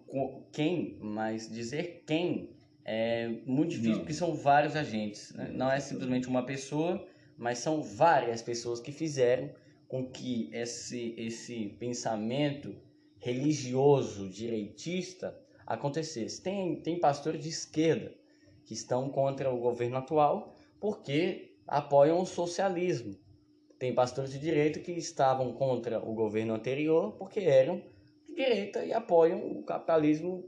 quem, 0.52 0.98
mas 1.00 1.48
dizer 1.48 2.04
quem 2.06 2.50
é 2.84 3.28
muito 3.46 3.70
difícil, 3.70 3.92
não. 3.92 3.98
porque 4.00 4.12
são 4.12 4.34
vários 4.34 4.76
agentes. 4.76 5.32
Né? 5.32 5.50
Não 5.54 5.70
é 5.70 5.80
simplesmente 5.80 6.28
uma 6.28 6.44
pessoa, 6.44 7.06
mas 7.38 7.58
são 7.58 7.82
várias 7.82 8.42
pessoas 8.42 8.78
que 8.78 8.92
fizeram 8.92 9.50
com 9.88 10.06
que 10.06 10.50
esse, 10.52 11.14
esse 11.16 11.76
pensamento 11.78 12.76
religioso 13.18 14.28
direitista 14.28 15.36
acontecesse. 15.66 16.42
Tem, 16.42 16.80
tem 16.80 17.00
pastores 17.00 17.42
de 17.42 17.48
esquerda 17.48 18.14
que 18.64 18.74
estão 18.74 19.08
contra 19.08 19.50
o 19.52 19.58
governo 19.58 19.96
atual 19.96 20.54
porque 20.78 21.56
apoiam 21.66 22.20
o 22.20 22.26
socialismo. 22.26 23.16
Tem 23.80 23.94
pastores 23.94 24.30
de 24.30 24.38
direita 24.38 24.78
que 24.78 24.92
estavam 24.92 25.54
contra 25.54 25.98
o 25.98 26.12
governo 26.12 26.52
anterior 26.52 27.12
porque 27.12 27.40
eram 27.40 27.82
de 28.28 28.34
direita 28.34 28.84
e 28.84 28.92
apoiam 28.92 29.40
o 29.52 29.62
capitalismo 29.64 30.46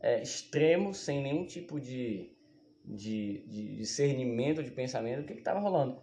é, 0.00 0.22
extremo, 0.22 0.94
sem 0.94 1.20
nenhum 1.20 1.44
tipo 1.44 1.78
de, 1.78 2.32
de, 2.82 3.44
de 3.46 3.76
discernimento, 3.76 4.64
de 4.64 4.70
pensamento, 4.70 5.20
do 5.20 5.26
que 5.26 5.34
estava 5.34 5.60
rolando. 5.60 6.00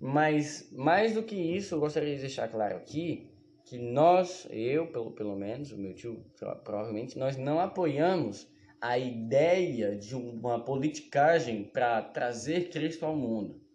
Mas, 0.00 0.68
mais 0.72 1.14
do 1.14 1.22
que 1.22 1.36
isso, 1.36 1.76
eu 1.76 1.78
gostaria 1.78 2.16
de 2.16 2.22
deixar 2.22 2.48
claro 2.48 2.76
aqui 2.76 3.30
que 3.64 3.78
nós, 3.78 4.48
eu 4.50 4.88
pelo, 4.88 5.12
pelo 5.12 5.36
menos, 5.36 5.70
o 5.70 5.78
meu 5.78 5.94
tio 5.94 6.26
provavelmente, 6.64 7.16
nós 7.16 7.36
não 7.36 7.60
apoiamos 7.60 8.48
a 8.80 8.98
ideia 8.98 9.94
de 9.94 10.16
uma 10.16 10.64
politicagem 10.64 11.62
para 11.62 12.02
trazer 12.02 12.68
Cristo 12.68 13.06
ao 13.06 13.14
mundo. 13.14 13.69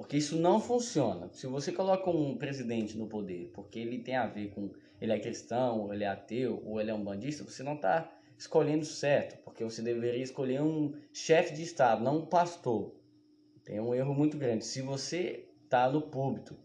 Porque 0.00 0.16
isso 0.16 0.38
não 0.38 0.58
funciona. 0.58 1.28
Se 1.30 1.46
você 1.46 1.70
coloca 1.70 2.08
um 2.08 2.34
presidente 2.34 2.96
no 2.96 3.06
poder 3.06 3.50
porque 3.52 3.78
ele 3.78 3.98
tem 3.98 4.16
a 4.16 4.26
ver 4.26 4.48
com 4.48 4.70
ele 4.98 5.12
é 5.12 5.18
cristão, 5.18 5.80
ou 5.80 5.92
ele 5.92 6.04
é 6.04 6.06
ateu, 6.06 6.62
ou 6.64 6.80
ele 6.80 6.90
é 6.90 6.94
um 6.94 7.04
bandista, 7.04 7.44
você 7.44 7.62
não 7.62 7.74
está 7.74 8.10
escolhendo 8.38 8.86
certo, 8.86 9.36
porque 9.44 9.62
você 9.62 9.82
deveria 9.82 10.22
escolher 10.22 10.62
um 10.62 10.94
chefe 11.12 11.52
de 11.52 11.62
Estado, 11.62 12.02
não 12.02 12.20
um 12.20 12.26
pastor. 12.26 12.94
Tem 13.62 13.78
um 13.78 13.94
erro 13.94 14.14
muito 14.14 14.38
grande. 14.38 14.64
Se 14.64 14.80
você 14.80 15.46
está 15.64 15.90
no 15.90 16.00
púlpito 16.00 16.56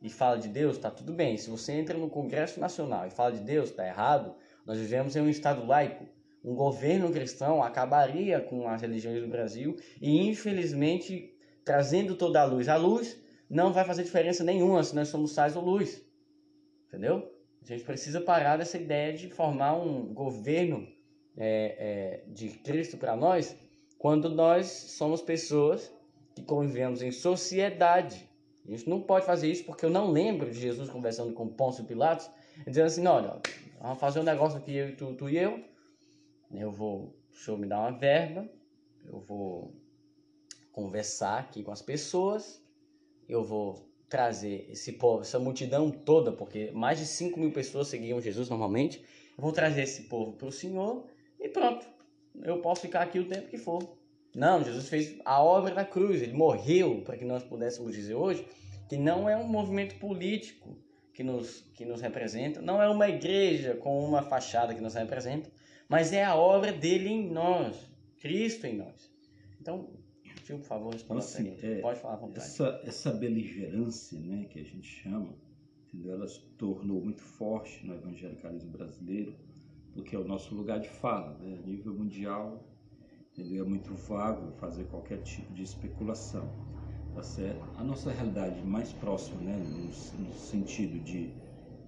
e 0.00 0.08
fala 0.08 0.38
de 0.38 0.46
Deus, 0.46 0.76
está 0.76 0.88
tudo 0.88 1.12
bem. 1.12 1.36
Se 1.36 1.50
você 1.50 1.72
entra 1.72 1.98
no 1.98 2.08
Congresso 2.08 2.60
Nacional 2.60 3.08
e 3.08 3.10
fala 3.10 3.32
de 3.32 3.40
Deus, 3.40 3.70
está 3.70 3.84
errado. 3.84 4.36
Nós 4.64 4.78
vivemos 4.78 5.16
em 5.16 5.20
um 5.20 5.28
Estado 5.28 5.66
laico. 5.66 6.06
Um 6.44 6.54
governo 6.54 7.10
cristão 7.10 7.60
acabaria 7.60 8.40
com 8.40 8.68
as 8.68 8.80
religiões 8.80 9.20
do 9.20 9.28
Brasil 9.28 9.76
e, 10.00 10.28
infelizmente, 10.28 11.33
trazendo 11.64 12.14
toda 12.14 12.40
a 12.40 12.44
luz. 12.44 12.68
A 12.68 12.76
luz 12.76 13.18
não 13.48 13.72
vai 13.72 13.84
fazer 13.84 14.02
diferença 14.02 14.44
nenhuma 14.44 14.82
se 14.82 14.94
nós 14.94 15.08
somos 15.08 15.32
sais 15.32 15.56
ou 15.56 15.64
luz. 15.64 16.04
Entendeu? 16.88 17.32
A 17.62 17.66
gente 17.66 17.84
precisa 17.84 18.20
parar 18.20 18.56
dessa 18.56 18.76
ideia 18.76 19.12
de 19.16 19.28
formar 19.30 19.74
um 19.74 20.12
governo 20.12 20.86
é, 21.36 22.22
é, 22.26 22.30
de 22.30 22.50
Cristo 22.50 22.96
para 22.96 23.16
nós 23.16 23.56
quando 23.98 24.28
nós 24.28 24.66
somos 24.66 25.22
pessoas 25.22 25.90
que 26.34 26.42
convivemos 26.42 27.00
em 27.00 27.10
sociedade. 27.10 28.28
A 28.66 28.70
gente 28.70 28.88
não 28.88 29.00
pode 29.00 29.24
fazer 29.24 29.50
isso 29.50 29.64
porque 29.64 29.84
eu 29.84 29.90
não 29.90 30.10
lembro 30.10 30.50
de 30.50 30.58
Jesus 30.58 30.90
conversando 30.90 31.32
com 31.32 31.48
Pôncio 31.48 31.84
Pilatos, 31.84 32.30
dizendo 32.66 32.86
assim, 32.86 33.06
olha, 33.06 33.40
vamos 33.80 33.98
fazer 33.98 34.20
um 34.20 34.24
negócio 34.24 34.58
aqui, 34.58 34.74
eu, 34.74 34.96
tu, 34.96 35.14
tu 35.14 35.28
e 35.28 35.38
eu, 35.38 35.62
eu 36.52 36.70
vou, 36.70 37.16
o 37.30 37.34
senhor 37.34 37.58
me 37.58 37.66
dá 37.66 37.78
uma 37.78 37.92
verba, 37.92 38.48
eu 39.06 39.20
vou 39.20 39.74
conversar 40.74 41.38
aqui 41.38 41.62
com 41.62 41.70
as 41.70 41.80
pessoas, 41.80 42.60
eu 43.28 43.44
vou 43.44 43.88
trazer 44.08 44.66
esse 44.68 44.92
povo, 44.92 45.22
essa 45.22 45.38
multidão 45.38 45.90
toda, 45.90 46.32
porque 46.32 46.72
mais 46.72 46.98
de 46.98 47.06
5 47.06 47.38
mil 47.38 47.52
pessoas 47.52 47.88
seguiam 47.88 48.20
Jesus 48.20 48.48
normalmente, 48.48 49.00
eu 49.38 49.42
vou 49.42 49.52
trazer 49.52 49.82
esse 49.82 50.02
povo 50.02 50.32
para 50.32 50.48
o 50.48 50.52
Senhor 50.52 51.06
e 51.38 51.48
pronto, 51.48 51.86
eu 52.42 52.60
posso 52.60 52.82
ficar 52.82 53.02
aqui 53.02 53.20
o 53.20 53.28
tempo 53.28 53.48
que 53.48 53.56
for. 53.56 53.96
Não, 54.34 54.64
Jesus 54.64 54.88
fez 54.88 55.16
a 55.24 55.40
obra 55.42 55.72
da 55.72 55.84
cruz, 55.84 56.20
ele 56.20 56.32
morreu 56.32 57.02
para 57.02 57.16
que 57.16 57.24
nós 57.24 57.44
pudéssemos 57.44 57.94
dizer 57.94 58.14
hoje 58.14 58.44
que 58.88 58.96
não 58.96 59.28
é 59.28 59.36
um 59.36 59.46
movimento 59.46 59.94
político 60.00 60.76
que 61.12 61.22
nos, 61.22 61.60
que 61.74 61.84
nos 61.84 62.00
representa, 62.00 62.60
não 62.60 62.82
é 62.82 62.88
uma 62.88 63.08
igreja 63.08 63.76
com 63.76 64.04
uma 64.04 64.22
fachada 64.22 64.74
que 64.74 64.80
nos 64.80 64.94
representa, 64.94 65.48
mas 65.88 66.12
é 66.12 66.24
a 66.24 66.34
obra 66.34 66.72
dele 66.72 67.08
em 67.08 67.30
nós, 67.30 67.76
Cristo 68.20 68.66
em 68.66 68.76
nós. 68.76 69.08
Então, 69.60 69.88
tio, 70.44 70.58
por 70.58 70.66
favor, 70.66 70.92
responda 70.92 71.20
assim, 71.20 71.56
é, 71.62 71.80
Pode 71.80 72.00
falar 72.00 72.14
à 72.14 72.16
vontade. 72.18 72.46
Essa, 72.46 72.80
essa 72.84 73.10
beligerância 73.10 74.18
né, 74.20 74.44
que 74.44 74.60
a 74.60 74.62
gente 74.62 74.86
chama, 74.86 75.34
entendeu? 75.92 76.14
ela 76.14 76.28
se 76.28 76.40
tornou 76.58 77.02
muito 77.02 77.22
forte 77.22 77.84
no 77.86 77.94
evangelicalismo 77.94 78.70
brasileiro, 78.70 79.34
porque 79.92 80.14
é 80.14 80.18
o 80.18 80.24
nosso 80.24 80.54
lugar 80.54 80.78
de 80.78 80.88
fala. 80.88 81.36
Né? 81.38 81.58
A 81.58 81.66
nível 81.66 81.94
mundial, 81.94 82.62
entendeu? 83.32 83.64
é 83.64 83.68
muito 83.68 83.94
vago 83.94 84.52
fazer 84.58 84.84
qualquer 84.84 85.22
tipo 85.22 85.52
de 85.52 85.62
especulação. 85.62 86.48
Tá 87.14 87.22
certo? 87.22 87.64
A 87.78 87.84
nossa 87.84 88.10
realidade 88.10 88.60
mais 88.62 88.92
próxima, 88.92 89.40
né, 89.40 89.56
no, 89.56 89.84
no 90.24 90.32
sentido 90.32 90.98
de 90.98 91.32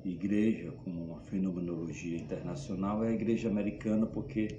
igreja 0.04 0.72
como 0.84 1.02
uma 1.02 1.20
fenomenologia 1.20 2.16
internacional 2.16 3.04
é 3.04 3.08
a 3.08 3.12
igreja 3.12 3.48
americana 3.48 4.06
porque 4.06 4.56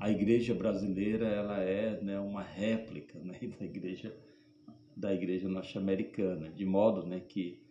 a 0.00 0.10
igreja 0.10 0.54
brasileira 0.54 1.26
ela 1.26 1.60
é 1.60 2.00
né, 2.00 2.18
uma 2.18 2.42
réplica 2.42 3.18
né, 3.18 3.38
da 3.58 3.64
igreja 3.64 4.16
da 4.96 5.14
igreja 5.14 5.48
norte-americana. 5.48 6.50
De 6.50 6.66
modo 6.66 7.06
né, 7.06 7.20
que 7.20 7.62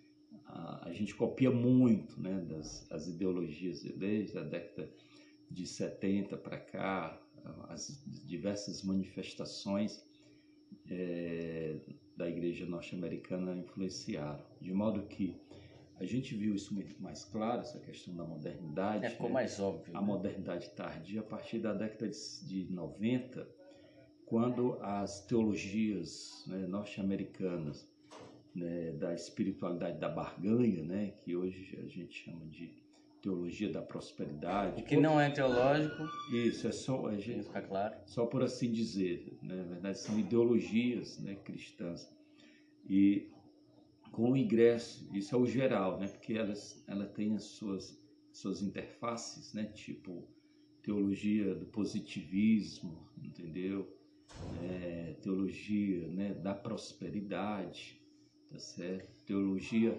a, 0.45 0.87
a, 0.87 0.93
gente 0.93 1.13
copia 1.13 1.51
muito 1.51 2.19
né, 2.21 2.39
das 2.47 2.89
as 2.89 3.07
ideologias 3.07 3.83
desde 3.83 4.37
a 4.37 4.43
década 4.43 4.89
de 5.51 5.67
70 5.67 6.37
para 6.37 6.57
cá 6.57 7.21
as 7.69 8.03
diversas 8.25 8.83
manifestações 8.83 10.03
é, 10.89 11.77
da 12.15 12.27
igreja 12.27 12.65
norte-americana 12.65 13.55
influenciaram, 13.55 14.43
de 14.59 14.73
modo 14.73 15.03
que 15.03 15.35
a 15.99 16.05
gente 16.05 16.35
viu 16.35 16.53
isso 16.53 16.73
muito 16.73 17.01
mais 17.01 17.25
claro, 17.25 17.61
essa 17.61 17.79
questão 17.79 18.15
da 18.15 18.23
modernidade. 18.23 19.05
É, 19.05 19.09
ficou 19.09 19.27
né? 19.27 19.33
mais 19.33 19.59
óbvio. 19.59 19.95
A 19.95 20.01
né? 20.01 20.05
modernidade 20.05 20.69
tardia, 20.69 21.21
a 21.21 21.23
partir 21.23 21.59
da 21.59 21.73
década 21.73 22.09
de 22.09 22.67
90, 22.71 23.47
quando 24.25 24.77
as 24.81 25.25
teologias 25.25 26.43
né, 26.47 26.67
norte-americanas 26.67 27.87
né, 28.53 28.91
da 28.91 29.13
espiritualidade 29.13 29.99
da 29.99 30.09
barganha, 30.09 30.83
né, 30.83 31.13
que 31.23 31.35
hoje 31.35 31.79
a 31.81 31.87
gente 31.87 32.25
chama 32.25 32.45
de 32.45 32.85
teologia 33.21 33.71
da 33.71 33.81
prosperidade. 33.81 34.81
O 34.81 34.85
que 34.85 34.97
não 34.97 35.19
é 35.19 35.29
teológico. 35.29 36.07
Isso, 36.31 36.67
é 36.67 36.71
só. 36.71 37.07
A 37.07 37.15
gente, 37.15 37.43
ficar 37.43 37.63
claro. 37.63 37.95
Só 38.05 38.25
por 38.25 38.43
assim 38.43 38.71
dizer. 38.71 39.37
Né? 39.41 39.55
Na 39.55 39.63
verdade, 39.63 39.97
são 39.97 40.17
ideologias 40.19 41.19
né, 41.19 41.35
cristãs. 41.35 42.09
E 42.87 43.29
com 44.17 44.31
o 44.31 44.35
ingresso, 44.35 45.07
isso 45.13 45.35
é 45.35 45.37
o 45.37 45.45
geral, 45.45 45.99
né? 45.99 46.07
porque 46.07 46.33
elas, 46.33 46.83
ela 46.87 47.05
tem 47.05 47.35
as 47.35 47.43
suas, 47.43 48.01
suas 48.33 48.63
interfaces, 48.63 49.53
né? 49.53 49.65
tipo 49.65 50.27
teologia 50.81 51.53
do 51.53 51.67
positivismo, 51.67 53.07
entendeu? 53.21 53.95
É, 54.63 55.15
teologia 55.21 56.07
né, 56.07 56.33
da 56.33 56.55
prosperidade, 56.55 58.01
tá 58.49 58.57
certo? 58.57 59.23
Teologia, 59.23 59.95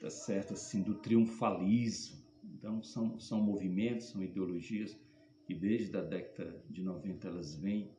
tá 0.00 0.08
certo, 0.08 0.54
assim, 0.54 0.82
do 0.82 0.94
triunfalismo, 0.94 2.24
então, 2.44 2.82
são, 2.82 3.20
são 3.20 3.42
movimentos, 3.42 4.06
são 4.06 4.22
ideologias 4.22 4.98
que 5.44 5.54
desde 5.54 5.94
a 5.98 6.00
década 6.00 6.64
de 6.70 6.82
90 6.82 7.28
elas 7.28 7.54
vêm 7.54 7.90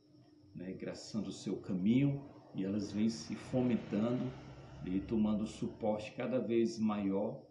né, 0.56 0.72
graçando 0.72 1.30
o 1.30 1.34
seu 1.34 1.58
caminho 1.58 2.20
e 2.56 2.64
elas 2.64 2.92
vêm 2.92 3.10
se 3.10 3.36
fomentando 3.36 4.24
e 4.88 5.00
tomando 5.00 5.46
suporte 5.46 6.12
cada 6.14 6.40
vez 6.40 6.80
maior 6.80 7.42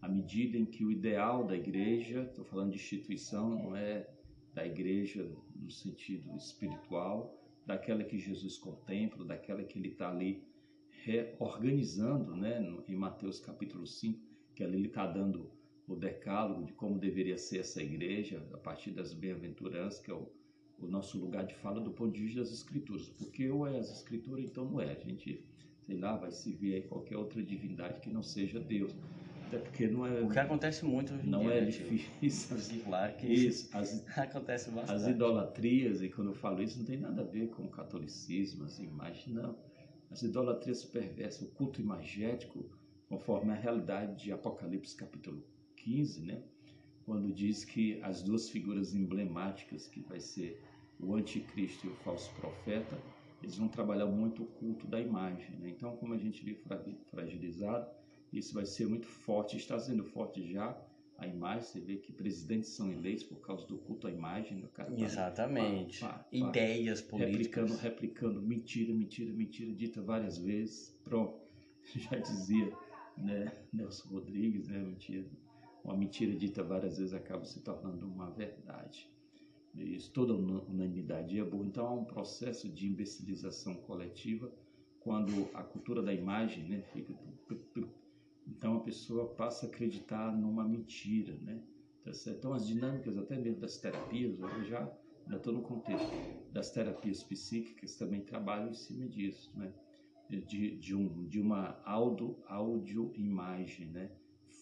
à 0.00 0.08
medida 0.08 0.58
em 0.58 0.66
que 0.66 0.84
o 0.84 0.90
ideal 0.90 1.46
da 1.46 1.56
igreja, 1.56 2.24
estou 2.24 2.44
falando 2.44 2.70
de 2.70 2.76
instituição, 2.76 3.50
não 3.50 3.74
é 3.74 4.06
da 4.52 4.66
igreja 4.66 5.26
no 5.56 5.70
sentido 5.70 6.36
espiritual, 6.36 7.40
daquela 7.66 8.04
que 8.04 8.18
Jesus 8.18 8.58
contempla, 8.58 9.24
daquela 9.24 9.64
que 9.64 9.78
ele 9.78 9.88
está 9.88 10.10
ali 10.10 10.44
reorganizando, 10.90 12.36
né, 12.36 12.60
em 12.86 12.94
Mateus 12.94 13.40
capítulo 13.40 13.86
5, 13.86 14.20
que 14.54 14.62
ali 14.62 14.76
ele 14.76 14.88
está 14.88 15.06
dando 15.06 15.50
o 15.86 15.94
decálogo 15.94 16.64
de 16.64 16.72
como 16.72 16.98
deveria 16.98 17.36
ser 17.36 17.58
essa 17.58 17.82
igreja, 17.82 18.46
a 18.52 18.58
partir 18.58 18.90
das 18.90 19.12
bem-aventuranças, 19.12 20.00
que 20.00 20.10
é 20.10 20.14
o, 20.14 20.30
o, 20.78 20.86
nosso 20.86 21.18
lugar 21.18 21.44
de 21.44 21.54
fala 21.54 21.80
do 21.80 21.90
ponto 21.90 22.12
de 22.12 22.22
vista 22.22 22.40
das 22.40 22.52
escrituras. 22.52 23.08
Porque 23.08 23.48
ou 23.50 23.66
é 23.66 23.78
as 23.78 23.90
escrituras, 23.90 24.44
então 24.44 24.64
não 24.64 24.80
é. 24.80 24.92
A 24.92 24.98
gente, 24.98 25.44
sei 25.86 25.98
lá, 25.98 26.16
vai 26.16 26.30
se 26.30 26.52
ver 26.52 26.74
aí 26.74 26.82
qualquer 26.82 27.16
outra 27.16 27.42
divindade 27.42 28.00
que 28.00 28.10
não 28.10 28.22
seja 28.22 28.60
Deus. 28.60 28.94
Até 29.46 29.58
porque 29.58 29.86
não 29.86 30.06
é. 30.06 30.20
O 30.22 30.30
que 30.30 30.38
acontece 30.38 30.84
muito 30.84 31.14
hoje 31.14 31.26
Não 31.28 31.50
é 31.50 31.64
difícil. 31.64 32.56
Claro 32.84 33.14
que 33.16 33.26
isso. 33.26 33.68
As, 33.76 34.04
acontece 34.18 34.70
bastante. 34.70 34.96
As 34.96 35.06
idolatrias, 35.08 36.02
e 36.02 36.08
quando 36.08 36.28
eu 36.28 36.34
falo 36.34 36.62
isso, 36.62 36.78
não 36.78 36.84
tem 36.84 36.98
nada 36.98 37.22
a 37.22 37.24
ver 37.24 37.48
com 37.48 37.64
o 37.64 37.68
catolicismo, 37.68 38.64
as 38.64 38.78
imagens, 38.78 39.34
não. 39.34 39.56
As 40.10 40.22
idolatrias 40.22 40.84
perversas, 40.84 41.42
o 41.42 41.50
culto 41.52 41.80
imagético, 41.80 42.64
conforme 43.08 43.52
a 43.52 43.54
realidade 43.54 44.24
de 44.24 44.32
Apocalipse 44.32 44.96
capítulo 44.96 45.44
15, 45.76 46.22
né? 46.22 46.42
quando 47.04 47.32
diz 47.32 47.64
que 47.64 48.00
as 48.02 48.22
duas 48.22 48.48
figuras 48.48 48.94
emblemáticas, 48.94 49.86
que 49.86 50.00
vai 50.00 50.20
ser 50.20 50.62
o 50.98 51.14
anticristo 51.14 51.86
e 51.86 51.90
o 51.90 51.94
falso 51.96 52.32
profeta, 52.34 52.98
eles 53.44 53.56
vão 53.56 53.68
trabalhar 53.68 54.06
muito 54.06 54.42
o 54.42 54.46
culto 54.46 54.86
da 54.86 55.00
imagem. 55.00 55.56
Né? 55.58 55.70
Então, 55.70 55.96
como 55.96 56.14
a 56.14 56.18
gente 56.18 56.44
vive 56.44 56.60
fragilizado, 57.10 57.88
isso 58.32 58.54
vai 58.54 58.66
ser 58.66 58.86
muito 58.86 59.06
forte, 59.06 59.56
está 59.56 59.78
sendo 59.78 60.04
forte 60.04 60.50
já 60.52 60.76
a 61.16 61.28
imagem, 61.28 61.62
você 61.62 61.80
vê 61.80 61.96
que 61.96 62.12
presidentes 62.12 62.70
são 62.70 62.90
eleitos 62.90 63.22
por 63.22 63.36
causa 63.36 63.64
do 63.66 63.78
culto 63.78 64.08
à 64.08 64.10
imagem. 64.10 64.58
Né? 64.58 64.68
Cara, 64.74 64.92
Exatamente. 65.00 66.00
Pá, 66.00 66.08
pá, 66.08 66.18
pá, 66.18 66.28
Ideias 66.32 67.00
políticas. 67.00 67.70
Replicando, 67.70 67.74
replicando, 67.76 68.42
mentira, 68.42 68.92
mentira, 68.92 69.32
mentira, 69.32 69.72
dita 69.72 70.02
várias 70.02 70.38
vezes. 70.38 70.98
Pronto, 71.04 71.40
já 71.94 72.18
dizia 72.18 72.72
né, 73.16 73.52
Nelson 73.72 74.08
Rodrigues, 74.08 74.68
né, 74.68 74.78
mentira 74.78 75.24
uma 75.84 75.94
mentira 75.94 76.34
dita 76.34 76.62
várias 76.62 76.96
vezes 76.96 77.12
acaba 77.12 77.44
se 77.44 77.60
tornando 77.60 78.06
uma 78.06 78.30
verdade. 78.30 79.06
Isso, 79.74 80.12
toda 80.12 80.34
unanimidade 80.34 81.38
é 81.38 81.44
boa. 81.44 81.66
Então 81.66 81.86
há 81.86 81.92
um 81.92 82.04
processo 82.04 82.68
de 82.68 82.86
imbecilização 82.86 83.74
coletiva 83.74 84.52
quando 85.00 85.50
a 85.54 85.62
cultura 85.62 86.02
da 86.02 86.12
imagem 86.12 86.64
né, 86.64 86.80
fica. 86.92 87.14
Então 88.46 88.76
a 88.76 88.80
pessoa 88.80 89.34
passa 89.34 89.66
a 89.66 89.68
acreditar 89.68 90.36
numa 90.36 90.64
mentira. 90.64 91.36
Né? 91.42 91.60
Tá 92.04 92.12
então 92.30 92.54
as 92.54 92.66
dinâmicas, 92.66 93.16
até 93.18 93.36
mesmo 93.36 93.60
das 93.60 93.76
terapias, 93.76 94.38
eu 94.38 94.64
já 94.64 94.90
estou 95.30 95.52
no 95.52 95.62
contexto 95.62 96.06
das 96.52 96.70
terapias 96.70 97.22
psíquicas, 97.22 97.96
também 97.96 98.20
trabalham 98.20 98.70
em 98.70 98.74
cima 98.74 99.06
disso. 99.06 99.50
Né? 99.58 99.72
De, 100.28 100.76
de, 100.76 100.94
um, 100.94 101.26
de 101.26 101.38
uma 101.40 101.78
audio, 101.84 102.38
audio 102.46 103.12
imagem, 103.14 103.88
né? 103.88 104.10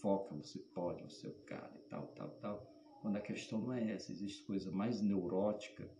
foca, 0.02 0.34
você 0.34 0.58
pode, 0.74 1.02
você 1.04 1.26
é 1.26 1.30
o 1.30 1.32
cara 1.46 1.72
e 1.76 1.88
tal, 1.88 2.06
tal, 2.08 2.30
tal. 2.40 2.71
Quando 3.02 3.16
a 3.16 3.20
questão 3.20 3.60
não 3.60 3.72
é 3.74 3.92
essa, 3.92 4.12
existe 4.12 4.44
coisa 4.44 4.70
mais 4.70 5.02
neurótica 5.02 5.90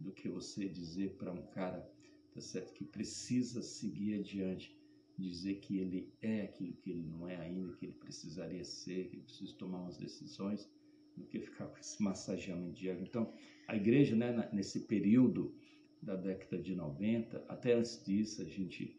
do 0.00 0.10
que 0.10 0.26
você 0.28 0.66
dizer 0.66 1.10
para 1.18 1.30
um 1.30 1.46
cara, 1.48 1.86
tá 2.32 2.40
certo, 2.40 2.72
que 2.72 2.84
precisa 2.84 3.62
seguir 3.62 4.20
adiante 4.20 4.74
dizer 5.18 5.56
que 5.56 5.78
ele 5.78 6.12
é 6.20 6.42
aquilo 6.42 6.74
que 6.74 6.90
ele 6.90 7.02
não 7.02 7.28
é 7.28 7.36
ainda, 7.36 7.74
que 7.74 7.86
ele 7.86 7.94
precisaria 7.94 8.64
ser, 8.64 9.08
que 9.08 9.16
ele 9.16 9.22
precisa 9.22 9.54
tomar 9.54 9.82
umas 9.82 9.96
decisões, 9.96 10.68
do 11.16 11.24
que 11.24 11.40
ficar 11.40 11.66
com 11.66 11.78
esse 11.78 12.02
massageamento 12.02 12.74
diário. 12.74 13.02
Então, 13.02 13.32
a 13.66 13.76
igreja, 13.76 14.14
né, 14.14 14.48
nesse 14.52 14.80
período 14.80 15.54
da 16.02 16.14
década 16.14 16.58
de 16.58 16.74
90, 16.74 17.44
até 17.48 17.72
antes 17.74 18.02
disso, 18.04 18.42
a 18.42 18.44
gente, 18.44 18.98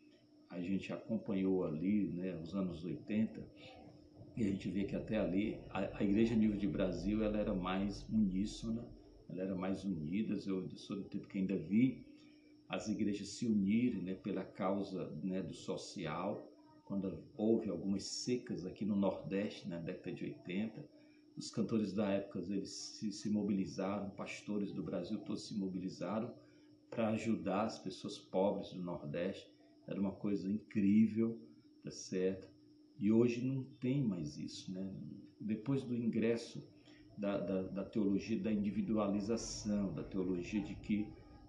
a 0.49 0.59
gente 0.59 0.91
acompanhou 0.91 1.63
ali, 1.63 2.07
né, 2.07 2.35
os 2.41 2.55
anos 2.55 2.83
80, 2.83 3.47
e 4.37 4.43
a 4.43 4.45
gente 4.45 4.69
vê 4.69 4.83
que 4.83 4.95
até 4.95 5.17
ali, 5.17 5.59
a, 5.71 5.97
a 5.97 6.03
igreja 6.03 6.35
nível 6.35 6.55
de 6.55 6.67
Brasil, 6.67 7.23
ela 7.23 7.39
era 7.39 7.55
mais 7.55 8.07
uníssona, 8.07 8.87
ela 9.27 9.41
era 9.41 9.55
mais 9.55 9.83
unida. 9.83 10.35
Eu 10.45 10.69
sou 10.77 10.97
do 10.97 11.05
tempo 11.05 11.27
que 11.27 11.39
ainda 11.39 11.57
vi 11.57 12.05
as 12.69 12.87
igrejas 12.87 13.29
se 13.29 13.47
unirem 13.47 14.03
né, 14.03 14.13
pela 14.13 14.43
causa 14.43 15.09
né, 15.23 15.41
do 15.41 15.55
social, 15.55 16.47
quando 16.85 17.23
houve 17.35 17.67
algumas 17.67 18.03
secas 18.03 18.63
aqui 18.63 18.85
no 18.85 18.95
Nordeste, 18.95 19.67
na 19.67 19.79
década 19.79 20.11
de 20.15 20.25
80. 20.25 20.87
Os 21.35 21.49
cantores 21.49 21.91
da 21.91 22.07
época 22.11 22.37
eles 22.39 22.69
se, 22.69 23.11
se 23.11 23.31
mobilizaram, 23.31 24.11
pastores 24.11 24.71
do 24.71 24.83
Brasil 24.83 25.17
todos 25.19 25.47
se 25.47 25.57
mobilizaram 25.57 26.31
para 26.91 27.09
ajudar 27.09 27.63
as 27.65 27.79
pessoas 27.79 28.19
pobres 28.19 28.71
do 28.71 28.83
Nordeste. 28.83 29.51
Era 29.87 29.99
uma 29.99 30.11
coisa 30.11 30.47
incrível, 30.47 31.39
tá 31.83 31.89
certo? 31.89 32.56
E 32.99 33.11
hoje 33.11 33.41
não 33.45 33.63
tem 33.79 34.01
mais 34.01 34.37
isso, 34.37 34.71
né? 34.71 34.91
Depois 35.39 35.83
do 35.83 35.95
ingresso 35.95 36.63
da, 37.17 37.37
da, 37.37 37.61
da 37.63 37.83
teologia 37.83 38.39
da 38.39 38.51
individualização, 38.51 39.93
da 39.93 40.03
teologia 40.03 40.61
de 40.61 40.75
que 40.75 41.07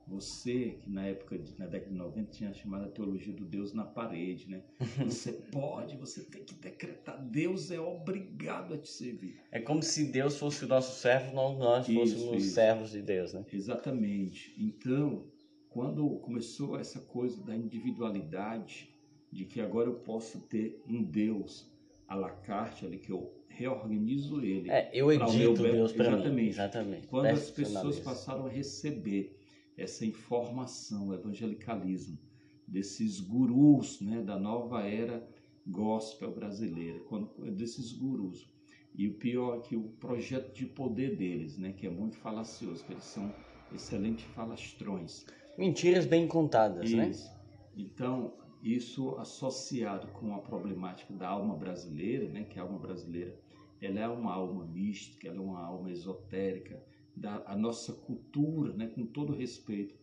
você, 0.08 0.78
que 0.82 0.90
na 0.90 1.06
época, 1.06 1.38
de, 1.38 1.58
na 1.58 1.66
década 1.66 1.92
de 1.92 1.98
90, 1.98 2.30
tinha 2.30 2.52
chamado 2.54 2.86
a 2.86 2.88
teologia 2.88 3.32
do 3.32 3.44
Deus 3.44 3.74
na 3.74 3.84
parede, 3.84 4.48
né? 4.48 4.62
Você 5.04 5.32
pode, 5.32 5.96
você 5.96 6.22
tem 6.22 6.44
que 6.44 6.54
decretar. 6.54 7.22
Deus 7.22 7.70
é 7.70 7.78
obrigado 7.78 8.74
a 8.74 8.78
te 8.78 8.88
servir. 8.88 9.38
É 9.50 9.60
como 9.60 9.82
se 9.82 10.10
Deus 10.10 10.38
fosse 10.38 10.64
o 10.64 10.68
nosso 10.68 10.98
servo, 11.00 11.34
não 11.34 11.58
nós 11.58 11.86
fôssemos 11.86 12.42
isso. 12.42 12.54
servos 12.54 12.90
de 12.90 13.02
Deus, 13.02 13.34
né? 13.34 13.44
Exatamente. 13.52 14.54
Então, 14.58 15.26
quando 15.68 16.08
começou 16.20 16.78
essa 16.78 17.00
coisa 17.00 17.42
da 17.44 17.54
individualidade, 17.54 18.88
de 19.30 19.44
que 19.44 19.60
agora 19.60 19.88
eu 19.88 19.94
posso 19.94 20.40
ter 20.40 20.82
um 20.86 21.02
Deus 21.02 21.70
à 22.06 22.14
la 22.14 22.30
carte 22.30 22.86
ali, 22.86 22.98
que 22.98 23.12
eu 23.12 23.32
reorganizo 23.48 24.40
ele. 24.40 24.70
É, 24.70 24.90
eu 24.92 25.12
edito 25.12 25.62
Deus 25.62 25.92
para 25.92 26.16
mim. 26.30 26.46
Exatamente. 26.46 27.06
Quando 27.08 27.26
as 27.26 27.50
pessoas 27.50 27.98
passaram 27.98 28.46
a 28.46 28.48
receber 28.48 29.36
essa 29.76 30.06
informação, 30.06 31.08
o 31.08 31.14
evangelicalismo, 31.14 32.18
desses 32.66 33.20
gurus 33.20 34.00
né, 34.00 34.22
da 34.22 34.38
nova 34.38 34.82
era 34.82 35.26
gospel 35.66 36.32
brasileira, 36.32 36.98
quando, 37.00 37.28
desses 37.52 37.92
gurus. 37.92 38.48
E 38.94 39.06
o 39.06 39.14
pior 39.14 39.58
é 39.58 39.60
que 39.60 39.76
o 39.76 39.82
projeto 40.00 40.52
de 40.52 40.66
poder 40.66 41.16
deles, 41.16 41.56
né, 41.56 41.72
que 41.72 41.86
é 41.86 41.90
muito 41.90 42.16
falacioso, 42.16 42.84
que 42.84 42.92
eles 42.92 43.04
são 43.04 43.32
excelentes 43.72 44.24
falastrões. 44.34 45.24
Mentiras 45.56 46.06
bem 46.06 46.26
contadas, 46.26 46.90
né? 46.90 47.08
Isso. 47.08 47.28
né? 47.28 47.34
Então, 47.76 48.32
isso 48.62 49.16
associado 49.16 50.08
com 50.08 50.34
a 50.34 50.40
problemática 50.40 51.12
da 51.14 51.28
alma 51.28 51.56
brasileira, 51.56 52.28
né, 52.28 52.44
que 52.44 52.58
a 52.58 52.62
alma 52.62 52.78
brasileira 52.78 53.38
ela 53.80 54.00
é 54.00 54.08
uma 54.08 54.32
alma 54.32 54.64
mística, 54.64 55.28
ela 55.28 55.36
é 55.36 55.40
uma 55.40 55.60
alma 55.60 55.90
esotérica, 55.90 56.82
da 57.16 57.42
a 57.46 57.56
nossa 57.56 57.92
cultura, 57.92 58.72
né, 58.72 58.88
com 58.88 59.06
todo 59.06 59.32
respeito 59.32 59.94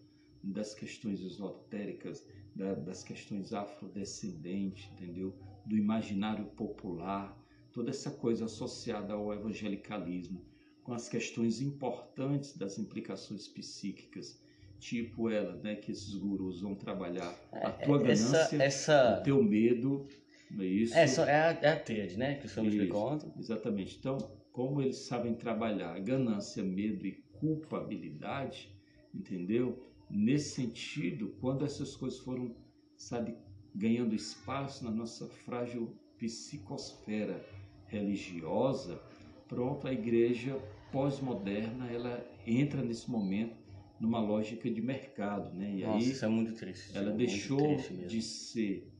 das 0.44 0.74
questões 0.74 1.22
esotéricas, 1.22 2.26
da, 2.56 2.74
das 2.74 3.04
questões 3.04 3.52
afrodescendentes, 3.52 4.90
entendeu? 4.94 5.34
Do 5.66 5.76
imaginário 5.76 6.46
popular, 6.46 7.38
toda 7.74 7.90
essa 7.90 8.12
coisa 8.12 8.46
associada 8.46 9.14
ao 9.14 9.34
evangelicalismo, 9.34 10.42
com 10.84 10.94
as 10.94 11.10
questões 11.10 11.62
importantes 11.62 12.56
das 12.56 12.78
implicações 12.78 13.48
psíquicas, 13.48 14.40
tipo 14.80 15.30
ela, 15.30 15.56
né, 15.58 15.76
que 15.76 15.92
esses 15.92 16.14
gurus 16.16 16.62
vão 16.62 16.76
trabalhar 16.76 17.34
a 17.52 17.70
é, 17.70 17.72
tua 17.72 17.98
ganância, 17.98 18.38
essa, 18.38 18.64
essa... 18.64 19.20
o 19.20 19.24
teu 19.24 19.44
medo, 19.44 20.08
não 20.52 20.64
é 20.64 20.68
isso? 20.68 20.96
Essa 20.96 21.24
é 21.24 21.36
a, 21.36 21.60
é 21.62 21.74
a 21.74 21.80
tríade, 21.80 22.18
né, 22.18 22.36
que 22.36 22.46
o 22.46 22.50
senhor 22.50 22.68
explicou. 22.68 23.20
Exatamente. 23.38 23.98
Então, 23.98 24.18
como 24.52 24.82
eles 24.82 25.00
sabem 25.00 25.34
trabalhar 25.34 26.00
ganância, 26.00 26.64
medo 26.64 27.06
e 27.06 27.14
culpabilidade, 27.40 28.74
entendeu? 29.14 29.86
Nesse 30.10 30.56
sentido, 30.56 31.36
quando 31.42 31.66
essas 31.66 31.96
coisas 31.96 32.20
foram, 32.20 32.56
sabe, 32.96 33.36
ganhando 33.74 34.16
espaço 34.16 34.86
na 34.86 34.92
nossa 34.92 35.28
frágil 35.28 35.94
psicosfera 36.18 37.44
religiosa, 37.88 39.02
pronto, 39.48 39.88
a 39.88 39.94
igreja 39.94 40.58
pós-moderna, 40.92 41.92
ela 41.92 42.26
entra 42.48 42.82
nesse 42.82 43.10
momento 43.10 43.65
numa 44.00 44.20
lógica 44.20 44.70
de 44.70 44.82
mercado, 44.82 45.54
né? 45.56 45.76
E 45.78 45.84
Nossa, 45.84 45.98
aí, 45.98 46.12
isso 46.12 46.26
é 46.26 46.28
muito 46.28 46.54
triste. 46.54 46.98
Ela 46.98 47.12
é 47.12 47.16
deixou 47.16 47.78
de 48.08 48.22
ser 48.22 48.92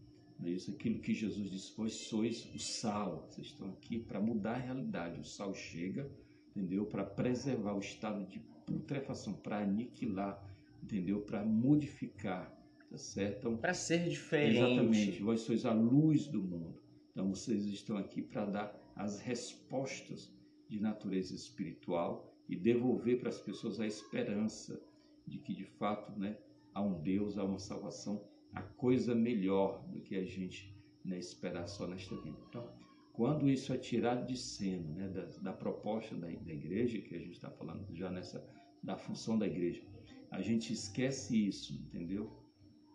é 0.44 0.50
isso 0.50 0.72
aquilo 0.72 1.00
que 1.00 1.14
Jesus 1.14 1.50
disse, 1.50 1.72
pois 1.76 1.94
sois 1.94 2.46
o 2.54 2.60
sal. 2.60 3.28
Vocês 3.30 3.48
estão 3.48 3.70
aqui 3.70 4.00
para 4.00 4.20
mudar 4.20 4.56
a 4.56 4.58
realidade. 4.58 5.20
O 5.20 5.24
sal 5.24 5.54
chega, 5.54 6.10
entendeu? 6.50 6.86
Para 6.86 7.06
preservar 7.06 7.74
o 7.74 7.80
estado 7.80 8.26
de 8.26 8.40
putrefação, 8.66 9.34
para 9.34 9.60
aniquilar, 9.60 10.44
entendeu? 10.84 11.22
Para 11.22 11.44
modificar, 11.46 12.52
tá 12.90 12.98
certo? 12.98 13.40
Então, 13.40 13.58
para 13.58 13.74
ser 13.74 14.10
diferente. 14.10 14.58
Exatamente. 14.58 15.24
Vós 15.24 15.42
sois 15.42 15.66
a 15.66 15.74
luz 15.74 16.28
do 16.28 16.44
mundo. 16.44 16.82
Então 17.12 17.30
vocês 17.30 17.66
estão 17.66 17.98
aqui 17.98 18.22
para 18.22 18.46
dar 18.46 18.94
as 18.96 19.20
respostas 19.22 20.30
de 20.68 20.82
natureza 20.82 21.34
espiritual 21.34 22.35
e 22.48 22.56
devolver 22.56 23.20
para 23.20 23.30
as 23.30 23.40
pessoas 23.40 23.80
a 23.80 23.88
esperança 23.88 24.82
de 25.26 25.40
que 25.40 25.54
de 25.54 25.66
fato, 25.66 26.18
né, 26.20 26.38
há 26.74 26.82
um 26.82 27.02
Deus, 27.02 27.38
há 27.38 27.44
uma 27.44 27.60
salvação 27.60 28.24
a 28.54 28.62
coisa 28.62 29.14
melhor 29.14 29.84
do 29.88 30.00
que 30.00 30.16
a 30.16 30.24
gente 30.24 30.74
né, 31.04 31.20
esperar 31.20 31.68
só 31.68 31.86
nesta 31.86 32.16
vida. 32.16 32.38
Então, 32.50 32.68
quando 33.12 33.50
isso 33.50 33.74
é 33.74 33.78
tirado 33.78 34.26
de 34.26 34.38
cena, 34.38 34.90
né, 34.94 35.08
da, 35.10 35.26
da 35.42 35.54
proposta 35.54 36.16
da, 36.16 36.28
da, 36.28 36.54
igreja, 36.54 37.00
que 37.00 37.16
a 37.16 37.20
gente 37.20 37.34
está 37.34 37.50
falando 37.50 37.86
já 37.94 38.10
nessa 38.10 38.46
da 38.82 38.96
função 38.96 39.38
da 39.38 39.48
igreja, 39.48 39.82
a 40.30 40.42
gente 40.42 40.72
esquece 40.72 41.48
isso, 41.48 41.74
entendeu? 41.74 42.32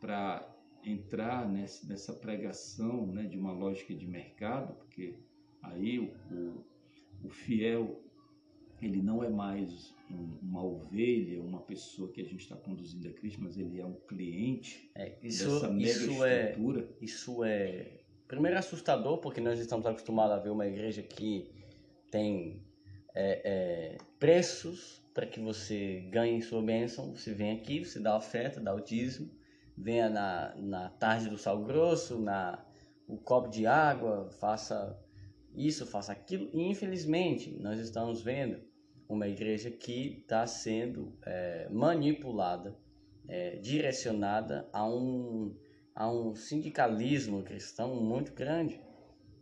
Para 0.00 0.48
entrar 0.84 1.48
nessa, 1.50 1.86
nessa 1.86 2.12
pregação 2.12 3.06
né, 3.06 3.24
de 3.24 3.38
uma 3.38 3.52
lógica 3.52 3.94
de 3.94 4.06
mercado, 4.06 4.74
porque 4.74 5.18
aí 5.62 5.98
o, 5.98 6.12
o, 6.32 6.64
o 7.24 7.28
fiel 7.28 8.00
ele 8.82 9.02
não 9.02 9.22
é 9.22 9.28
mais 9.28 9.94
um, 10.10 10.38
uma 10.42 10.64
ovelha, 10.64 11.40
uma 11.42 11.60
pessoa 11.60 12.10
que 12.10 12.20
a 12.20 12.24
gente 12.24 12.40
está 12.40 12.56
conduzindo 12.56 13.08
a 13.08 13.12
Cristo, 13.12 13.40
mas 13.42 13.56
ele 13.58 13.80
é 13.80 13.86
um 13.86 13.94
cliente 14.08 14.90
é, 14.94 15.16
isso, 15.22 15.44
dessa 15.48 15.68
mega 15.68 15.90
isso 15.90 16.24
é 16.24 16.44
estrutura. 16.44 16.80
É, 16.80 17.04
isso 17.04 17.44
é, 17.44 18.00
primeiro, 18.26 18.58
assustador, 18.58 19.18
porque 19.18 19.40
nós 19.40 19.58
estamos 19.58 19.86
acostumados 19.86 20.32
a 20.32 20.38
ver 20.38 20.50
uma 20.50 20.66
igreja 20.66 21.02
que 21.02 21.50
tem 22.10 22.62
é, 23.14 23.42
é, 23.44 23.98
preços 24.18 25.00
para 25.12 25.26
que 25.26 25.40
você 25.40 26.08
ganhe 26.10 26.40
sua 26.40 26.62
bênção. 26.62 27.14
Você 27.14 27.34
vem 27.34 27.52
aqui, 27.52 27.84
você 27.84 28.00
dá 28.00 28.16
oferta, 28.16 28.60
dá 28.60 28.74
o 28.74 28.80
dízimo, 28.80 29.30
venha 29.76 30.08
na, 30.08 30.54
na 30.56 30.88
tarde 30.90 31.28
do 31.28 31.36
sal 31.36 31.62
grosso, 31.62 32.20
na 32.20 32.64
o 33.06 33.18
copo 33.18 33.48
de 33.48 33.66
água, 33.66 34.30
faça 34.38 34.96
isso, 35.54 35.84
faça 35.84 36.12
aquilo. 36.12 36.48
E 36.52 36.62
infelizmente, 36.62 37.50
nós 37.60 37.80
estamos 37.80 38.22
vendo 38.22 38.69
uma 39.10 39.26
igreja 39.26 39.70
que 39.72 40.20
está 40.22 40.46
sendo 40.46 41.12
é, 41.26 41.68
manipulada, 41.68 42.76
é, 43.28 43.56
direcionada 43.56 44.68
a 44.72 44.88
um, 44.88 45.56
a 45.94 46.08
um 46.08 46.34
sindicalismo 46.36 47.42
cristão 47.42 47.96
muito 47.96 48.32
grande. 48.32 48.80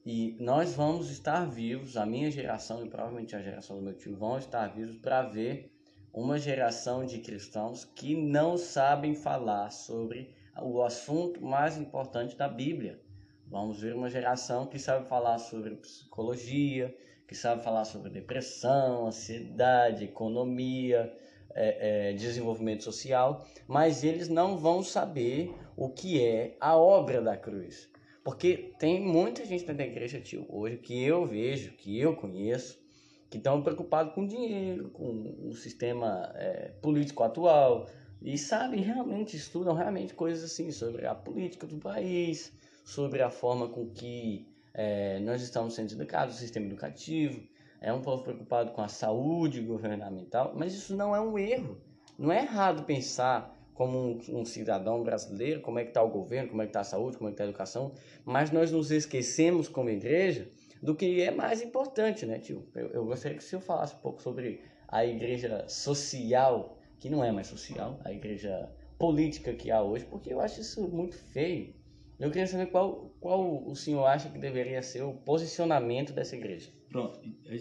E 0.06 0.38
nós 0.40 0.74
vamos 0.74 1.10
estar 1.10 1.44
vivos, 1.44 1.98
a 1.98 2.06
minha 2.06 2.30
geração 2.30 2.84
e 2.84 2.88
provavelmente 2.88 3.36
a 3.36 3.42
geração 3.42 3.76
do 3.76 3.82
meu 3.82 3.94
tio 3.94 4.16
vão 4.16 4.38
estar 4.38 4.66
vivos 4.68 4.96
para 4.96 5.22
ver 5.22 5.70
uma 6.14 6.38
geração 6.38 7.04
de 7.04 7.18
cristãos 7.18 7.84
que 7.84 8.16
não 8.16 8.56
sabem 8.56 9.14
falar 9.14 9.70
sobre 9.70 10.34
o 10.62 10.82
assunto 10.82 11.44
mais 11.44 11.76
importante 11.76 12.34
da 12.34 12.48
Bíblia. 12.48 12.98
Vamos 13.46 13.82
ver 13.82 13.94
uma 13.94 14.08
geração 14.08 14.66
que 14.66 14.78
sabe 14.78 15.06
falar 15.06 15.38
sobre 15.38 15.76
psicologia, 15.76 16.96
que 17.28 17.34
sabe 17.34 17.62
falar 17.62 17.84
sobre 17.84 18.08
depressão, 18.08 19.06
ansiedade, 19.06 20.04
economia, 20.04 21.14
é, 21.54 22.10
é, 22.10 22.12
desenvolvimento 22.14 22.82
social, 22.82 23.46
mas 23.66 24.02
eles 24.02 24.30
não 24.30 24.56
vão 24.56 24.82
saber 24.82 25.54
o 25.76 25.90
que 25.90 26.24
é 26.24 26.56
a 26.58 26.74
obra 26.74 27.20
da 27.20 27.36
cruz. 27.36 27.90
Porque 28.24 28.72
tem 28.78 29.00
muita 29.00 29.44
gente 29.44 29.60
dentro 29.60 29.76
da 29.76 29.84
igreja, 29.84 30.20
tio, 30.20 30.46
hoje, 30.48 30.78
que 30.78 31.04
eu 31.04 31.26
vejo, 31.26 31.72
que 31.72 32.00
eu 32.00 32.16
conheço, 32.16 32.80
que 33.28 33.36
estão 33.36 33.62
preocupados 33.62 34.14
com 34.14 34.26
dinheiro, 34.26 34.88
com 34.88 35.36
o 35.46 35.52
sistema 35.52 36.32
é, 36.34 36.72
político 36.80 37.22
atual, 37.22 37.86
e 38.22 38.38
sabem 38.38 38.80
realmente, 38.80 39.36
estudam 39.36 39.74
realmente 39.74 40.14
coisas 40.14 40.50
assim 40.50 40.70
sobre 40.70 41.06
a 41.06 41.14
política 41.14 41.66
do 41.66 41.76
país, 41.76 42.52
sobre 42.84 43.20
a 43.22 43.28
forma 43.28 43.68
com 43.68 43.90
que 43.90 44.47
é, 44.80 45.18
nós 45.18 45.42
estamos 45.42 45.74
sendo 45.74 45.92
educados, 45.92 46.36
o 46.36 46.38
sistema 46.38 46.66
educativo, 46.66 47.42
é 47.80 47.92
um 47.92 48.00
povo 48.00 48.22
preocupado 48.22 48.70
com 48.70 48.80
a 48.80 48.86
saúde 48.86 49.60
governamental, 49.60 50.52
mas 50.54 50.72
isso 50.72 50.94
não 50.94 51.16
é 51.16 51.20
um 51.20 51.36
erro. 51.36 51.80
Não 52.16 52.30
é 52.30 52.42
errado 52.42 52.84
pensar 52.84 53.56
como 53.74 53.98
um, 53.98 54.40
um 54.40 54.44
cidadão 54.44 55.02
brasileiro, 55.02 55.60
como 55.62 55.80
é 55.80 55.82
que 55.82 55.90
está 55.90 56.00
o 56.00 56.08
governo, 56.08 56.50
como 56.50 56.62
é 56.62 56.64
que 56.64 56.70
está 56.70 56.80
a 56.80 56.84
saúde, 56.84 57.16
como 57.16 57.28
é 57.28 57.32
que 57.32 57.34
está 57.34 57.42
a 57.42 57.48
educação, 57.48 57.92
mas 58.24 58.52
nós 58.52 58.70
nos 58.70 58.92
esquecemos 58.92 59.66
como 59.66 59.90
igreja 59.90 60.48
do 60.80 60.94
que 60.94 61.22
é 61.22 61.32
mais 61.32 61.60
importante, 61.60 62.24
né, 62.24 62.38
tio? 62.38 62.64
Eu, 62.72 62.86
eu 62.90 63.04
gostaria 63.04 63.36
que 63.36 63.42
o 63.42 63.46
senhor 63.46 63.62
falasse 63.62 63.96
um 63.96 63.98
pouco 63.98 64.22
sobre 64.22 64.60
a 64.86 65.04
igreja 65.04 65.68
social, 65.68 66.78
que 67.00 67.10
não 67.10 67.24
é 67.24 67.32
mais 67.32 67.48
social, 67.48 67.98
a 68.04 68.12
igreja 68.12 68.70
política 68.96 69.52
que 69.52 69.72
há 69.72 69.82
hoje, 69.82 70.04
porque 70.04 70.32
eu 70.32 70.40
acho 70.40 70.60
isso 70.60 70.86
muito 70.88 71.16
feio. 71.16 71.74
Eu 72.18 72.30
queria 72.30 72.48
saber 72.48 72.66
qual, 72.66 73.14
qual 73.20 73.64
o 73.64 73.76
senhor 73.76 74.04
acha 74.04 74.28
que 74.28 74.38
deveria 74.38 74.82
ser 74.82 75.02
o 75.02 75.14
posicionamento 75.14 76.12
dessa 76.12 76.34
igreja. 76.34 76.68
Pronto, 76.88 77.20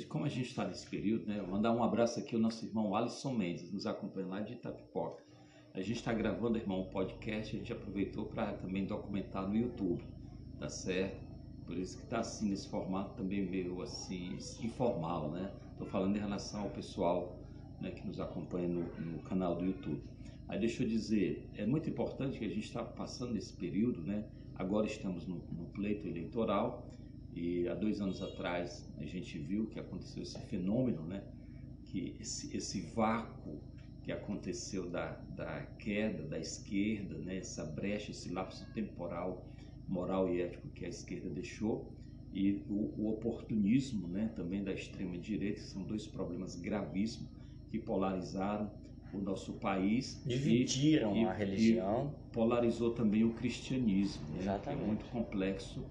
como 0.10 0.26
a 0.26 0.30
gente 0.30 0.50
está 0.50 0.66
nesse 0.66 0.88
período, 0.88 1.28
né, 1.28 1.40
vou 1.40 1.50
mandar 1.50 1.72
um 1.74 1.84
abraço 1.84 2.20
aqui 2.20 2.34
ao 2.34 2.42
nosso 2.42 2.66
irmão 2.66 2.96
Alisson 2.96 3.34
Mendes, 3.34 3.72
nos 3.72 3.86
acompanha 3.86 4.28
lá 4.28 4.42
de 4.42 4.54
Itapipoca. 4.54 5.24
A 5.76 5.82
gente 5.82 5.98
está 5.98 6.12
gravando, 6.12 6.58
irmão, 6.58 6.82
um 6.82 6.90
podcast, 6.90 7.56
a 7.56 7.60
gente 7.60 7.72
aproveitou 7.72 8.26
para 8.26 8.54
também 8.54 8.86
documentar 8.86 9.48
no 9.48 9.56
YouTube, 9.56 10.04
tá 10.58 10.68
certo? 10.68 11.24
Por 11.68 11.78
isso 11.78 11.98
que 11.98 12.06
está 12.06 12.20
assim, 12.20 12.50
nesse 12.50 12.68
formato 12.68 13.14
também 13.14 13.46
meio 13.46 13.80
assim, 13.84 14.38
informal, 14.64 15.30
né? 15.30 15.54
Estou 15.74 15.86
falando 15.86 16.16
em 16.16 16.20
relação 16.20 16.62
ao 16.62 16.70
pessoal 16.72 17.38
né, 17.80 17.92
que 17.92 18.08
nos 18.08 18.20
acompanha 18.20 18.68
no, 18.68 18.82
no, 18.82 19.20
canal 19.20 19.56
do 19.56 19.66
YouTube. 19.66 20.02
Aí 20.48 20.58
deixa 20.58 20.82
eu 20.82 20.88
dizer, 20.88 21.48
é 21.56 21.66
muito 21.66 21.88
importante 21.88 22.40
que 22.40 22.46
a 22.46 22.50
gente 22.50 22.66
está 22.66 22.84
passando 22.84 23.34
nesse 23.34 23.54
período, 23.54 24.02
né? 24.02 24.26
Agora 24.58 24.88
estamos 24.88 25.28
no, 25.28 25.36
no 25.52 25.66
pleito 25.68 26.08
eleitoral 26.08 26.90
e 27.32 27.68
há 27.68 27.76
dois 27.76 28.02
anos 28.02 28.24
atrás 28.24 28.92
a 28.98 29.06
gente 29.06 29.38
viu 29.38 29.68
que 29.68 29.80
aconteceu 29.80 30.24
esse 30.24 30.40
fenômeno, 30.48 31.04
né? 31.04 31.24
Que 31.86 32.16
esse, 32.20 32.56
esse 32.58 32.82
vácuo 32.96 33.60
que 34.02 34.12
aconteceu 34.12 34.90
da, 34.90 35.12
da 35.36 35.62
queda 35.78 36.24
da 36.24 36.40
esquerda, 36.40 37.20
né? 37.20 37.38
Essa 37.38 37.64
brecha, 37.66 38.10
esse 38.10 38.32
lapso 38.32 38.66
temporal, 38.74 39.46
moral 39.88 40.34
e 40.34 40.42
ético 40.42 40.70
que 40.70 40.86
a 40.86 40.90
esquerda 40.90 41.30
deixou 41.30 41.94
e 42.34 42.64
o, 42.68 42.94
o 42.98 43.10
oportunismo, 43.10 44.08
né? 44.08 44.32
Também 44.36 44.64
da 44.64 44.74
extrema 44.74 45.20
direita, 45.20 45.62
são 45.62 45.84
dois 45.84 46.08
problemas 46.08 46.56
gravíssimos 46.56 47.30
que 47.70 47.78
polarizaram 47.78 48.72
o 49.18 49.22
nosso 49.22 49.54
país. 49.54 50.22
Dividiram 50.26 51.16
e, 51.16 51.26
a 51.26 51.34
religião. 51.34 52.14
E 52.30 52.34
polarizou 52.34 52.92
também 52.92 53.24
o 53.24 53.34
cristianismo, 53.34 54.26
né? 54.44 54.60
Que 54.64 54.70
é 54.70 54.76
muito 54.76 55.06
complexo, 55.06 55.84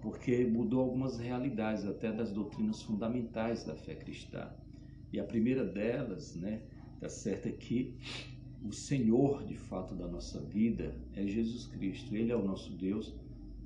porque 0.00 0.44
mudou 0.44 0.80
algumas 0.80 1.18
realidades, 1.18 1.84
até 1.86 2.12
das 2.12 2.30
doutrinas 2.30 2.82
fundamentais 2.82 3.64
da 3.64 3.74
fé 3.74 3.94
cristã. 3.94 4.50
E 5.12 5.20
a 5.20 5.24
primeira 5.24 5.64
delas, 5.64 6.34
né, 6.34 6.62
tá 7.00 7.08
certo, 7.08 7.46
é 7.46 7.52
que 7.52 7.96
o 8.64 8.72
Senhor, 8.72 9.44
de 9.44 9.54
fato, 9.54 9.94
da 9.94 10.08
nossa 10.08 10.40
vida 10.40 10.94
é 11.14 11.26
Jesus 11.26 11.66
Cristo. 11.66 12.16
Ele 12.16 12.32
é 12.32 12.36
o 12.36 12.42
nosso 12.42 12.72
Deus, 12.72 13.14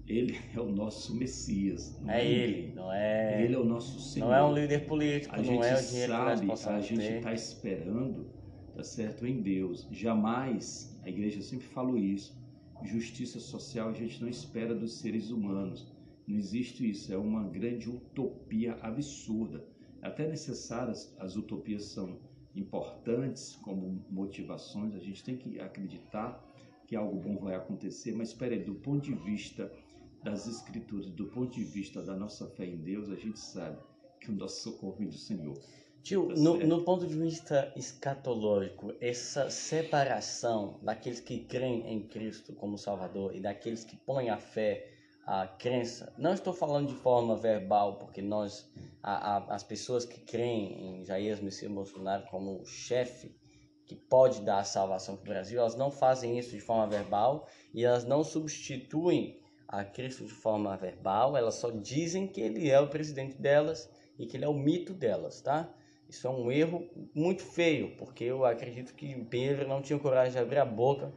ele 0.07 0.37
é 0.55 0.61
o 0.61 0.71
nosso 0.71 1.15
Messias. 1.15 1.99
Não 2.03 2.11
é, 2.11 2.23
é 2.23 2.27
ele, 2.27 2.73
não 2.75 2.93
é. 2.93 3.45
Ele 3.45 3.55
é 3.55 3.59
o 3.59 3.65
nosso 3.65 4.01
Senhor. 4.01 4.27
Não 4.27 4.35
é 4.35 4.45
um 4.45 4.53
líder 4.53 4.87
político, 4.87 5.35
a 5.35 5.39
não 5.41 5.63
é 5.63 5.79
o 5.79 5.87
dinheiro 5.87 6.13
sabe, 6.13 6.41
que 6.41 6.47
nós 6.47 6.67
A 6.67 6.81
gente 6.81 7.03
está 7.03 7.33
esperando, 7.33 8.27
tá 8.79 8.85
certo, 8.85 9.27
em 9.27 9.43
Deus. 9.43 9.89
Jamais, 9.91 10.97
a 11.03 11.09
igreja 11.09 11.43
sempre 11.43 11.67
falou 11.67 11.99
isso. 11.99 12.39
Justiça 12.85 13.41
social 13.41 13.89
a 13.89 13.93
gente 13.93 14.23
não 14.23 14.29
espera 14.29 14.73
dos 14.73 15.01
seres 15.01 15.31
humanos. 15.31 15.93
Não 16.29 16.37
existe 16.37 16.89
isso. 16.89 17.13
É 17.13 17.17
uma 17.17 17.43
grande 17.43 17.91
utopia 17.91 18.75
absurda. 18.81 19.67
Até 20.01 20.29
necessárias 20.29 21.13
as 21.19 21.35
utopias 21.35 21.87
são 21.87 22.21
importantes 22.55 23.57
como 23.57 24.05
motivações. 24.09 24.95
A 24.95 25.01
gente 25.01 25.25
tem 25.25 25.37
que 25.37 25.59
acreditar 25.59 26.41
que 26.87 26.95
algo 26.95 27.19
bom 27.19 27.37
vai 27.37 27.57
acontecer, 27.57 28.15
mas 28.15 28.29
espere, 28.29 28.61
do 28.61 28.77
ponto 28.77 29.03
de 29.03 29.15
vista 29.15 29.73
das 30.23 30.47
Escrituras, 30.47 31.11
do 31.11 31.27
ponto 31.27 31.53
de 31.53 31.65
vista 31.65 32.01
da 32.01 32.15
nossa 32.15 32.47
fé 32.51 32.65
em 32.65 32.77
Deus, 32.77 33.11
a 33.11 33.17
gente 33.17 33.41
sabe 33.41 33.77
que 34.21 34.31
o 34.31 34.35
nosso 34.35 34.63
socorro 34.63 34.99
vem 34.99 35.09
do 35.09 35.17
Senhor. 35.17 35.59
Tio, 36.03 36.29
tá 36.29 36.35
no, 36.41 36.57
no, 36.59 36.85
ponto 36.85 37.07
de 37.07 37.15
vista 37.15 37.73
escatológico, 37.77 38.95
essa 39.01 39.51
separação 39.51 40.79
daqueles 40.83 41.21
que 41.21 41.41
creem 41.41 41.93
em 41.93 42.07
Cristo 42.07 42.55
como 42.55 42.79
Salvador 42.79 43.35
e 43.35 43.41
daqueles 43.41 43.85
que 43.85 43.97
põem 43.97 44.31
a 44.31 44.39
fé, 44.39 44.91
a 45.27 45.47
crença, 45.47 46.13
não 46.17 46.33
estou 46.33 46.55
falando 46.55 46.89
de 46.89 46.95
forma 46.95 47.37
verbal, 47.37 47.99
porque 47.99 48.23
nós, 48.23 48.71
a, 49.03 49.37
a, 49.37 49.55
as 49.55 49.63
pessoas 49.63 50.07
que 50.07 50.21
creem 50.21 51.01
em 51.01 51.05
Jair 51.05 51.43
Messias 51.43 51.71
Bolsonaro 51.71 52.25
como 52.31 52.65
chefe, 52.65 53.37
que 53.85 53.95
pode 53.95 54.41
dar 54.43 54.61
a 54.61 54.65
salvação 54.65 55.17
para 55.17 55.25
o 55.25 55.29
Brasil, 55.29 55.59
elas 55.59 55.75
não 55.75 55.91
fazem 55.91 56.39
isso 56.39 56.51
de 56.51 56.61
forma 56.61 56.87
verbal 56.87 57.47
e 57.75 57.85
elas 57.85 58.05
não 58.05 58.25
substituem 58.25 59.41
a 59.67 59.85
Cristo 59.85 60.25
de 60.25 60.33
forma 60.33 60.75
verbal, 60.77 61.37
elas 61.37 61.57
só 61.57 61.71
dizem 61.71 62.27
que 62.27 62.41
ele 62.41 62.71
é 62.71 62.81
o 62.81 62.89
presidente 62.89 63.37
delas 63.37 63.91
e 64.19 64.27
que 64.27 64.37
ele 64.37 64.45
é 64.45 64.49
o 64.49 64.55
mito 64.55 64.95
delas, 64.95 65.43
tá? 65.43 65.75
Isso 66.09 66.27
é 66.27 66.31
um 66.31 66.51
erro 66.51 66.89
muito 67.15 67.43
feio, 67.43 67.95
porque 67.97 68.25
eu 68.25 68.45
acredito 68.45 68.95
que 68.95 69.15
Pedro 69.27 69.69
não 69.69 69.83
tinha 69.83 69.99
coragem 69.99 70.33
de 70.33 70.39
abrir 70.39 70.59
a 70.59 70.65
boca 70.65 71.13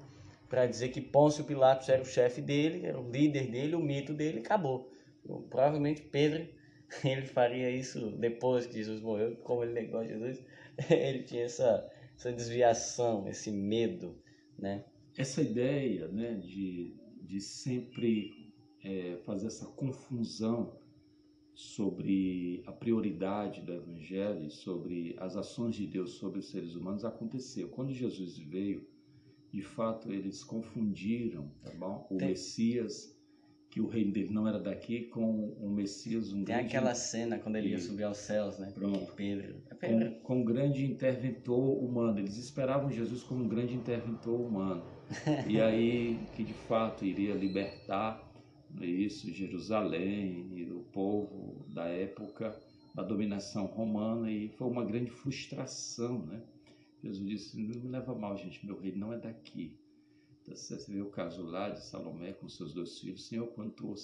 para 0.49 0.65
dizer 0.65 0.89
que 0.89 0.99
Pôncio 0.99 1.45
Pilatos 1.45 1.87
era 1.87 2.01
o 2.01 2.05
chefe 2.05 2.41
dele, 2.41 2.85
era 2.85 2.99
o 2.99 3.09
líder 3.09 3.49
dele, 3.49 3.75
o 3.75 3.79
mito 3.79 4.13
dele, 4.13 4.39
acabou. 4.39 4.91
Provavelmente 5.49 6.01
Pedro 6.01 6.45
ele 7.05 7.25
faria 7.25 7.69
isso 7.69 8.11
depois 8.17 8.65
que 8.65 8.73
Jesus 8.73 9.01
morreu, 9.01 9.37
como 9.37 9.63
ele 9.63 9.73
negou 9.73 10.05
Jesus, 10.05 10.43
ele 10.89 11.23
tinha 11.23 11.45
essa, 11.45 11.89
essa 12.17 12.33
desviação, 12.33 13.27
esse 13.29 13.49
medo, 13.49 14.17
né? 14.59 14.83
Essa 15.17 15.41
ideia, 15.41 16.07
né, 16.07 16.35
de, 16.35 16.95
de 17.21 17.39
sempre 17.39 18.53
é, 18.83 19.17
fazer 19.25 19.47
essa 19.47 19.65
confusão 19.65 20.73
sobre 21.53 22.63
a 22.65 22.71
prioridade 22.71 23.61
do 23.61 23.73
Evangelho, 23.73 24.49
sobre 24.49 25.15
as 25.19 25.35
ações 25.35 25.75
de 25.75 25.85
Deus 25.85 26.11
sobre 26.11 26.39
os 26.39 26.49
seres 26.49 26.75
humanos, 26.75 27.05
aconteceu. 27.05 27.69
Quando 27.69 27.93
Jesus 27.93 28.37
veio, 28.37 28.87
de 29.51 29.61
fato, 29.61 30.11
eles 30.11 30.43
confundiram 30.43 31.51
tá 31.61 31.71
bom? 31.71 32.07
o 32.09 32.17
Tem... 32.17 32.29
Messias, 32.29 33.15
que 33.69 33.79
o 33.79 33.87
reino 33.87 34.11
dele 34.11 34.33
não 34.33 34.47
era 34.47 34.59
daqui, 34.59 35.01
com 35.05 35.49
o 35.59 35.69
Messias, 35.69 36.31
um 36.31 36.43
Tem 36.43 36.55
grande... 36.55 36.67
aquela 36.67 36.93
cena 36.93 37.37
quando 37.37 37.57
ele 37.57 37.69
ia 37.69 37.79
subir 37.79 38.03
aos 38.03 38.17
céus, 38.17 38.57
né? 38.59 38.71
Pronto. 38.73 39.13
Pedro. 39.13 39.61
É 39.69 39.75
Pedro. 39.75 40.11
Com, 40.11 40.19
com 40.21 40.41
um 40.41 40.43
grande 40.43 40.85
interventor 40.85 41.81
humano. 41.81 42.19
Eles 42.19 42.37
esperavam 42.37 42.91
Jesus 42.91 43.23
como 43.23 43.43
um 43.43 43.47
grande 43.47 43.73
interventor 43.73 44.39
humano. 44.39 44.83
e 45.47 45.59
aí, 45.59 46.19
que 46.35 46.43
de 46.43 46.53
fato 46.53 47.05
iria 47.05 47.33
libertar 47.33 48.30
isso, 48.79 49.31
Jerusalém 49.31 50.49
e 50.53 50.71
o 50.71 50.79
povo 50.91 51.65
da 51.69 51.85
época 51.85 52.57
da 52.93 53.03
dominação 53.03 53.65
romana 53.65 54.31
e 54.31 54.49
foi 54.49 54.67
uma 54.67 54.83
grande 54.83 55.09
frustração, 55.09 56.25
né? 56.25 56.41
Jesus 57.03 57.27
disse, 57.27 57.59
não 57.59 57.81
me 57.81 57.89
leva 57.89 58.13
mal, 58.13 58.37
gente, 58.37 58.65
meu 58.65 58.79
reino 58.79 58.99
não 58.99 59.13
é 59.13 59.17
daqui. 59.17 59.75
Então, 60.41 60.55
você 60.55 60.91
vê 60.91 61.01
o 61.01 61.09
caso 61.09 61.43
lá 61.43 61.69
de 61.69 61.83
Salomé 61.83 62.33
com 62.33 62.47
seus 62.49 62.73
dois 62.73 62.99
filhos, 62.99 63.27
Senhor, 63.27 63.47
quando 63.47 63.95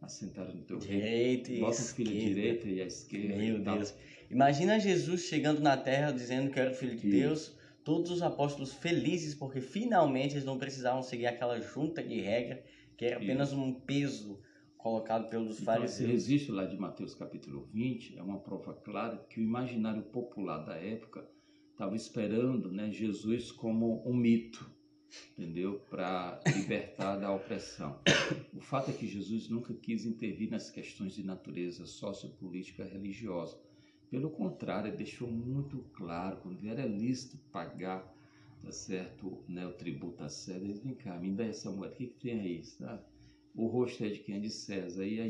assentaram 0.00 0.54
no 0.54 0.62
teu 0.62 0.78
direita 0.78 1.48
reino, 1.48 1.66
bota 1.66 1.80
o 1.80 1.84
filho 1.84 2.10
à 2.10 2.14
direita 2.14 2.68
e 2.68 2.80
à 2.80 2.86
esquerda. 2.86 3.36
Meu 3.36 3.58
Deus. 3.58 3.94
Imagina 4.30 4.78
Jesus 4.78 5.22
chegando 5.22 5.60
na 5.60 5.76
terra 5.76 6.10
dizendo 6.12 6.50
que 6.50 6.58
era 6.58 6.70
o 6.70 6.74
filho 6.74 6.96
de 6.96 7.10
Deus, 7.10 7.54
todos 7.84 8.10
os 8.10 8.22
apóstolos 8.22 8.72
felizes 8.72 9.34
porque 9.34 9.60
finalmente 9.60 10.34
eles 10.34 10.44
não 10.44 10.58
precisavam 10.58 11.02
seguir 11.02 11.26
aquela 11.26 11.60
junta 11.60 12.02
de 12.02 12.20
regra 12.20 12.62
que 12.96 13.06
é 13.06 13.14
apenas 13.14 13.52
um 13.52 13.72
peso 13.72 14.40
colocado 14.76 15.28
pelos 15.30 15.60
então, 15.60 15.74
fariseus. 15.74 16.00
Esse 16.00 16.06
registro 16.06 16.54
lá 16.54 16.64
de 16.64 16.76
Mateus 16.76 17.14
capítulo 17.14 17.66
20 17.72 18.18
é 18.18 18.22
uma 18.22 18.38
prova 18.38 18.74
clara 18.74 19.16
que 19.28 19.40
o 19.40 19.42
imaginário 19.42 20.02
popular 20.02 20.58
da 20.58 20.76
época 20.76 21.28
estava 21.70 21.96
esperando 21.96 22.70
né, 22.70 22.90
Jesus 22.90 23.50
como 23.50 24.06
um 24.08 24.14
mito, 24.14 24.70
entendeu? 25.32 25.80
Para 25.90 26.40
libertar 26.54 27.16
da 27.16 27.32
opressão. 27.32 27.98
O 28.52 28.60
fato 28.60 28.90
é 28.90 28.94
que 28.94 29.06
Jesus 29.06 29.48
nunca 29.48 29.74
quis 29.74 30.04
intervir 30.04 30.50
nas 30.50 30.70
questões 30.70 31.14
de 31.14 31.24
natureza 31.24 31.86
sociopolítica 31.86 32.84
religiosa. 32.84 33.58
Pelo 34.10 34.30
contrário, 34.30 34.96
deixou 34.96 35.28
muito 35.28 35.78
claro, 35.94 36.36
quando 36.36 36.64
era 36.68 36.86
lícito 36.86 37.36
pagar 37.50 38.13
tá 38.64 38.72
certo, 38.72 39.44
né, 39.48 39.66
o 39.66 39.72
tributo 39.72 40.22
a 40.24 40.28
César, 40.28 40.64
eles 40.64 40.80
vem 40.82 40.94
cá, 40.94 41.18
me 41.18 41.30
dá 41.32 41.44
essa 41.44 41.70
moeda, 41.70 41.94
o 41.94 41.96
que, 41.96 42.06
que 42.06 42.20
tem 42.20 42.40
aí? 42.40 42.62
Tá? 42.78 43.04
O 43.54 43.66
rosto 43.66 44.02
é 44.04 44.08
de 44.08 44.18
quem? 44.20 44.36
É 44.36 44.40
de 44.40 44.50
César, 44.50 45.06
e 45.06 45.20
a, 45.20 45.28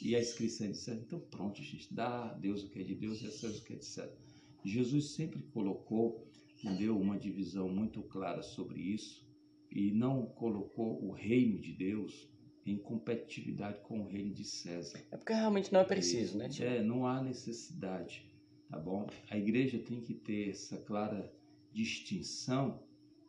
e 0.00 0.16
a 0.16 0.20
inscrição 0.20 0.66
é 0.66 0.70
de 0.70 0.78
César. 0.78 1.02
Então 1.06 1.20
pronto, 1.20 1.62
gente, 1.62 1.92
dá 1.92 2.30
a 2.30 2.34
Deus 2.34 2.62
o 2.62 2.70
que 2.70 2.80
é 2.80 2.82
de 2.82 2.94
Deus 2.94 3.20
e 3.20 3.26
a 3.26 3.30
César 3.30 3.58
o 3.58 3.64
que 3.64 3.72
é 3.74 3.76
de 3.76 3.84
César. 3.84 4.16
Jesus 4.64 5.10
sempre 5.10 5.42
colocou, 5.52 6.26
entendeu, 6.58 6.98
uma 6.98 7.18
divisão 7.18 7.68
muito 7.68 8.02
clara 8.02 8.42
sobre 8.42 8.80
isso, 8.80 9.26
e 9.70 9.90
não 9.92 10.26
colocou 10.26 11.04
o 11.04 11.12
reino 11.12 11.58
de 11.58 11.72
Deus 11.72 12.28
em 12.64 12.78
competitividade 12.78 13.80
com 13.82 14.00
o 14.00 14.08
reino 14.08 14.32
de 14.32 14.44
César. 14.44 15.00
É 15.10 15.16
porque 15.16 15.32
realmente 15.32 15.72
não 15.72 15.80
é 15.80 15.84
preciso, 15.84 16.38
né, 16.38 16.48
tio? 16.48 16.64
É, 16.64 16.82
não 16.82 17.06
há 17.06 17.22
necessidade, 17.22 18.24
tá 18.68 18.78
bom? 18.78 19.06
A 19.30 19.36
igreja 19.36 19.78
tem 19.78 20.00
que 20.00 20.14
ter 20.14 20.50
essa 20.50 20.78
clara 20.78 21.32
distinção, 21.76 22.80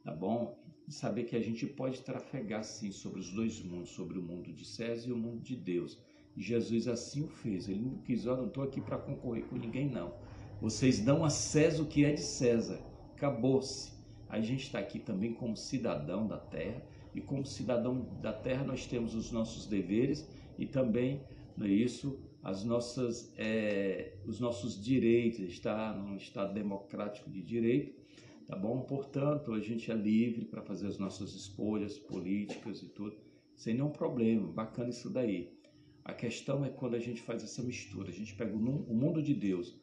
tá 0.04 0.14
bom? 0.14 0.58
De 0.88 0.94
saber 0.94 1.26
que 1.26 1.36
a 1.36 1.42
gente 1.42 1.66
pode 1.66 2.02
trafegar 2.02 2.64
sim 2.64 2.92
sobre 2.92 3.20
os 3.20 3.30
dois 3.34 3.62
mundos, 3.62 3.90
sobre 3.90 4.18
o 4.18 4.22
mundo 4.22 4.54
de 4.54 4.66
César 4.66 5.10
e 5.10 5.12
o 5.12 5.18
mundo 5.18 5.42
de 5.42 5.56
Deus. 5.56 6.00
E 6.36 6.42
Jesus 6.42 6.88
assim 6.88 7.24
o 7.24 7.28
fez. 7.28 7.68
Ele 7.68 7.82
não 7.82 7.98
quis, 7.98 8.26
ó, 8.26 8.38
não 8.38 8.48
estou 8.48 8.64
aqui 8.64 8.80
para 8.80 8.98
concorrer 8.98 9.46
com 9.48 9.58
ninguém, 9.58 9.90
não. 9.90 10.14
Vocês 10.62 11.00
dão 11.00 11.26
a 11.26 11.30
César 11.30 11.84
o 11.84 11.88
que 11.88 12.06
é 12.06 12.14
de 12.14 12.22
César. 12.22 12.82
Acabou-se. 13.16 13.92
A 14.30 14.40
gente 14.40 14.64
está 14.64 14.80
aqui 14.80 15.00
também 15.00 15.34
como 15.34 15.58
cidadão 15.58 16.26
da 16.26 16.38
terra 16.38 16.82
e 17.14 17.20
como 17.20 17.46
cidadão 17.46 18.08
da 18.22 18.32
terra 18.32 18.64
nós 18.64 18.86
temos 18.86 19.14
os 19.14 19.32
nossos 19.32 19.66
deveres 19.68 20.28
e 20.58 20.66
também 20.66 21.22
não 21.56 21.66
é 21.66 21.70
isso 21.70 22.20
as 22.44 22.64
nossas 22.64 23.34
é, 23.38 24.14
os 24.26 24.40
nossos 24.40 24.82
direitos 24.82 25.40
está 25.40 25.94
num 25.94 26.16
estado 26.16 26.54
democrático 26.54 27.30
de 27.30 27.42
direito 27.42 28.07
tá 28.48 28.56
bom 28.56 28.82
portanto 28.82 29.54
a 29.54 29.60
gente 29.60 29.92
é 29.92 29.96
livre 29.96 30.46
para 30.46 30.62
fazer 30.62 30.88
as 30.88 30.98
nossas 30.98 31.34
escolhas 31.34 32.00
políticas 32.00 32.82
e 32.82 32.88
tudo 32.88 33.16
sem 33.56 33.74
nenhum 33.76 33.92
problema 33.92 34.52
bacana 34.52 34.90
isso 34.90 35.10
daí 35.10 35.56
a 36.04 36.14
questão 36.14 36.64
é 36.64 36.70
quando 36.70 36.96
a 36.96 37.00
gente 37.00 37.22
faz 37.22 37.44
essa 37.44 37.62
mistura 37.62 38.10
a 38.10 38.14
gente 38.14 38.34
pega 38.36 38.56
o 38.56 38.60
mundo 38.60 39.22
de 39.22 39.34
Deus 39.34 39.80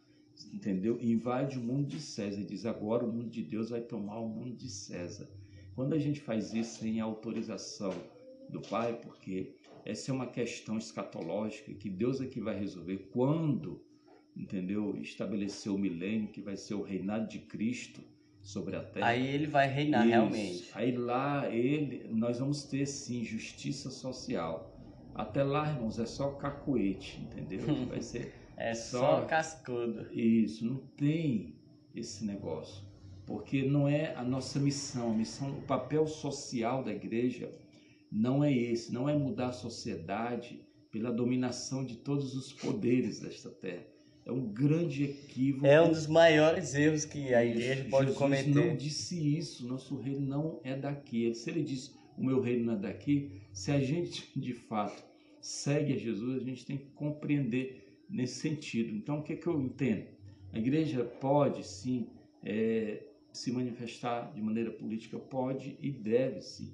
entendeu? 0.53 0.99
Invade 1.01 1.59
o 1.59 1.62
mundo 1.62 1.87
de 1.87 2.01
César 2.01 2.41
e 2.41 2.45
diz 2.45 2.67
agora 2.67 3.05
o 3.05 3.12
mundo 3.12 3.31
de 3.31 3.43
Deus 3.43 3.71
vai 3.71 3.81
tomar 3.81 4.19
o 4.19 4.29
mundo 4.29 4.57
de 4.57 4.69
César. 4.69 5.29
Quando 5.75 5.95
a 5.95 5.99
gente 5.99 6.21
faz 6.21 6.53
isso 6.55 6.81
sem 6.81 7.01
autorização 7.01 7.93
do 8.49 8.61
Pai, 8.61 8.99
porque 9.01 9.55
essa 9.85 10.11
é 10.11 10.15
uma 10.15 10.27
questão 10.27 10.79
escatológica 10.79 11.75
que 11.75 11.89
Deus 11.89 12.21
é 12.21 12.27
que 12.27 12.41
vai 12.41 12.59
resolver 12.59 13.09
quando, 13.12 13.83
entendeu? 14.37 14.97
Estabelecer 15.01 15.73
o 15.73 15.79
milênio 15.79 16.29
que 16.29 16.41
vai 16.41 16.57
ser 16.57 16.75
o 16.75 16.83
reinado 16.83 17.29
de 17.29 17.41
Cristo 17.41 18.03
sobre 18.45 18.77
a 18.77 18.85
terra. 18.85 19.07
Aí 19.07 19.27
ele 19.27 19.47
vai 19.47 19.67
reinar 19.67 20.03
isso. 20.03 20.11
realmente. 20.11 20.71
Aí 20.75 20.97
lá 20.97 21.49
ele, 21.51 22.07
nós 22.13 22.39
vamos 22.39 22.63
ter 22.65 22.87
sim 22.87 23.25
justiça 23.25 23.91
social. 23.91 24.71
Até 25.15 25.43
lá, 25.43 25.69
irmãos, 25.69 25.99
é 25.99 26.07
só 26.07 26.33
cacuete, 26.33 27.21
entendeu? 27.21 27.61
Vai 27.87 28.03
ser 28.03 28.35
é 28.57 28.75
só, 28.75 29.21
só 29.21 29.27
cascudo. 29.27 30.13
Isso, 30.13 30.65
não 30.67 30.77
tem 30.97 31.57
esse 31.95 32.25
negócio. 32.25 32.85
Porque 33.25 33.63
não 33.63 33.89
é 33.89 34.15
a 34.17 34.25
nossa 34.25 34.59
missão, 34.59 35.13
a 35.13 35.15
missão, 35.15 35.59
o 35.59 35.63
papel 35.63 36.07
social 36.07 36.85
da 36.85 36.93
igreja 36.93 37.51
não 38.11 38.45
é 38.45 38.53
esse, 38.53 38.93
não 38.93 39.09
é 39.09 39.17
mudar 39.17 39.49
a 39.49 39.53
sociedade 39.53 40.61
pela 40.91 41.11
dominação 41.11 41.85
de 41.85 41.97
todos 41.97 42.35
os 42.35 42.53
poderes 42.53 43.21
desta 43.21 43.51
terra. 43.51 43.87
É 44.27 44.33
um 44.33 44.47
grande 44.47 45.05
equívoco. 45.05 45.66
É 45.66 45.83
um 45.83 45.91
dos 45.91 46.07
maiores 46.07 46.75
erros 46.75 47.05
que 47.05 47.35
a 47.35 47.45
igreja 47.45 47.85
pode 47.91 48.07
Jesus 48.07 48.18
cometer. 48.18 48.49
não 48.49 48.75
disse 48.75 49.37
isso, 49.37 49.66
nosso 49.66 49.97
reino 49.97 50.20
não 50.20 50.61
é 50.64 50.75
daqui. 50.75 51.35
Se 51.35 51.51
ele 51.51 51.62
disse, 51.62 51.93
o 52.16 52.25
meu 52.25 52.41
reino 52.41 52.64
não 52.64 52.75
é 52.75 52.79
daqui, 52.79 53.43
se 53.53 53.70
a 53.70 53.81
gente 53.81 54.29
de 54.39 54.55
fato 54.55 55.05
segue 55.41 55.93
a 55.93 55.97
Jesus, 55.97 56.41
a 56.41 56.45
gente 56.45 56.64
tem 56.64 56.79
que 56.79 56.87
compreender 56.95 58.03
nesse 58.09 58.41
sentido. 58.41 58.95
Então, 58.97 59.18
o 59.18 59.22
que, 59.22 59.37
que 59.37 59.47
eu 59.47 59.61
entendo? 59.61 60.07
A 60.53 60.59
igreja 60.59 61.05
pode 61.05 61.66
sim 61.66 62.09
é, 62.43 63.03
se 63.33 63.53
manifestar 63.53 64.33
de 64.33 64.41
maneira 64.41 64.70
política, 64.70 65.18
pode 65.18 65.77
e 65.81 65.91
deve 65.91 66.41
sim. 66.41 66.72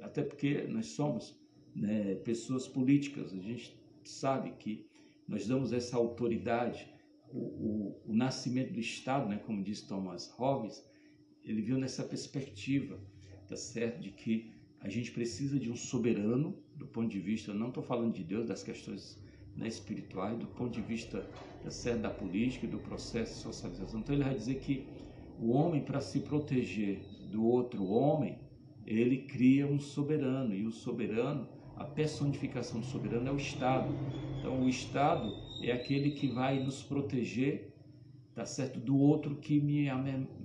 Até 0.00 0.22
porque 0.22 0.62
nós 0.62 0.86
somos 0.86 1.38
né, 1.74 2.16
pessoas 2.16 2.66
políticas, 2.66 3.32
a 3.32 3.36
gente 3.36 3.76
sabe 4.04 4.52
que 4.58 4.86
nós 5.26 5.46
damos 5.46 5.72
essa 5.72 5.96
autoridade. 5.96 6.90
O, 7.32 7.38
o, 7.38 8.02
o 8.08 8.14
nascimento 8.14 8.72
do 8.72 8.80
Estado, 8.80 9.28
né, 9.28 9.40
como 9.46 9.62
diz 9.62 9.80
Thomas 9.80 10.30
Hobbes, 10.36 10.84
ele 11.44 11.62
viu 11.62 11.78
nessa 11.78 12.04
perspectiva, 12.04 13.00
tá 13.48 13.56
certo, 13.56 14.00
de 14.00 14.10
que 14.10 14.52
a 14.80 14.88
gente 14.88 15.10
precisa 15.12 15.58
de 15.58 15.70
um 15.70 15.76
soberano, 15.76 16.56
do 16.76 16.86
ponto 16.86 17.08
de 17.08 17.20
vista, 17.20 17.54
não 17.54 17.68
estou 17.68 17.82
falando 17.82 18.12
de 18.12 18.24
Deus, 18.24 18.46
das 18.46 18.62
questões 18.62 19.18
né, 19.56 19.68
espirituais, 19.68 20.38
do 20.38 20.46
ponto 20.46 20.72
de 20.72 20.82
vista 20.82 21.26
certo, 21.68 22.02
da 22.02 22.10
política 22.10 22.66
do 22.66 22.78
processo 22.78 23.34
de 23.34 23.40
socialização. 23.40 24.00
Então 24.00 24.14
ele 24.14 24.24
vai 24.24 24.34
dizer 24.34 24.56
que 24.56 24.86
o 25.40 25.50
homem, 25.50 25.82
para 25.82 26.00
se 26.00 26.20
proteger 26.20 27.00
do 27.30 27.44
outro 27.44 27.84
homem, 27.84 28.38
ele 28.86 29.18
cria 29.18 29.66
um 29.66 29.78
soberano, 29.78 30.54
e 30.54 30.66
o 30.66 30.70
soberano, 30.70 31.48
a 31.76 31.84
personificação 31.84 32.80
do 32.80 32.86
soberano 32.86 33.28
é 33.28 33.32
o 33.32 33.36
Estado. 33.36 33.94
Então 34.38 34.62
o 34.62 34.68
Estado 34.68 35.34
é 35.62 35.72
aquele 35.72 36.12
que 36.12 36.28
vai 36.28 36.62
nos 36.62 36.82
proteger 36.82 37.72
tá 38.34 38.46
certo? 38.46 38.80
Do 38.80 38.96
outro 38.96 39.36
que 39.36 39.60
me 39.60 39.86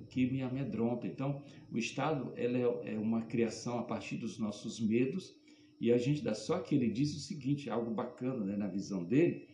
que 0.09 0.30
me 0.30 0.41
amedronta. 0.41 1.07
Então 1.07 1.41
o 1.71 1.78
estado 1.78 2.34
ela 2.36 2.57
é, 2.57 2.93
é 2.93 2.97
uma 2.97 3.21
criação 3.23 3.80
a 3.80 3.84
partir 3.84 4.17
dos 4.17 4.38
nossos 4.38 4.80
medos. 4.80 5.36
E 5.80 5.91
a 5.91 5.97
gente 5.97 6.23
dá 6.23 6.34
só 6.34 6.59
que 6.59 6.73
ele 6.73 6.89
diz 6.89 7.15
o 7.15 7.19
seguinte, 7.19 7.69
algo 7.69 7.91
bacana 7.91 8.43
né, 8.43 8.55
na 8.55 8.67
visão 8.67 9.03
dele, 9.03 9.47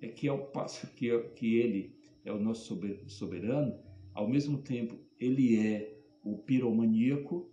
é 0.00 0.08
que 0.08 0.26
ao 0.26 0.46
passo 0.46 0.92
que, 0.94 1.16
que 1.36 1.56
ele 1.56 1.94
é 2.24 2.32
o 2.32 2.40
nosso 2.40 2.80
soberano, 3.06 3.78
ao 4.12 4.28
mesmo 4.28 4.58
tempo 4.58 4.98
ele 5.20 5.56
é 5.56 5.96
o 6.24 6.36
piromaníaco, 6.36 7.48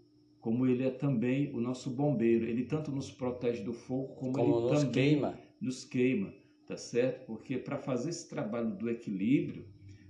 como 0.45 0.67
ele 0.67 0.83
é 0.83 0.91
também 0.91 1.51
o 1.55 1.59
nosso 1.59 1.89
bombeiro. 1.89 2.45
Ele 2.45 2.65
tanto 2.65 2.91
nos 2.91 3.09
protege 3.09 3.63
do 3.63 3.73
fogo, 3.73 4.09
como, 4.09 4.33
como 4.33 4.45
ele 4.45 4.61
nos 4.61 4.79
também 4.83 4.91
queima. 4.91 5.39
nos 5.59 5.83
queima, 5.83 6.31
tá 6.67 6.77
certo? 6.77 7.25
Porque 7.25 7.57
para 7.57 7.79
fazer 7.79 8.11
esse 8.11 8.29
trabalho 8.29 8.69
do 8.69 8.87
equilíbrio, 8.87 9.65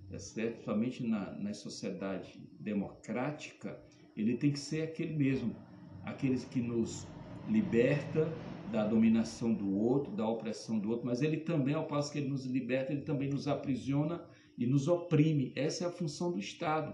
tá 0.10 0.20
certo? 0.20 0.66
Somente 0.66 1.08
na, 1.08 1.32
na 1.40 1.54
sociedade 1.54 2.38
democrática, 2.60 3.82
ele 4.14 4.36
tem 4.36 4.52
que 4.52 4.60
ser 4.60 4.82
aquele 4.82 5.16
mesmo, 5.16 5.56
aqueles 6.04 6.44
que 6.44 6.60
nos 6.60 7.08
liberta 7.48 8.30
da 8.74 8.86
dominação 8.86 9.54
do 9.54 9.74
outro, 9.74 10.12
da 10.12 10.28
opressão 10.28 10.78
do 10.78 10.90
outro, 10.90 11.06
mas 11.06 11.22
ele 11.22 11.38
também, 11.38 11.76
ao 11.76 11.88
passo 11.88 12.12
que 12.12 12.18
ele 12.18 12.28
nos 12.28 12.46
liberta, 12.46 12.92
ele 12.92 13.04
também 13.04 13.30
nos 13.30 13.48
aprisiona 13.48 14.22
e 14.58 14.66
nos 14.66 14.90
oprime. 14.90 15.54
Essa 15.56 15.86
é 15.86 15.88
a 15.88 15.92
função 15.92 16.34
do 16.34 16.40
Estado, 16.40 16.94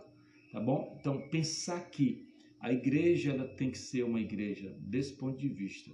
tá 0.51 0.59
bom? 0.59 0.95
Então, 0.99 1.27
pensar 1.29 1.89
que 1.89 2.29
a 2.61 2.71
igreja 2.71 3.31
ela 3.31 3.47
tem 3.47 3.71
que 3.71 3.77
ser 3.77 4.03
uma 4.03 4.21
igreja 4.21 4.75
desse 4.79 5.13
ponto 5.13 5.37
de 5.37 5.49
vista, 5.49 5.91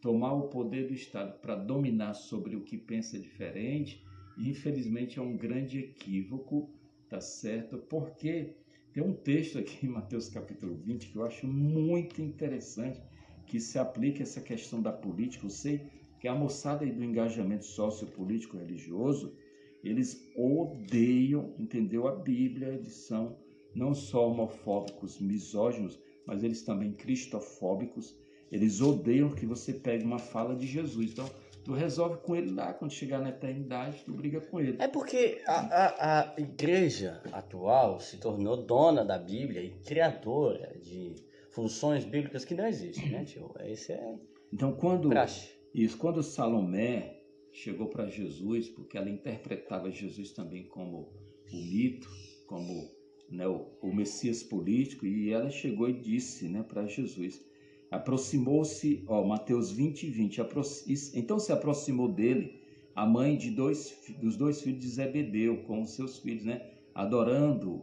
tomar 0.00 0.32
o 0.32 0.48
poder 0.48 0.88
do 0.88 0.92
Estado 0.92 1.38
para 1.40 1.54
dominar 1.54 2.14
sobre 2.14 2.56
o 2.56 2.64
que 2.64 2.76
pensa 2.76 3.18
diferente, 3.18 4.04
infelizmente 4.36 5.20
é 5.20 5.22
um 5.22 5.36
grande 5.36 5.78
equívoco, 5.78 6.68
tá 7.08 7.20
certo? 7.20 7.78
Porque 7.78 8.56
tem 8.92 9.02
um 9.02 9.12
texto 9.12 9.58
aqui 9.58 9.86
em 9.86 9.90
Mateus 9.90 10.28
capítulo 10.28 10.74
20 10.74 11.08
que 11.08 11.16
eu 11.16 11.24
acho 11.24 11.46
muito 11.46 12.20
interessante 12.20 13.00
que 13.46 13.60
se 13.60 13.78
aplique 13.78 14.20
essa 14.20 14.40
questão 14.40 14.82
da 14.82 14.92
política. 14.92 15.46
Eu 15.46 15.50
sei 15.50 15.86
que 16.18 16.26
a 16.26 16.34
moçada 16.34 16.84
do 16.84 17.04
engajamento 17.04 17.64
sociopolítico 17.64 18.56
religioso, 18.56 19.36
eles 19.84 20.28
odeiam, 20.36 21.54
entendeu, 21.58 22.08
a 22.08 22.16
Bíblia, 22.16 22.68
eles 22.68 23.06
são 23.06 23.38
não 23.72 23.94
só 23.94 24.28
homofóbicos, 24.28 25.20
misóginos, 25.20 25.98
mas 26.28 26.44
eles 26.44 26.62
também 26.62 26.92
cristofóbicos. 26.92 28.14
Eles 28.52 28.82
odeiam 28.82 29.30
que 29.30 29.46
você 29.46 29.72
pegue 29.72 30.04
uma 30.04 30.18
fala 30.18 30.54
de 30.54 30.66
Jesus. 30.66 31.12
Então, 31.12 31.28
tu 31.64 31.72
resolve 31.72 32.18
com 32.18 32.36
ele 32.36 32.50
lá, 32.50 32.74
quando 32.74 32.92
chegar 32.92 33.18
na 33.18 33.30
eternidade, 33.30 34.02
tu 34.04 34.12
briga 34.12 34.38
com 34.42 34.60
ele. 34.60 34.76
É 34.78 34.86
porque 34.86 35.40
a, 35.46 35.54
a, 35.54 36.34
a 36.34 36.40
igreja 36.40 37.22
atual 37.32 37.98
se 37.98 38.18
tornou 38.18 38.58
dona 38.58 39.04
da 39.04 39.18
Bíblia 39.18 39.62
e 39.62 39.70
criadora 39.70 40.78
de 40.82 41.14
funções 41.50 42.04
bíblicas 42.04 42.44
que 42.44 42.54
não 42.54 42.66
existem, 42.66 43.08
né, 43.08 43.24
tio? 43.24 43.50
Esse 43.60 43.92
é. 43.92 44.14
Então, 44.52 44.72
quando. 44.72 45.08
Isso, 45.74 45.96
quando 45.96 46.22
Salomé 46.22 47.22
chegou 47.52 47.88
para 47.88 48.06
Jesus, 48.06 48.68
porque 48.68 48.98
ela 48.98 49.08
interpretava 49.08 49.90
Jesus 49.90 50.32
também 50.32 50.64
como 50.68 51.10
o 51.50 51.56
mito, 51.56 52.08
como 52.46 52.97
né, 53.30 53.46
o, 53.46 53.66
o 53.82 53.92
Messias 53.94 54.42
político, 54.42 55.06
e 55.06 55.30
ela 55.30 55.50
chegou 55.50 55.88
e 55.88 55.92
disse 55.92 56.48
né, 56.48 56.62
para 56.62 56.86
Jesus: 56.86 57.40
aproximou-se, 57.90 59.02
ó, 59.06 59.24
Mateus 59.24 59.70
20, 59.70 60.08
20, 60.08 60.40
então 61.14 61.38
se 61.38 61.52
aproximou 61.52 62.08
dele 62.08 62.50
a 62.94 63.06
mãe 63.06 63.36
de 63.36 63.50
dois, 63.50 63.96
dos 64.20 64.36
dois 64.36 64.60
filhos 64.60 64.80
de 64.80 64.88
Zebedeu, 64.88 65.58
com 65.58 65.82
os 65.82 65.94
seus 65.94 66.18
filhos, 66.18 66.44
né, 66.44 66.60
adorando, 66.94 67.82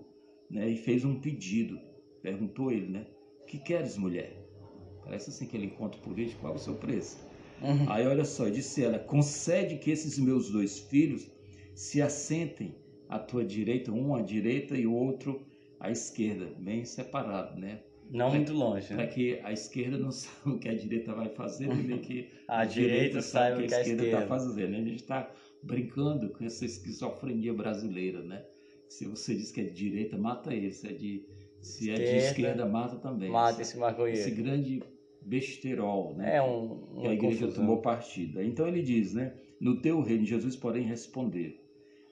né, 0.50 0.70
e 0.70 0.76
fez 0.76 1.06
um 1.06 1.16
pedido. 1.16 1.80
Perguntou 2.22 2.72
ele, 2.72 2.88
né, 2.88 3.06
que 3.48 3.58
queres, 3.58 3.98
mulher? 3.98 4.36
Parece 5.04 5.30
assim 5.30 5.46
aquele 5.46 5.68
encontro 5.68 6.02
político, 6.02 6.42
qual 6.42 6.54
é 6.54 6.56
o 6.56 6.60
seu 6.60 6.74
preço? 6.74 7.18
Uhum. 7.62 7.86
Aí 7.88 8.06
olha 8.06 8.26
só, 8.26 8.50
disse 8.50 8.84
ela: 8.84 9.00
concede 9.00 9.78
que 9.78 9.92
esses 9.92 10.18
meus 10.18 10.50
dois 10.50 10.80
filhos 10.80 11.30
se 11.74 12.02
assentem 12.02 12.74
à 13.10 13.20
tua 13.20 13.44
direita, 13.46 13.92
um 13.92 14.16
à 14.16 14.22
direita 14.22 14.78
e 14.78 14.86
o 14.88 14.94
outro 14.94 15.46
à 15.80 15.92
esquerda, 15.92 16.46
bem 16.60 16.84
separado, 16.86 17.60
né? 17.60 17.82
Não 18.12 18.30
muito 18.30 18.54
longe, 18.54 18.88
Para 18.88 18.98
né? 18.98 19.08
que 19.08 19.40
a 19.44 19.52
esquerda 19.52 19.98
não 19.98 20.12
saiba 20.12 20.52
o 20.56 20.60
que 20.60 20.70
a 20.70 20.76
direita 20.76 21.14
vai 21.14 21.30
fazer, 21.30 21.68
nem 21.68 21.98
que 22.00 22.30
A 22.48 22.64
direita 22.66 23.22
saiba 23.22 23.58
o 23.62 23.68
que 23.68 23.74
a 23.74 23.80
esquerda 23.82 24.04
está 24.04 24.22
esquerda. 24.22 24.28
fazendo. 24.28 24.76
A 24.76 24.78
gente 24.78 24.96
está 24.96 25.32
brincando 25.64 26.30
com 26.30 26.44
essa 26.46 26.66
esquizofrenia 26.66 27.54
brasileira, 27.54 28.22
né? 28.24 28.46
Se 28.88 29.06
você 29.06 29.34
diz 29.36 29.52
que 29.52 29.62
é 29.62 29.64
de 29.64 29.72
direita, 29.74 30.18
mata 30.18 30.54
ele. 30.54 30.72
Se 30.72 30.88
é 30.88 30.94
de, 30.94 31.26
se 31.60 31.90
é 31.90 31.96
de 31.96 32.02
Esquerda, 32.04 32.18
esquerda, 32.18 32.66
mata 32.68 32.98
também. 32.98 33.30
Mata 33.30 33.62
esse, 33.62 33.72
esse 33.72 33.78
maconheiro. 33.80 34.20
esse 34.20 34.32
grande 34.32 34.84
besterol, 35.22 36.14
né? 36.16 36.36
É 36.36 36.42
um, 36.42 36.86
que 37.00 37.00
uma 37.00 37.10
a 37.10 37.14
igreja 37.14 37.40
confusão. 37.42 37.64
tomou 37.66 37.82
partido. 37.82 38.42
Então 38.42 38.68
ele 38.68 38.82
diz, 38.84 39.14
né? 39.14 39.34
No 39.60 39.82
teu 39.82 40.00
reino, 40.02 40.26
Jesus, 40.26 40.56
porém, 40.56 40.84
respondeu: 40.84 41.54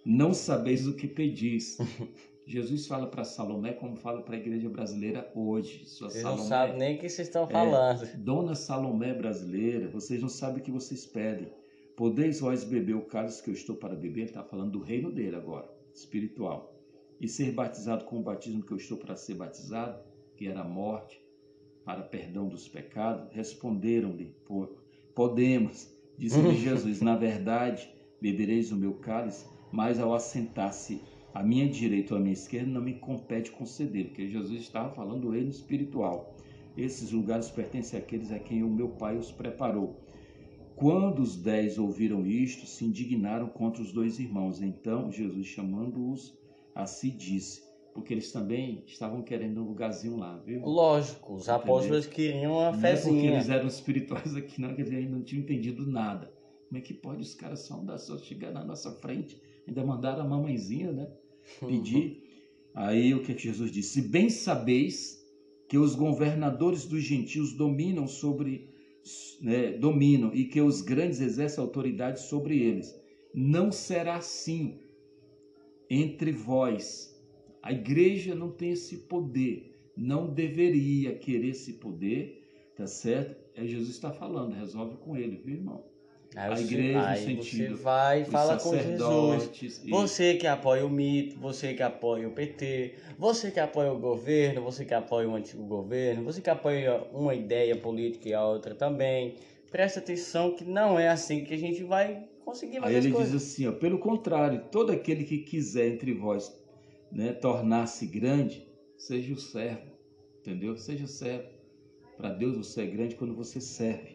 Não 0.05 0.33
sabeis 0.33 0.87
o 0.87 0.95
que 0.95 1.07
pedis. 1.07 1.77
Jesus 2.45 2.87
fala 2.87 3.07
para 3.07 3.23
Salomé 3.23 3.71
como 3.71 3.95
fala 3.95 4.21
para 4.21 4.35
a 4.35 4.39
igreja 4.39 4.69
brasileira 4.69 5.31
hoje. 5.33 5.85
Sua 5.85 6.09
Vocês 6.09 6.23
não 6.23 6.31
Salomé, 6.37 6.49
sabem 6.49 6.77
nem 6.77 6.95
o 6.95 6.99
que 6.99 7.07
vocês 7.09 7.27
É. 7.27 7.29
estão 7.29 7.47
falando. 7.47 8.05
Dona 8.17 8.53
Salomé 8.53 9.13
brasileira, 9.13 9.87
vocês 9.87 10.21
não 10.21 10.27
sabem 10.27 10.59
o 10.61 10.63
que 10.63 10.71
vocês 10.71 11.05
pedem. 11.05 11.47
Podeis 11.95 12.41
vós 12.41 12.63
beber 12.65 12.95
o 12.95 13.03
cálice 13.05 13.41
que 13.41 13.49
eu 13.49 13.53
estou 13.53 13.75
para 13.77 13.95
beber? 13.95 14.21
Ele 14.21 14.29
está 14.29 14.43
falando 14.43 14.71
do 14.71 14.79
reino 14.79 15.09
dele 15.11 15.35
agora, 15.37 15.69
espiritual. 15.93 16.75
E 17.21 17.29
ser 17.29 17.51
batizado 17.53 18.03
com 18.03 18.19
o 18.19 18.23
batismo 18.23 18.61
que 18.63 18.73
eu 18.73 18.77
estou 18.77 18.97
para 18.97 19.15
ser 19.15 19.35
batizado, 19.35 20.03
que 20.35 20.45
era 20.47 20.61
a 20.61 20.67
morte, 20.67 21.21
para 21.85 22.01
perdão 22.01 22.49
dos 22.49 22.67
pecados? 22.67 23.31
Responderam-lhe, 23.33 24.35
"Po- 24.45 24.75
podemos. 25.15 25.87
Disse-lhe 26.17 26.55
Jesus, 26.59 26.99
na 26.99 27.15
verdade, 27.15 27.87
bebereis 28.19 28.71
o 28.71 28.75
meu 28.75 28.95
cálice, 28.95 29.45
mas 29.73 29.99
ao 29.99 30.13
assentar-se 30.13 31.01
à 31.33 31.41
minha 31.41 31.67
direita 31.67 32.13
ou 32.13 32.19
à 32.19 32.21
minha 32.21 32.33
esquerda, 32.33 32.69
não 32.69 32.79
me 32.81 32.93
compete 32.93 33.51
conceder, 33.51 34.05
porque 34.05 34.29
Jesus 34.29 34.61
estava 34.61 34.93
falando 34.93 35.21
do 35.21 35.31
reino 35.31 35.49
espiritual. 35.49 36.35
Esses 36.77 37.11
lugares 37.11 37.49
pertencem 37.49 37.97
àqueles 37.97 38.31
a 38.31 38.37
quem 38.37 38.61
o 38.61 38.69
meu 38.69 38.89
Pai 38.89 39.17
os 39.17 39.31
preparou. 39.31 39.99
Quando 40.75 41.23
os 41.23 41.35
dez 41.35 41.79
ouviram 41.79 42.23
isto, 42.25 42.67
se 42.67 42.85
indignaram 42.85 43.47
contra 43.47 43.81
os 43.81 43.91
dois 43.91 44.19
irmãos. 44.19 44.61
Então 44.61 45.11
Jesus, 45.11 45.47
chamando-os 45.47 46.37
a 46.75 46.85
si, 46.85 47.09
disse, 47.09 47.63
porque 47.95 48.13
eles 48.13 48.31
também 48.31 48.83
estavam 48.85 49.23
querendo 49.23 49.59
um 49.61 49.65
lugarzinho 49.67 50.17
lá, 50.17 50.37
viu? 50.37 50.61
Lógico, 50.63 51.33
os 51.33 51.49
apóstolos 51.49 52.05
queriam 52.05 52.53
uma 52.53 52.71
Não 52.71 52.77
é 52.77 52.91
porque 52.91 53.09
fezinha. 53.09 53.31
eles 53.31 53.49
eram 53.49 53.67
espirituais 53.67 54.35
aqui, 54.35 54.61
não, 54.61 54.75
que 54.75 54.81
eles 54.81 54.93
ainda 54.93 55.15
não 55.15 55.23
tinham 55.23 55.41
entendido 55.41 55.83
nada. 55.89 56.31
Como 56.67 56.77
é 56.77 56.81
que 56.81 56.93
pode 56.93 57.21
os 57.21 57.33
caras 57.33 57.61
só 57.61 57.79
andar, 57.79 57.97
só 57.97 58.17
chegar 58.19 58.51
na 58.51 58.63
nossa 58.63 58.91
frente? 58.99 59.39
Ainda 59.67 59.83
mandaram 59.85 60.21
a 60.21 60.27
mamãezinha, 60.27 60.91
né? 60.91 61.11
pedir. 61.59 62.23
Aí 62.73 63.13
o 63.13 63.21
que, 63.21 63.31
é 63.31 63.35
que 63.35 63.43
Jesus 63.43 63.71
disse? 63.71 64.01
Se 64.01 64.07
bem 64.07 64.29
sabeis 64.29 65.23
que 65.67 65.77
os 65.77 65.95
governadores 65.95 66.85
dos 66.85 67.03
gentios 67.03 67.53
dominam 67.53 68.07
sobre 68.07 68.73
né, 69.41 69.71
dominam 69.73 70.33
e 70.33 70.45
que 70.45 70.61
os 70.61 70.81
grandes 70.81 71.19
exercem 71.19 71.63
autoridade 71.63 72.21
sobre 72.21 72.59
eles. 72.59 72.95
Não 73.33 73.71
será 73.71 74.15
assim 74.15 74.79
entre 75.89 76.31
vós. 76.31 77.13
A 77.61 77.71
igreja 77.71 78.35
não 78.35 78.51
tem 78.51 78.71
esse 78.71 78.97
poder, 78.97 79.91
não 79.95 80.33
deveria 80.33 81.15
querer 81.17 81.49
esse 81.49 81.73
poder, 81.73 82.71
tá 82.75 82.87
certo? 82.87 83.41
É 83.55 83.65
Jesus 83.65 83.89
está 83.89 84.11
falando, 84.11 84.53
resolve 84.53 84.97
com 84.97 85.15
ele, 85.15 85.37
viu, 85.37 85.55
irmão? 85.55 85.83
Aí 86.35 86.51
a 86.51 86.55
você- 86.55 86.63
igreja 86.63 86.99
no 86.99 87.05
aí 87.05 87.23
sentido, 87.25 87.77
Você 87.77 87.83
vai 87.83 88.21
e 88.21 88.25
fala 88.25 88.57
com 88.57 88.71
Jesus. 88.75 89.79
e- 89.83 89.89
Você 89.89 90.35
que 90.35 90.47
apoia 90.47 90.85
o 90.85 90.89
mito, 90.89 91.39
você 91.39 91.73
que 91.73 91.83
apoia 91.83 92.27
o 92.27 92.31
PT, 92.31 92.93
você 93.17 93.51
que 93.51 93.59
apoia 93.59 93.91
o 93.91 93.99
governo, 93.99 94.61
você 94.61 94.85
que 94.85 94.93
apoia 94.93 95.29
o 95.29 95.35
antigo 95.35 95.63
governo, 95.65 96.23
você 96.23 96.41
que 96.41 96.49
apoia 96.49 97.01
uma 97.11 97.35
ideia 97.35 97.75
política 97.75 98.29
e 98.29 98.33
a 98.33 98.43
outra 98.45 98.73
também. 98.73 99.35
Presta 99.69 99.99
atenção 99.99 100.51
que 100.51 100.63
não 100.63 100.97
é 100.99 101.07
assim 101.09 101.43
que 101.43 101.53
a 101.53 101.57
gente 101.57 101.83
vai 101.83 102.23
conseguir 102.45 102.77
Aí 102.77 102.81
fazer 102.83 102.97
as 102.97 103.05
ele 103.05 103.13
coisas. 103.13 103.31
diz 103.33 103.43
assim, 103.43 103.67
ó, 103.67 103.71
pelo 103.71 103.97
contrário, 103.99 104.61
todo 104.71 104.91
aquele 104.91 105.23
que 105.23 105.37
quiser 105.39 105.87
entre 105.87 106.13
vós 106.13 106.51
né, 107.11 107.31
tornar-se 107.31 108.05
grande, 108.07 108.65
seja 108.97 109.33
o 109.33 109.37
servo, 109.37 109.91
entendeu? 110.41 110.75
Seja 110.77 111.05
servo. 111.05 111.47
Para 112.17 112.29
Deus 112.29 112.55
você 112.57 112.81
é 112.81 112.87
grande 112.87 113.15
quando 113.15 113.35
você 113.35 113.59
serve. 113.61 114.12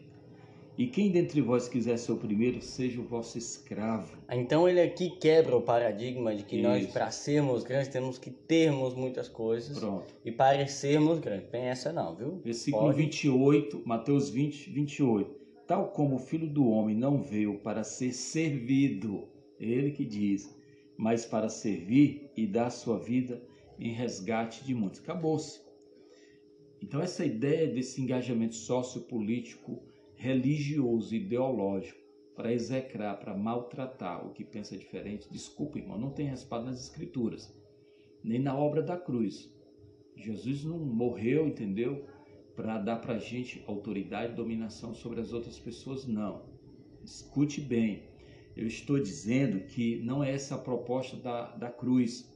E 0.79 0.87
quem 0.87 1.11
dentre 1.11 1.41
vós 1.41 1.67
quiser 1.67 1.97
ser 1.97 2.13
o 2.13 2.15
primeiro, 2.15 2.61
seja 2.61 3.01
o 3.01 3.03
vosso 3.03 3.37
escravo. 3.37 4.17
Então 4.31 4.65
ele 4.65 4.79
aqui 4.79 5.09
quebra 5.09 5.57
o 5.57 5.61
paradigma 5.61 6.33
de 6.33 6.43
que 6.43 6.61
nós, 6.61 6.85
Isso. 6.85 6.93
para 6.93 7.11
sermos 7.11 7.65
grandes, 7.65 7.89
temos 7.89 8.17
que 8.17 8.31
termos 8.31 8.95
muitas 8.95 9.27
coisas 9.27 9.77
Pronto. 9.77 10.05
e 10.23 10.31
parecermos 10.31 11.19
grandes. 11.19 11.49
Tem 11.49 11.63
essa 11.63 11.91
não, 11.91 12.15
viu? 12.15 12.39
Versículo 12.45 12.85
Pode. 12.85 12.97
28, 12.97 13.81
Mateus 13.85 14.29
20, 14.29 14.69
28. 14.69 15.35
Tal 15.67 15.89
como 15.89 16.15
o 16.15 16.19
filho 16.19 16.47
do 16.47 16.69
homem 16.69 16.95
não 16.95 17.21
veio 17.21 17.59
para 17.59 17.83
ser 17.83 18.13
servido, 18.13 19.27
ele 19.59 19.91
que 19.91 20.05
diz, 20.05 20.57
mas 20.95 21.25
para 21.25 21.49
servir 21.49 22.31
e 22.37 22.47
dar 22.47 22.69
sua 22.69 22.97
vida 22.97 23.43
em 23.77 23.91
resgate 23.91 24.63
de 24.63 24.73
muitos. 24.73 25.01
Acabou-se. 25.01 25.59
Então, 26.81 27.01
essa 27.01 27.25
ideia 27.25 27.67
desse 27.67 28.01
engajamento 28.01 28.55
sociopolítico, 28.55 29.88
religioso, 30.19 31.15
ideológico, 31.15 31.97
para 32.35 32.51
execrar, 32.53 33.17
para 33.17 33.37
maltratar 33.37 34.27
o 34.27 34.33
que 34.33 34.43
pensa 34.43 34.77
diferente, 34.77 35.31
desculpa, 35.31 35.79
irmão, 35.79 35.97
não 35.97 36.11
tem 36.11 36.27
respaldo 36.27 36.65
nas 36.65 36.81
Escrituras, 36.81 37.53
nem 38.21 38.37
na 38.37 38.53
obra 38.55 38.81
da 38.83 38.97
cruz. 38.97 39.49
Jesus 40.17 40.65
não 40.65 40.77
morreu, 40.77 41.47
entendeu? 41.47 42.05
Para 42.53 42.77
dar 42.79 42.97
para 42.97 43.13
a 43.15 43.17
gente 43.17 43.63
autoridade 43.65 44.35
dominação 44.35 44.93
sobre 44.93 45.21
as 45.21 45.31
outras 45.31 45.57
pessoas, 45.57 46.05
não. 46.05 46.43
Escute 47.01 47.61
bem. 47.61 48.03
Eu 48.57 48.67
estou 48.67 48.99
dizendo 48.99 49.61
que 49.67 50.01
não 50.03 50.21
é 50.21 50.33
essa 50.33 50.55
a 50.55 50.57
proposta 50.57 51.15
da, 51.15 51.55
da 51.55 51.69
cruz, 51.69 52.29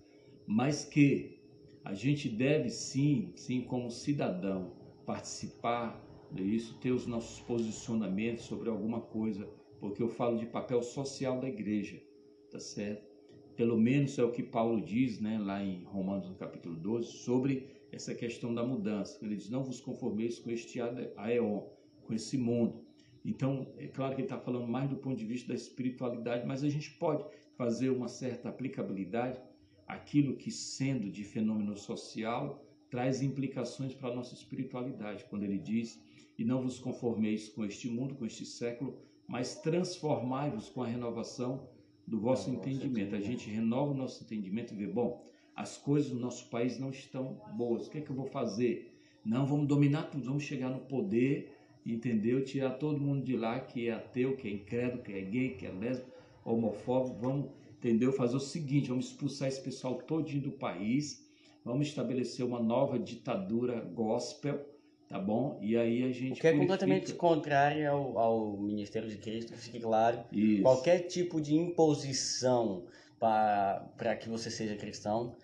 mas 0.47 0.85
que 0.85 1.37
a 1.83 1.93
gente 1.93 2.29
deve 2.29 2.69
sim, 2.69 3.33
sim, 3.35 3.61
como 3.61 3.91
cidadão, 3.91 4.71
participar 5.05 6.01
disso, 6.33 6.77
ter 6.79 6.91
os 6.91 7.05
nossos 7.05 7.39
posicionamentos 7.41 8.45
sobre 8.45 8.69
alguma 8.69 9.01
coisa, 9.01 9.47
porque 9.79 10.01
eu 10.01 10.09
falo 10.09 10.37
de 10.37 10.45
papel 10.45 10.81
social 10.81 11.39
da 11.39 11.47
igreja, 11.47 12.01
tá 12.49 12.59
certo? 12.59 13.11
Pelo 13.55 13.77
menos 13.77 14.17
é 14.17 14.23
o 14.23 14.31
que 14.31 14.41
Paulo 14.41 14.81
diz, 14.81 15.19
né, 15.19 15.37
lá 15.37 15.63
em 15.63 15.83
Romanos 15.83 16.29
no 16.29 16.35
capítulo 16.35 16.75
12, 16.75 17.07
sobre 17.07 17.67
essa 17.91 18.15
questão 18.15 18.53
da 18.53 18.63
mudança. 18.63 19.23
Ele 19.23 19.35
diz: 19.35 19.49
Não 19.49 19.63
vos 19.63 19.79
conformeis 19.79 20.39
com 20.39 20.49
este 20.49 20.79
aeon, 20.81 21.61
com 22.01 22.13
esse 22.13 22.37
mundo. 22.37 22.83
Então, 23.23 23.71
é 23.77 23.87
claro 23.87 24.15
que 24.15 24.21
ele 24.21 24.25
está 24.25 24.39
falando 24.39 24.67
mais 24.67 24.89
do 24.89 24.97
ponto 24.97 25.17
de 25.17 25.25
vista 25.25 25.49
da 25.49 25.53
espiritualidade, 25.53 26.45
mas 26.45 26.63
a 26.63 26.69
gente 26.69 26.91
pode 26.91 27.23
fazer 27.55 27.89
uma 27.89 28.07
certa 28.07 28.49
aplicabilidade 28.49 29.39
aquilo 29.87 30.35
que, 30.35 30.51
sendo 30.51 31.09
de 31.09 31.23
fenômeno 31.23 31.77
social, 31.77 32.65
traz 32.93 33.23
implicações 33.23 33.91
para 33.95 34.09
a 34.09 34.15
nossa 34.15 34.35
espiritualidade. 34.35 35.25
Quando 35.27 35.41
ele 35.41 35.57
diz: 35.57 35.99
E 36.37 36.45
não 36.45 36.61
vos 36.61 36.77
conformeis 36.77 37.49
com 37.49 37.65
este 37.65 37.89
mundo, 37.89 38.13
com 38.13 38.23
este 38.23 38.45
século, 38.45 38.99
mas 39.27 39.55
transformai-vos 39.55 40.69
com 40.69 40.83
a 40.83 40.87
renovação 40.87 41.67
do 42.05 42.19
vosso 42.19 42.51
Do 42.51 42.59
vosso 42.59 42.69
entendimento. 42.69 43.15
A 43.15 43.19
gente 43.19 43.49
renova 43.49 43.93
o 43.93 43.95
nosso 43.95 44.23
entendimento 44.23 44.75
e 44.75 44.77
vê, 44.77 44.85
bom, 44.85 45.25
as 45.55 45.75
coisas 45.75 46.11
no 46.11 46.19
nosso 46.19 46.51
país 46.51 46.77
não 46.77 46.91
estão 46.91 47.41
boas. 47.57 47.87
O 47.87 47.89
que 47.89 47.97
é 47.97 48.01
que 48.01 48.11
eu 48.11 48.15
vou 48.15 48.27
fazer? 48.27 48.95
Não, 49.25 49.47
vamos 49.47 49.67
dominar 49.67 50.11
tudo, 50.11 50.25
vamos 50.25 50.43
chegar 50.43 50.69
no 50.69 50.81
poder, 50.81 51.51
entendeu? 51.83 52.45
Tirar 52.45 52.77
todo 52.77 53.01
mundo 53.01 53.25
de 53.25 53.35
lá 53.35 53.59
que 53.59 53.87
é 53.87 53.93
ateu, 53.93 54.37
que 54.37 54.47
é 54.47 54.51
incrédulo, 54.51 55.01
que 55.01 55.13
é 55.13 55.21
gay, 55.21 55.49
que 55.55 55.65
é 55.65 55.71
lésbico, 55.71 56.11
homofóbico. 56.45 57.17
Vamos, 57.19 57.49
entendeu? 57.71 58.11
Fazer 58.11 58.35
o 58.35 58.39
seguinte, 58.39 58.89
vamos 58.89 59.07
expulsar 59.07 59.47
esse 59.47 59.63
pessoal 59.63 59.95
todinho 59.95 60.43
do 60.43 60.51
país, 60.51 61.22
vamos 61.63 61.87
estabelecer 61.87 62.45
uma 62.45 62.61
nova 62.61 62.99
ditadura 62.99 63.79
gospel, 63.81 64.65
tá 65.07 65.19
bom? 65.19 65.57
E 65.61 65.77
aí 65.77 66.03
a 66.03 66.11
gente 66.11 66.33
O 66.37 66.41
que 66.41 66.47
é 66.47 66.51
purifica- 66.51 66.59
completamente 66.59 67.13
contrário 67.13 67.89
ao, 67.91 68.17
ao 68.17 68.57
ministério 68.57 69.09
de 69.09 69.17
Cristo, 69.17 69.53
fique 69.53 69.79
claro. 69.79 70.23
Isso. 70.31 70.61
Qualquer 70.63 70.99
tipo 71.07 71.39
de 71.39 71.55
imposição 71.55 72.85
para 73.19 74.15
que 74.19 74.27
você 74.27 74.51
seja 74.51 74.75
cristão, 74.75 75.35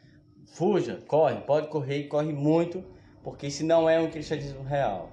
fuja, 0.54 1.02
corre, 1.08 1.40
pode 1.42 1.70
correr 1.70 2.00
e 2.00 2.08
corre 2.08 2.34
muito, 2.34 2.84
porque 3.24 3.48
isso 3.48 3.66
não 3.66 3.90
é 3.90 4.00
um 4.00 4.10
cristianismo 4.10 4.64
real. 4.64 5.10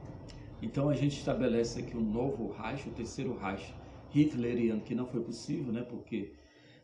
Então 0.61 0.89
a 0.89 0.95
gente 0.95 1.17
estabelece 1.19 1.79
aqui 1.81 1.97
um 1.97 2.01
novo 2.01 2.51
Reich, 2.51 2.89
o 2.89 2.93
terceiro 2.93 3.37
Reich 3.37 3.73
hitleriano, 4.13 4.81
que 4.81 4.95
não 4.95 5.07
foi 5.07 5.23
possível, 5.23 5.73
né? 5.73 5.83
Porque 5.83 6.33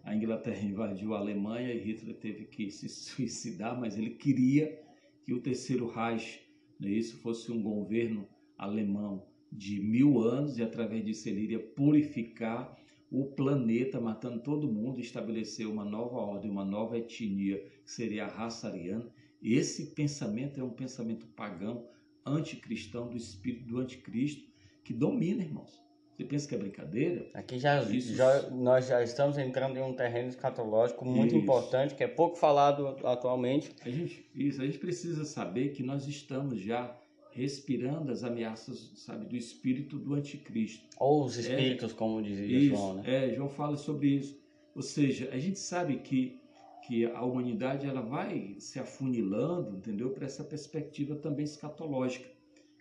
a 0.02 0.14
Inglaterra 0.14 0.62
invadiu 0.62 1.14
a 1.14 1.18
Alemanha 1.18 1.72
e 1.72 1.78
Hitler 1.78 2.16
teve 2.16 2.44
que 2.46 2.70
se 2.70 2.88
suicidar, 2.88 3.78
mas 3.78 3.96
ele 3.96 4.10
queria 4.10 4.80
que 5.24 5.32
o 5.32 5.40
terceiro 5.40 5.86
Reich, 5.86 6.40
né, 6.78 6.90
isso 6.90 7.16
fosse 7.18 7.52
um 7.52 7.62
governo 7.62 8.28
alemão 8.58 9.24
de 9.50 9.80
mil 9.80 10.20
anos 10.20 10.58
e 10.58 10.62
através 10.62 11.04
disso 11.04 11.28
ele 11.28 11.42
iria 11.42 11.60
purificar 11.60 12.76
o 13.10 13.26
planeta, 13.26 14.00
matando 14.00 14.40
todo 14.40 14.72
mundo, 14.72 14.98
estabelecer 14.98 15.66
uma 15.66 15.84
nova 15.84 16.16
ordem, 16.16 16.50
uma 16.50 16.64
nova 16.64 16.96
etnia, 16.96 17.58
que 17.84 17.90
seria 17.90 18.24
a 18.24 18.28
raça 18.28 18.68
ariana, 18.68 19.12
Esse 19.42 19.94
pensamento 19.94 20.58
é 20.58 20.64
um 20.64 20.70
pensamento 20.70 21.26
pagão, 21.26 21.86
anticristão, 22.24 23.10
do 23.10 23.16
espírito 23.16 23.66
do 23.66 23.78
anticristo, 23.78 24.50
que 24.82 24.94
domina, 24.94 25.42
irmãos. 25.42 25.81
Você 26.16 26.24
pensa 26.24 26.48
que 26.48 26.54
é 26.54 26.58
brincadeira? 26.58 27.26
Aqui 27.34 27.58
já, 27.58 27.82
Isso... 27.82 28.14
já 28.14 28.50
nós 28.50 28.86
já 28.86 29.02
estamos 29.02 29.38
entrando 29.38 29.76
em 29.78 29.82
um 29.82 29.94
terreno 29.94 30.28
escatológico 30.28 31.04
muito 31.04 31.34
isso. 31.34 31.36
importante, 31.36 31.94
que 31.94 32.04
é 32.04 32.08
pouco 32.08 32.36
falado 32.36 32.86
atualmente. 33.04 33.74
A 33.84 33.88
gente, 33.88 34.24
isso, 34.34 34.60
a 34.60 34.66
gente 34.66 34.78
precisa 34.78 35.24
saber 35.24 35.70
que 35.70 35.82
nós 35.82 36.06
estamos 36.06 36.60
já 36.60 36.94
respirando 37.30 38.12
as 38.12 38.22
ameaças, 38.22 38.92
sabe, 38.96 39.24
do 39.24 39.34
espírito 39.34 39.98
do 39.98 40.14
anticristo. 40.14 40.86
Ou 40.98 41.24
os 41.24 41.38
espíritos, 41.38 41.92
é, 41.92 41.94
como 41.94 42.22
dizia 42.22 42.58
isso, 42.58 42.76
João, 42.76 42.94
né? 42.94 43.02
É, 43.06 43.34
João 43.34 43.48
fala 43.48 43.76
sobre 43.76 44.08
isso. 44.08 44.38
Ou 44.74 44.82
seja, 44.82 45.30
a 45.32 45.38
gente 45.38 45.58
sabe 45.58 45.96
que 45.96 46.42
que 46.82 47.06
a 47.06 47.22
humanidade 47.22 47.86
ela 47.86 48.00
vai 48.00 48.56
se 48.58 48.78
afunilando, 48.78 49.76
entendeu? 49.76 50.10
Para 50.10 50.26
essa 50.26 50.42
perspectiva 50.42 51.14
também 51.14 51.44
escatológica. 51.44 52.28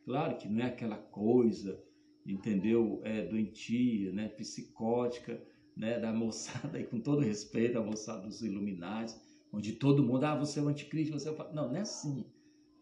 Claro 0.03 0.37
que 0.37 0.49
não 0.49 0.63
é 0.63 0.67
aquela 0.67 0.97
coisa, 0.97 1.79
entendeu? 2.25 3.01
É 3.03 3.23
doentia, 3.23 4.11
né? 4.11 4.27
Psicótica, 4.29 5.41
né? 5.75 5.99
Da 5.99 6.11
moçada, 6.11 6.77
e 6.79 6.83
com 6.83 6.99
todo 6.99 7.21
respeito, 7.21 7.77
a 7.77 7.83
moçada 7.83 8.21
dos 8.27 8.41
iluminados, 8.41 9.15
onde 9.51 9.73
todo 9.73 10.03
mundo, 10.03 10.23
ah, 10.25 10.35
você 10.35 10.59
é 10.59 10.63
o 10.63 10.67
anticristo, 10.67 11.17
você 11.17 11.29
é 11.29 11.31
o... 11.31 11.53
Não, 11.53 11.69
não 11.69 11.75
é 11.75 11.81
assim. 11.81 12.25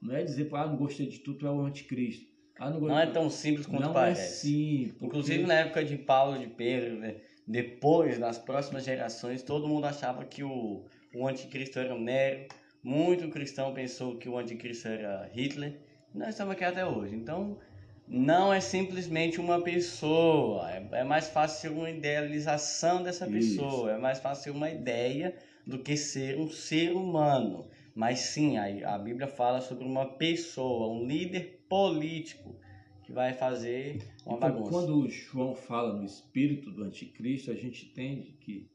Não 0.02 0.16
é 0.16 0.24
dizer, 0.24 0.50
ah, 0.54 0.68
não 0.68 0.78
gostei 0.78 1.08
de 1.08 1.20
tudo, 1.20 1.40
tu 1.40 1.48
é 1.48 1.52
o 1.52 1.62
anticristo. 1.62 2.30
Ah, 2.58 2.70
não, 2.70 2.82
não 2.82 3.00
é 3.00 3.06
tão 3.06 3.30
simples 3.30 3.66
quanto 3.66 3.82
não 3.82 3.92
é 3.92 3.94
parece. 3.94 4.22
Não 4.22 4.28
é 4.28 4.36
sim. 4.36 4.88
Porque... 4.92 5.06
Inclusive 5.06 5.44
na 5.44 5.54
época 5.56 5.84
de 5.84 5.98
Paulo, 5.98 6.38
de 6.38 6.48
Pedro, 6.48 7.00
né? 7.00 7.22
depois, 7.48 8.20
nas 8.20 8.38
próximas 8.38 8.84
gerações, 8.84 9.42
todo 9.42 9.68
mundo 9.68 9.86
achava 9.86 10.24
que 10.26 10.44
o 10.44 10.86
o 11.14 11.28
anticristo 11.28 11.80
era 11.80 11.98
Nero, 11.98 12.48
muito 12.84 13.30
cristão 13.30 13.74
pensou 13.74 14.18
que 14.18 14.30
o 14.30 14.38
anticristo 14.38 14.88
era 14.88 15.30
Hitler, 15.34 15.80
e 16.14 16.18
nós 16.18 16.30
estamos 16.30 16.54
aqui 16.54 16.64
até 16.64 16.86
hoje. 16.86 17.16
Então, 17.16 17.58
não 18.10 18.52
é 18.52 18.60
simplesmente 18.60 19.40
uma 19.40 19.62
pessoa, 19.62 20.68
é, 20.72 20.90
é 20.94 21.04
mais 21.04 21.30
fácil 21.30 21.62
ser 21.62 21.70
uma 21.70 21.92
idealização 21.92 23.04
dessa 23.04 23.28
pessoa, 23.28 23.90
Isso. 23.90 23.90
é 23.90 24.00
mais 24.00 24.20
fácil 24.20 24.46
ser 24.46 24.50
uma 24.50 24.72
ideia 24.72 25.38
do 25.66 25.78
que 25.78 25.96
ser 25.96 26.40
um 26.40 26.50
ser 26.50 26.92
humano. 26.92 27.70
Mas 27.94 28.20
sim, 28.20 28.58
a, 28.58 28.96
a 28.96 28.98
Bíblia 28.98 29.28
fala 29.28 29.62
sobre 29.62 29.86
uma 29.86 30.18
pessoa, 30.18 30.92
um 30.92 31.06
líder 31.06 31.64
político 31.70 32.60
que 33.04 33.12
vai 33.12 33.34
fazer 33.34 34.00
uma 34.26 34.38
então, 34.38 34.50
bagunça. 34.50 34.72
Quando 34.72 35.08
João 35.08 35.54
fala 35.54 35.94
no 35.94 36.04
espírito 36.04 36.72
do 36.72 36.84
anticristo, 36.84 37.52
a 37.52 37.56
gente 37.56 37.86
entende 37.86 38.32
que 38.40 38.68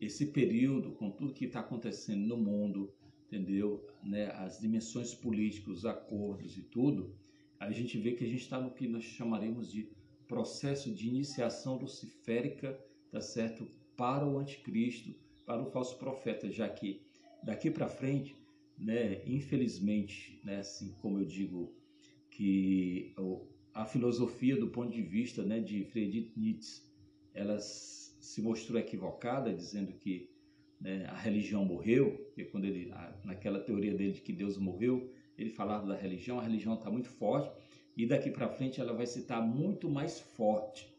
esse 0.00 0.26
período, 0.26 0.92
com 0.92 1.10
tudo 1.10 1.34
que 1.34 1.46
está 1.46 1.58
acontecendo 1.58 2.24
no 2.24 2.36
mundo, 2.36 2.92
entendeu? 3.26 3.84
Né, 4.04 4.30
as 4.36 4.60
dimensões 4.60 5.12
políticas, 5.12 5.78
os 5.78 5.86
acordos 5.86 6.56
e 6.56 6.62
tudo, 6.62 7.16
a 7.58 7.70
gente 7.70 7.98
vê 7.98 8.12
que 8.12 8.24
a 8.24 8.28
gente 8.28 8.42
está 8.42 8.60
no 8.60 8.70
que 8.70 8.86
nós 8.86 9.04
chamaremos 9.04 9.70
de 9.70 9.88
processo 10.28 10.92
de 10.92 11.08
iniciação 11.08 11.76
luciférica, 11.76 12.78
tá 13.10 13.20
certo? 13.20 13.66
Para 13.96 14.26
o 14.26 14.38
anticristo, 14.38 15.14
para 15.44 15.62
o 15.62 15.70
falso 15.70 15.96
profeta, 15.98 16.50
já 16.50 16.68
que 16.68 17.00
daqui 17.42 17.70
para 17.70 17.88
frente, 17.88 18.36
né, 18.76 19.22
infelizmente, 19.26 20.40
né, 20.44 20.58
assim 20.58 20.92
como 21.00 21.18
eu 21.18 21.24
digo, 21.24 21.72
que 22.30 23.14
a 23.72 23.86
filosofia 23.86 24.56
do 24.56 24.68
ponto 24.68 24.92
de 24.92 25.02
vista 25.02 25.42
né, 25.42 25.60
de 25.60 25.84
Friedrich 25.84 26.32
Nietzsche, 26.36 26.82
elas 27.32 28.16
se 28.20 28.42
mostrou 28.42 28.78
equivocada, 28.78 29.54
dizendo 29.54 29.92
que 29.92 30.28
né, 30.80 31.06
a 31.06 31.16
religião 31.16 31.64
morreu, 31.64 32.12
porque 32.26 32.44
quando 32.44 32.64
ele, 32.64 32.92
naquela 33.24 33.60
teoria 33.60 33.94
dele 33.94 34.12
de 34.12 34.20
que 34.20 34.32
Deus 34.32 34.58
morreu, 34.58 35.10
ele 35.38 35.50
falava 35.50 35.86
da 35.86 35.94
religião, 35.94 36.38
a 36.38 36.42
religião 36.42 36.74
está 36.74 36.90
muito 36.90 37.08
forte, 37.08 37.50
e 37.96 38.06
daqui 38.06 38.30
para 38.30 38.48
frente 38.48 38.80
ela 38.80 38.92
vai 38.92 39.06
se 39.06 39.20
estar 39.20 39.40
muito 39.40 39.88
mais 39.88 40.20
forte, 40.20 40.94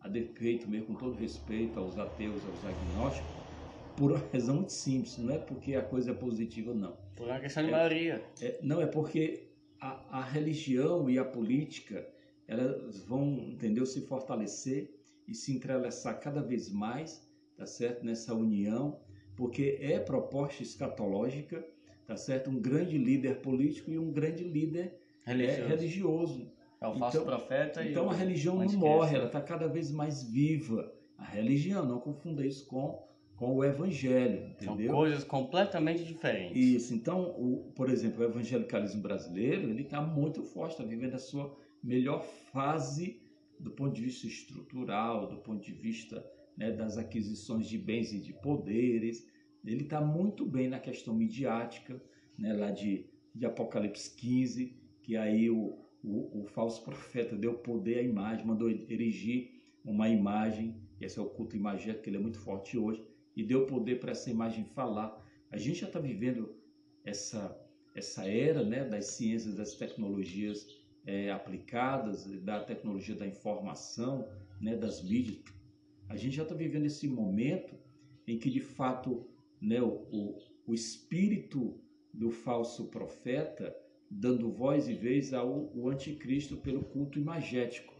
a 0.00 0.08
defeito 0.08 0.68
mesmo, 0.68 0.88
com 0.88 0.94
todo 0.94 1.14
respeito 1.14 1.78
aos 1.78 1.98
ateus, 1.98 2.42
aos 2.44 2.64
agnósticos, 2.64 3.42
por 3.96 4.10
uma 4.10 4.20
razão 4.32 4.56
muito 4.56 4.72
simples, 4.72 5.16
não 5.18 5.34
é 5.34 5.38
porque 5.38 5.74
a 5.74 5.82
coisa 5.82 6.10
é 6.10 6.14
positiva, 6.14 6.74
não. 6.74 6.96
Por 7.14 7.26
uma 7.26 7.38
questão 7.38 7.62
de 7.62 7.68
é, 7.68 7.72
maioria. 7.72 8.24
É, 8.40 8.58
não, 8.62 8.80
é 8.80 8.86
porque 8.86 9.48
a, 9.80 10.18
a 10.18 10.22
religião 10.22 11.08
e 11.10 11.18
a 11.18 11.24
política, 11.24 12.06
elas 12.48 13.00
vão, 13.04 13.24
entendeu, 13.24 13.84
se 13.86 14.00
fortalecer 14.06 14.90
e 15.28 15.34
se 15.34 15.54
entrelaçar 15.54 16.18
cada 16.20 16.42
vez 16.42 16.70
mais, 16.70 17.22
tá 17.56 17.66
certo? 17.66 18.04
Nessa 18.04 18.34
união, 18.34 19.00
porque 19.36 19.78
é 19.80 19.98
proposta 19.98 20.62
escatológica, 20.62 21.64
tá 22.06 22.16
certo? 22.16 22.50
Um 22.50 22.60
grande 22.60 22.98
líder 22.98 23.40
político 23.40 23.90
e 23.90 23.98
um 23.98 24.10
grande 24.10 24.44
líder 24.44 24.98
é, 25.26 25.32
religioso. 25.32 25.62
É, 25.62 25.66
religioso. 25.66 26.52
É 26.80 26.88
o 26.88 26.98
falso 26.98 27.16
então, 27.18 27.26
profeta. 27.26 27.84
Então 27.84 28.10
a 28.10 28.14
religião 28.14 28.56
não 28.56 28.72
morre, 28.72 29.16
ela 29.16 29.26
está 29.26 29.40
cada 29.40 29.68
vez 29.68 29.90
mais 29.90 30.22
viva. 30.22 30.92
A 31.16 31.24
religião, 31.24 31.86
não 31.86 32.00
confunda 32.00 32.44
isso 32.44 32.66
com 32.66 33.00
com 33.42 33.56
o 33.56 33.64
evangelho, 33.64 34.46
entendeu? 34.50 34.86
São 34.86 34.94
coisas 34.94 35.24
completamente 35.24 36.04
diferentes. 36.04 36.56
Isso. 36.56 36.94
Então, 36.94 37.30
o, 37.30 37.72
por 37.74 37.90
exemplo, 37.90 38.20
o 38.20 38.24
evangelicalismo 38.24 39.02
brasileiro, 39.02 39.68
ele 39.68 39.82
está 39.82 40.00
muito 40.00 40.44
forte, 40.44 40.72
está 40.72 40.84
vivendo 40.84 41.14
a 41.14 41.18
sua 41.18 41.52
melhor 41.82 42.24
fase 42.52 43.20
do 43.58 43.72
ponto 43.72 43.94
de 43.94 44.02
vista 44.02 44.28
estrutural, 44.28 45.26
do 45.26 45.38
ponto 45.38 45.60
de 45.60 45.72
vista 45.72 46.24
né, 46.56 46.70
das 46.70 46.96
aquisições 46.96 47.66
de 47.66 47.76
bens 47.78 48.12
e 48.12 48.20
de 48.20 48.32
poderes. 48.32 49.26
Ele 49.64 49.84
está 49.84 50.00
muito 50.00 50.44
bem 50.44 50.68
na 50.68 50.78
questão 50.78 51.14
midiática, 51.14 52.02
né, 52.38 52.52
lá 52.52 52.70
de, 52.70 53.06
de 53.34 53.46
Apocalipse 53.46 54.14
15, 54.16 54.76
que 55.02 55.16
aí 55.16 55.48
o, 55.50 55.78
o, 56.02 56.42
o, 56.42 56.44
falso 56.46 56.82
profeta 56.82 57.36
deu 57.36 57.54
poder 57.54 57.98
à 57.98 58.02
imagem, 58.02 58.46
mandou 58.46 58.68
erigir 58.70 59.50
uma 59.84 60.08
imagem, 60.08 60.76
esse 61.00 61.18
é 61.18 61.22
o 61.22 61.26
culto 61.26 61.56
imagético, 61.56 62.08
ele 62.08 62.16
é 62.16 62.20
muito 62.20 62.38
forte 62.38 62.76
hoje, 62.76 63.04
e 63.36 63.42
deu 63.42 63.66
poder 63.66 64.00
para 64.00 64.12
essa 64.12 64.30
imagem 64.30 64.64
falar. 64.64 65.24
A 65.50 65.56
gente 65.56 65.80
já 65.80 65.86
está 65.86 65.98
vivendo 65.98 66.54
essa, 67.04 67.58
essa 67.94 68.28
era 68.28 68.64
né, 68.64 68.84
das 68.84 69.06
ciências, 69.06 69.54
das 69.54 69.74
tecnologias 69.74 70.66
é, 71.04 71.30
aplicadas 71.30 72.26
da 72.42 72.60
tecnologia 72.60 73.14
da 73.14 73.26
informação, 73.26 74.28
né, 74.60 74.76
das 74.76 75.02
mídias, 75.02 75.42
a 76.08 76.16
gente 76.16 76.36
já 76.36 76.42
está 76.42 76.54
vivendo 76.54 76.84
esse 76.84 77.08
momento 77.08 77.74
em 78.26 78.38
que 78.38 78.50
de 78.50 78.60
fato 78.60 79.26
né, 79.62 79.80
o, 79.80 80.36
o 80.66 80.74
espírito 80.74 81.78
do 82.12 82.30
falso 82.30 82.88
profeta 82.88 83.74
dando 84.10 84.52
voz 84.52 84.88
e 84.88 84.94
vez 84.94 85.32
ao, 85.32 85.70
anticristo 85.88 86.56
pelo 86.56 86.82
culto 86.82 87.18
imagético. 87.18 87.94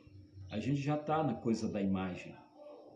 A 0.51 0.59
gente 0.59 0.83
já 0.83 0.97
está 0.97 1.23
na 1.23 1.35
coisa 1.35 1.69
da 1.69 1.81
imagem. 1.81 2.35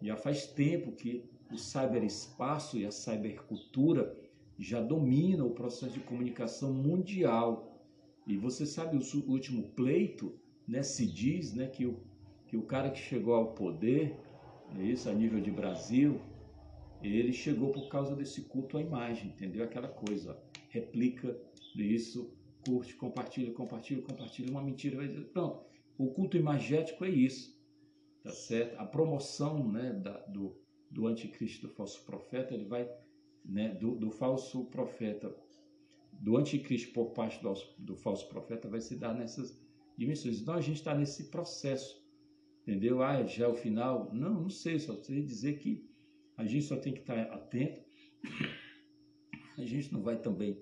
Já 0.02 0.16
faz 0.16 0.46
tempo 0.46 0.92
que 0.92 1.24
o 1.50 1.56
cyberespaço 1.56 2.76
e 2.76 2.84
a 2.84 2.90
cybercultura 2.90 4.14
já 4.58 4.80
dominam 4.80 5.46
o 5.46 5.54
processo 5.54 5.94
de 5.94 6.00
comunicação 6.00 6.72
mundial. 6.72 7.80
E 8.26 8.36
você 8.36 8.66
sabe, 8.66 8.96
o 8.96 9.30
último 9.30 9.70
pleito, 9.70 10.34
né, 10.66 10.82
se 10.82 11.06
diz 11.06 11.54
né, 11.54 11.68
que, 11.68 11.86
o, 11.86 11.98
que 12.48 12.56
o 12.56 12.62
cara 12.62 12.90
que 12.90 12.98
chegou 12.98 13.34
ao 13.34 13.54
poder, 13.54 14.18
né, 14.74 14.84
isso 14.84 15.08
a 15.08 15.14
nível 15.14 15.40
de 15.40 15.50
Brasil, 15.50 16.20
ele 17.14 17.32
chegou 17.32 17.70
por 17.70 17.88
causa 17.88 18.16
desse 18.16 18.42
culto 18.42 18.78
à 18.78 18.82
imagem, 18.82 19.28
entendeu? 19.28 19.64
Aquela 19.64 19.88
coisa, 19.88 20.40
replica 20.70 21.38
isso, 21.74 22.34
curte, 22.66 22.94
compartilha, 22.94 23.52
compartilha, 23.52 24.02
compartilha, 24.02 24.50
uma 24.50 24.62
mentira, 24.62 24.96
pronto. 25.32 25.66
O 25.98 26.08
culto 26.08 26.36
imagético 26.36 27.04
é 27.04 27.10
isso, 27.10 27.58
tá 28.22 28.32
certo? 28.32 28.78
A 28.78 28.84
promoção 28.84 29.70
né, 29.70 29.92
da, 29.92 30.18
do, 30.26 30.56
do 30.90 31.06
anticristo, 31.06 31.66
do 31.66 31.72
falso 31.72 32.04
profeta, 32.04 32.54
ele 32.54 32.64
vai, 32.64 32.88
né, 33.44 33.74
do, 33.74 33.94
do 33.94 34.10
falso 34.10 34.64
profeta 34.66 35.34
do 36.20 36.36
anticristo 36.36 36.92
por 36.92 37.10
parte 37.12 37.42
do, 37.42 37.52
do 37.78 37.96
falso 37.96 38.28
profeta 38.28 38.68
vai 38.68 38.80
se 38.80 38.96
dar 38.96 39.14
nessas 39.14 39.58
dimensões. 39.96 40.40
Então 40.40 40.54
a 40.54 40.60
gente 40.60 40.76
está 40.76 40.94
nesse 40.94 41.24
processo, 41.24 42.02
entendeu? 42.62 43.02
Ah, 43.02 43.24
já 43.24 43.44
é 43.44 43.48
o 43.48 43.54
final? 43.54 44.10
Não, 44.14 44.42
não 44.42 44.50
sei, 44.50 44.78
só 44.78 44.94
sei 44.94 45.22
dizer 45.22 45.58
que 45.58 45.88
a 46.36 46.44
gente 46.44 46.64
só 46.64 46.76
tem 46.76 46.92
que 46.92 47.00
estar 47.00 47.18
atento. 47.18 47.80
A 49.58 49.64
gente 49.64 49.92
não 49.92 50.02
vai 50.02 50.20
também 50.20 50.58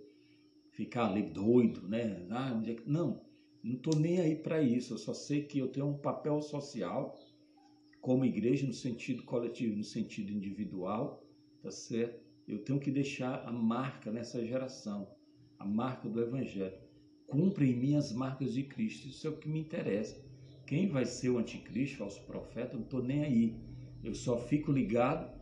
ficar 0.72 1.11
ali 1.11 1.22
doido, 1.22 1.89
né? 1.89 2.27
Ah, 2.31 2.62
é. 2.66 2.77
Não, 2.87 3.25
não 3.62 3.75
estou 3.75 3.97
nem 3.97 4.20
aí 4.20 4.37
para 4.37 4.62
isso. 4.62 4.95
Eu 4.95 4.99
só 4.99 5.12
sei 5.12 5.43
que 5.43 5.59
eu 5.59 5.68
tenho 5.68 5.89
um 5.89 5.99
papel 5.99 6.41
social 6.41 7.18
como 8.01 8.25
igreja 8.25 8.66
no 8.66 8.72
sentido 8.72 9.22
coletivo, 9.25 9.77
no 9.77 9.85
sentido 9.85 10.31
individual, 10.31 11.27
tá 11.62 11.70
certo? 11.70 12.22
Eu 12.47 12.59
tenho 12.59 12.79
que 12.79 12.91
deixar 12.91 13.43
a 13.47 13.53
marca 13.53 14.12
nessa 14.12 14.45
geração 14.45 15.09
a 15.59 15.64
marca 15.64 16.09
do 16.09 16.20
Evangelho. 16.20 16.77
Cumpre 17.27 17.70
em 17.70 17.75
mim 17.75 17.95
as 17.97 18.12
marcas 18.12 18.53
de 18.53 18.62
Cristo. 18.62 19.09
Isso 19.09 19.27
é 19.27 19.31
o 19.31 19.39
que 19.39 19.49
me 19.49 19.59
interessa. 19.59 20.22
Quem 20.66 20.89
vai 20.89 21.07
ser 21.07 21.31
o 21.31 21.39
anticristo, 21.39 21.99
falso 21.99 22.20
profeta, 22.27 22.75
eu 22.75 22.81
não 22.81 22.85
estou 22.85 23.03
nem 23.03 23.25
aí. 23.25 23.57
Eu 24.03 24.14
só 24.14 24.37
fico 24.39 24.70
ligado 24.70 25.34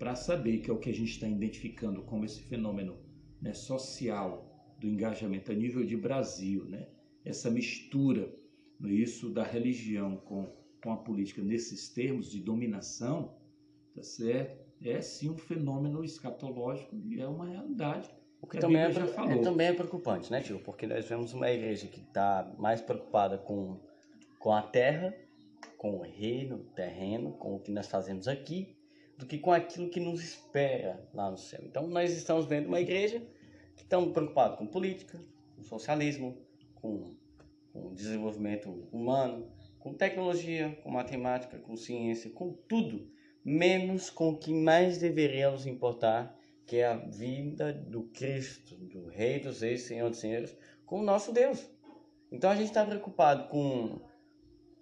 para 0.00 0.14
saber 0.14 0.60
que 0.60 0.70
é 0.70 0.72
o 0.72 0.78
que 0.78 0.88
a 0.88 0.94
gente 0.94 1.10
está 1.10 1.28
identificando 1.28 2.00
como 2.02 2.24
esse 2.24 2.40
fenômeno 2.40 2.96
né, 3.38 3.52
social 3.52 4.74
do 4.78 4.86
engajamento 4.86 5.52
a 5.52 5.54
nível 5.54 5.84
de 5.84 5.94
Brasil, 5.94 6.64
né? 6.64 6.88
Essa 7.22 7.50
mistura, 7.50 8.34
é 8.82 8.88
isso, 8.88 9.28
da 9.28 9.44
religião 9.44 10.16
com, 10.16 10.50
com 10.82 10.90
a 10.90 10.96
política 10.96 11.42
nesses 11.42 11.90
termos 11.90 12.30
de 12.30 12.40
dominação, 12.40 13.36
tá 13.94 14.02
certo? 14.02 14.58
É 14.82 15.02
sim 15.02 15.28
um 15.28 15.36
fenômeno 15.36 16.02
escatológico 16.02 16.96
e 16.96 17.20
é 17.20 17.28
uma 17.28 17.46
realidade. 17.46 18.08
O 18.40 18.46
que, 18.46 18.56
que 18.56 18.58
também, 18.58 18.80
é, 18.80 18.86
é, 18.86 19.38
também 19.42 19.66
é 19.66 19.74
preocupante, 19.74 20.32
né, 20.32 20.40
tio? 20.40 20.60
Porque 20.60 20.86
nós 20.86 21.06
vemos 21.06 21.34
uma 21.34 21.50
igreja 21.50 21.86
que 21.86 22.00
está 22.00 22.50
mais 22.58 22.80
preocupada 22.80 23.36
com, 23.36 23.78
com 24.38 24.50
a 24.50 24.62
terra, 24.62 25.14
com 25.76 25.98
o 25.98 26.00
reino 26.00 26.60
terreno, 26.74 27.32
com 27.32 27.54
o 27.56 27.60
que 27.60 27.70
nós 27.70 27.86
fazemos 27.86 28.26
aqui, 28.26 28.79
do 29.20 29.26
que 29.26 29.38
com 29.38 29.52
aquilo 29.52 29.90
que 29.90 30.00
nos 30.00 30.22
espera 30.22 31.06
lá 31.12 31.30
no 31.30 31.36
céu. 31.36 31.60
Então, 31.62 31.86
nós 31.86 32.10
estamos 32.10 32.46
vendo 32.46 32.68
uma 32.68 32.80
igreja 32.80 33.22
que 33.76 33.82
está 33.82 34.00
preocupada 34.00 34.56
com 34.56 34.66
política, 34.66 35.20
com 35.54 35.62
socialismo, 35.62 36.38
com, 36.74 37.14
com 37.70 37.92
desenvolvimento 37.92 38.88
humano, 38.90 39.52
com 39.78 39.92
tecnologia, 39.92 40.74
com 40.82 40.90
matemática, 40.90 41.58
com 41.58 41.76
ciência, 41.76 42.30
com 42.30 42.52
tudo, 42.66 43.10
menos 43.44 44.08
com 44.08 44.30
o 44.30 44.38
que 44.38 44.54
mais 44.54 44.98
deveria 44.98 45.50
nos 45.50 45.66
importar, 45.66 46.34
que 46.66 46.76
é 46.76 46.86
a 46.86 46.96
vida 46.96 47.74
do 47.74 48.04
Cristo, 48.04 48.74
do 48.76 49.06
Rei 49.06 49.38
dos 49.38 49.60
Reis, 49.60 49.82
Senhor 49.82 50.08
dos 50.08 50.18
Senhores, 50.18 50.56
com 50.86 51.00
o 51.00 51.04
nosso 51.04 51.30
Deus. 51.30 51.70
Então 52.32 52.50
a 52.50 52.54
gente 52.54 52.68
está 52.68 52.86
preocupado 52.86 53.48
com, 53.48 54.00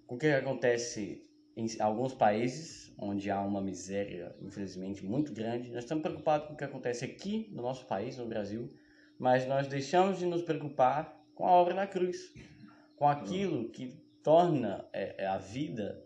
com 0.07 0.15
o 0.15 0.17
que 0.17 0.27
acontece 0.27 1.28
em 1.59 1.81
alguns 1.81 2.13
países, 2.13 2.91
onde 2.97 3.29
há 3.29 3.41
uma 3.41 3.61
miséria, 3.61 4.33
infelizmente, 4.41 5.05
muito 5.05 5.33
grande. 5.33 5.69
Nós 5.71 5.83
estamos 5.83 6.01
preocupados 6.01 6.47
com 6.47 6.53
o 6.53 6.57
que 6.57 6.63
acontece 6.63 7.03
aqui 7.03 7.49
no 7.51 7.61
nosso 7.61 7.85
país, 7.85 8.17
no 8.17 8.25
Brasil, 8.25 8.69
mas 9.17 9.45
nós 9.45 9.67
deixamos 9.67 10.19
de 10.19 10.25
nos 10.25 10.41
preocupar 10.41 11.21
com 11.35 11.45
a 11.45 11.51
obra 11.51 11.73
da 11.73 11.85
cruz, 11.85 12.33
com 12.95 13.07
aquilo 13.07 13.69
que 13.69 13.93
torna 14.23 14.85
é, 14.93 15.23
é, 15.23 15.27
a 15.27 15.37
vida 15.37 16.01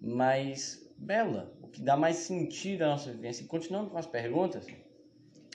mais 0.00 0.90
bela, 0.96 1.54
o 1.62 1.68
que 1.68 1.82
dá 1.82 1.96
mais 1.96 2.16
sentido 2.16 2.82
à 2.82 2.88
nossa 2.88 3.12
vivência. 3.12 3.42
E 3.42 3.46
continuando 3.46 3.90
com 3.90 3.98
as 3.98 4.06
perguntas, 4.06 4.66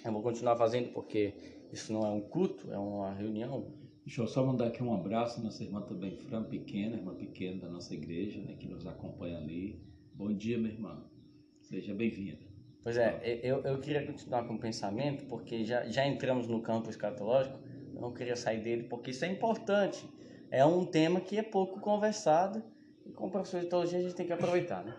eu 0.03 0.11
vou 0.11 0.21
continuar 0.21 0.55
fazendo 0.55 0.91
porque 0.93 1.34
isso 1.71 1.91
não 1.91 2.05
é 2.05 2.09
um 2.09 2.21
culto, 2.21 2.71
é 2.71 2.78
uma 2.78 3.11
reunião. 3.13 3.73
Deixa 4.06 4.22
eu 4.22 4.28
só 4.28 4.45
mandar 4.45 4.68
aqui 4.68 4.84
um 4.84 4.93
abraço, 4.93 5.43
nossa 5.43 5.64
irmã 5.64 5.82
também, 5.82 6.16
Fran 6.16 6.43
Pequena, 6.43 6.95
irmã 6.95 7.16
pequena 7.16 7.62
da 7.62 7.68
nossa 7.68 7.91
igreja, 7.91 8.39
né, 8.39 8.53
que 8.53 8.68
nos 8.68 8.86
acompanha 8.86 9.39
ali. 9.39 9.84
Bom 10.14 10.32
dia, 10.32 10.60
minha 10.60 10.72
irmã. 10.72 11.03
Seja 11.60 11.91
bem-vinda. 11.91 12.45
Pois 12.84 12.97
é, 12.97 13.20
eu, 13.41 13.64
eu 13.64 13.80
queria 13.80 14.06
continuar 14.06 14.47
com 14.47 14.53
o 14.53 14.60
pensamento, 14.60 15.26
porque 15.26 15.66
já, 15.66 15.88
já 15.88 16.06
entramos 16.06 16.47
no 16.47 16.62
campo 16.62 16.88
escatológico, 16.88 17.58
não 17.95 18.14
queria 18.14 18.36
sair 18.36 18.62
dele, 18.62 18.84
porque 18.84 19.10
isso 19.10 19.26
é 19.26 19.28
importante. 19.28 20.08
É 20.51 20.64
um 20.64 20.86
tema 20.86 21.20
que 21.20 21.39
é 21.39 21.43
pouco 21.43 21.80
conversado, 21.80 22.64
e 23.08 23.12
como 23.12 23.32
professor 23.32 23.62
de 23.62 23.70
teologia 23.70 23.97
a 23.97 24.01
gente 24.03 24.14
tem 24.14 24.28
que 24.28 24.34
aproveitar, 24.34 24.84
né? 24.86 24.95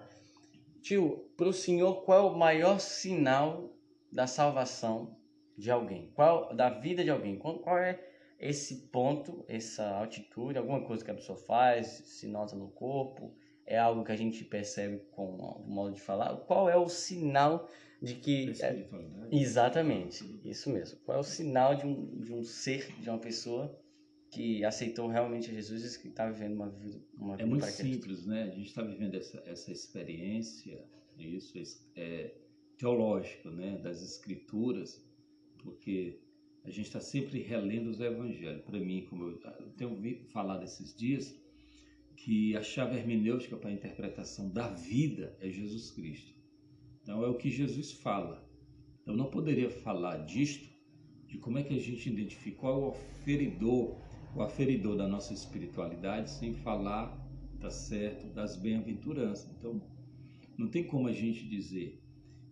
Tio, 0.83 1.31
para 1.37 1.47
o 1.47 1.53
senhor, 1.53 2.03
qual 2.03 2.19
é 2.19 2.33
o 2.33 2.37
maior 2.37 2.81
sinal 2.81 3.73
da 4.11 4.27
salvação 4.27 5.17
de 5.57 5.71
alguém? 5.71 6.11
Qual 6.13 6.53
da 6.57 6.71
vida 6.71 7.05
de 7.05 7.11
alguém? 7.11 7.39
Qual, 7.39 7.61
qual 7.61 7.79
é 7.79 8.16
esse 8.39 8.89
ponto, 8.89 9.45
essa 9.49 9.89
altitude, 9.89 10.59
alguma 10.59 10.83
coisa 10.83 11.05
que 11.05 11.11
a 11.11 11.15
pessoa 11.15 11.39
faz, 11.39 11.87
se 11.87 12.27
nota 12.27 12.55
no 12.55 12.69
corpo, 12.69 13.35
é 13.65 13.79
algo 13.79 14.05
que 14.05 14.13
a 14.13 14.17
gente 14.17 14.45
percebe 14.45 14.99
com 15.11 15.37
o 15.37 15.69
modo 15.69 15.95
de 15.95 16.01
falar. 16.01 16.37
Qual 16.37 16.69
é 16.69 16.77
o 16.77 16.89
sinal 16.89 17.69
de 18.01 18.15
que. 18.15 18.53
É, 18.63 18.87
exatamente, 19.33 20.25
isso 20.45 20.71
mesmo. 20.71 20.99
Qual 21.01 21.17
é 21.17 21.21
o 21.21 21.25
sinal 21.25 21.75
de 21.75 21.87
um, 21.87 22.21
de 22.21 22.33
um 22.33 22.45
ser, 22.45 22.93
de 23.01 23.09
uma 23.09 23.19
pessoa 23.19 23.77
que 24.31 24.65
aceitou 24.65 25.09
realmente 25.09 25.53
Jesus 25.53 25.95
e 25.95 26.01
que 26.01 26.09
está 26.09 26.31
vivendo 26.31 26.55
uma 26.55 26.69
vida. 26.69 27.01
Uma 27.17 27.35
é 27.35 27.37
vida 27.39 27.49
muito 27.49 27.67
simples, 27.67 28.27
né? 28.27 28.45
A 28.45 28.55
gente 28.55 28.67
está 28.67 28.83
vivendo 28.83 29.15
essa, 29.15 29.43
essa 29.47 29.73
experiência, 29.73 30.85
isso 31.19 31.59
é 31.95 32.35
teológica, 32.77 33.51
né? 33.51 33.79
Das 33.83 34.03
Escrituras, 34.03 35.03
porque 35.59 36.21
a 36.67 36.71
gente 36.71 36.87
está 36.87 37.01
sempre 37.01 37.41
relendo 37.41 37.89
os 37.89 38.01
evangelhos. 38.01 38.63
Para 38.63 38.81
mim, 38.81 39.07
como 39.09 39.23
eu, 39.25 39.41
tenho 39.77 39.91
ouvido 39.91 40.25
falar 40.27 40.59
desses 40.59 40.93
dias, 40.97 41.33
que 42.17 42.57
a 42.57 42.63
chave 42.63 42.97
hermenêutica 42.97 43.57
para 43.57 43.71
a 43.71 43.73
interpretação 43.73 44.51
da 44.51 44.69
vida 44.69 45.37
é 45.41 45.49
Jesus 45.49 45.93
Cristo. 45.93 46.35
Então 47.03 47.23
é 47.23 47.29
o 47.29 47.37
que 47.37 47.51
Jesus 47.51 47.93
fala. 47.93 48.45
Eu 49.07 49.15
não 49.15 49.31
poderia 49.31 49.71
falar 49.71 50.19
disto, 50.25 50.69
de 51.29 51.39
como 51.39 51.59
é 51.59 51.63
que 51.63 51.75
a 51.75 51.81
gente 51.81 52.11
identifica 52.11 52.57
qual 52.59 52.75
é 52.75 52.87
o 52.87 52.91
aferidor, 52.91 53.97
o 54.35 54.43
aferidor 54.43 54.97
da 54.97 55.07
nossa 55.07 55.33
espiritualidade, 55.33 56.31
sem 56.31 56.53
falar, 56.53 57.17
tá 57.61 57.71
certo, 57.71 58.27
das 58.35 58.57
bem-aventuranças. 58.57 59.49
Então, 59.57 59.81
não 60.59 60.67
tem 60.67 60.83
como 60.83 61.07
a 61.07 61.13
gente 61.13 61.49
dizer 61.49 62.03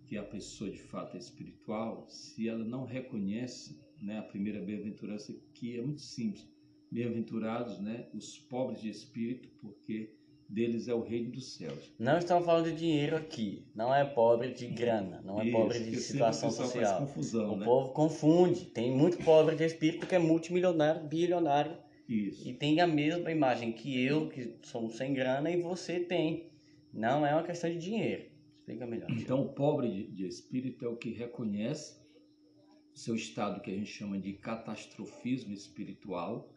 que 0.06 0.16
a 0.16 0.22
pessoa 0.22 0.70
de 0.70 0.80
fato 0.80 1.16
é 1.16 1.18
espiritual 1.18 2.06
se 2.06 2.48
ela 2.48 2.64
não 2.64 2.84
reconhece 2.84 3.83
né, 4.04 4.18
a 4.18 4.22
primeira 4.22 4.60
bem-aventurança, 4.60 5.34
que 5.54 5.78
é 5.78 5.82
muito 5.82 6.02
simples. 6.02 6.46
Bem-aventurados 6.90 7.80
né, 7.80 8.06
os 8.14 8.38
pobres 8.38 8.80
de 8.80 8.88
espírito, 8.88 9.48
porque 9.60 10.10
deles 10.48 10.86
é 10.86 10.94
o 10.94 11.00
reino 11.00 11.30
dos 11.30 11.54
céus. 11.54 11.92
Não 11.98 12.18
estamos 12.18 12.44
falando 12.44 12.70
de 12.70 12.76
dinheiro 12.76 13.16
aqui. 13.16 13.66
Não 13.74 13.92
é 13.92 14.04
pobre 14.04 14.52
de 14.52 14.66
grana, 14.66 15.20
não 15.24 15.40
é 15.40 15.46
Isso, 15.46 15.56
pobre 15.56 15.78
de 15.80 15.96
situação 15.96 16.50
social. 16.50 17.00
Confusão, 17.00 17.54
o 17.54 17.56
né? 17.56 17.64
povo 17.64 17.92
confunde. 17.92 18.66
Tem 18.66 18.94
muito 18.94 19.18
pobre 19.24 19.56
de 19.56 19.64
espírito 19.64 20.06
que 20.06 20.14
é 20.14 20.18
multimilionário, 20.18 21.08
bilionário. 21.08 21.76
Isso. 22.08 22.46
E 22.46 22.52
tem 22.52 22.80
a 22.80 22.86
mesma 22.86 23.32
imagem 23.32 23.72
que 23.72 24.04
eu, 24.04 24.28
que 24.28 24.56
sou 24.62 24.90
sem 24.90 25.14
grana, 25.14 25.50
e 25.50 25.60
você 25.60 25.98
tem. 25.98 26.50
Não 26.92 27.26
é 27.26 27.32
uma 27.32 27.42
questão 27.42 27.70
de 27.70 27.78
dinheiro. 27.78 28.26
Explica 28.58 28.86
melhor. 28.86 29.10
Então, 29.10 29.42
o 29.42 29.48
pobre 29.48 30.04
de, 30.04 30.26
espírito 30.26 30.84
é 30.84 30.88
o 30.88 30.96
que 30.96 31.10
reconhece 31.10 32.03
seu 32.94 33.16
estado 33.16 33.60
que 33.60 33.70
a 33.70 33.74
gente 33.74 33.90
chama 33.90 34.18
de 34.18 34.34
catastrofismo 34.34 35.52
espiritual, 35.52 36.54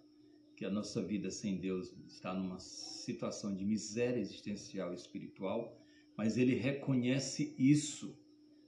que 0.56 0.66
a 0.66 0.70
nossa 0.70 1.02
vida 1.02 1.32
sem 1.32 1.58
Deus 1.58 1.94
está 2.08 2.34
numa 2.34 2.60
situação 2.60 3.56
de 3.56 3.66
miséria 3.66 4.20
existencial 4.20 4.94
espiritual, 4.94 5.80
mas 6.16 6.38
ele 6.38 6.54
reconhece 6.56 7.56
isso. 7.58 8.18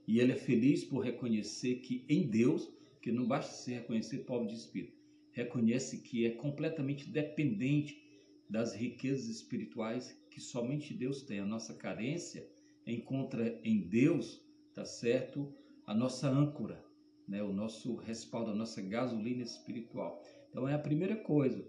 E 0.08 0.20
ele 0.20 0.32
é 0.32 0.36
feliz 0.36 0.84
por 0.84 1.04
reconhecer 1.04 1.76
que 1.76 2.04
em 2.10 2.28
Deus, 2.28 2.72
que 3.02 3.12
não 3.12 3.28
basta 3.28 3.54
se 3.54 3.72
reconhecer 3.72 4.20
pobre 4.20 4.50
de 4.50 4.56
espírito, 4.56 4.98
reconhece 5.32 6.00
que 6.00 6.26
é 6.26 6.32
completamente 6.32 7.08
dependente 7.08 8.04
das 8.50 8.74
riquezas 8.74 9.28
espirituais 9.28 10.20
que 10.32 10.42
somente 10.42 10.94
Deus 10.94 11.22
tem. 11.22 11.40
A 11.40 11.46
nossa 11.46 11.76
carência 11.76 12.48
encontra 12.86 13.60
em 13.64 13.80
Deus, 13.80 14.44
tá 14.74 14.84
certo, 14.84 15.54
a 15.86 15.94
nossa 15.94 16.28
âncora, 16.28 16.84
né, 17.30 17.44
o 17.44 17.54
nosso 17.54 17.96
respaldo, 17.96 18.52
a 18.52 18.56
nossa 18.56 18.82
gasolina 18.82 19.44
espiritual. 19.44 20.22
Então 20.50 20.68
é 20.68 20.74
a 20.74 20.80
primeira 20.80 21.16
coisa. 21.16 21.64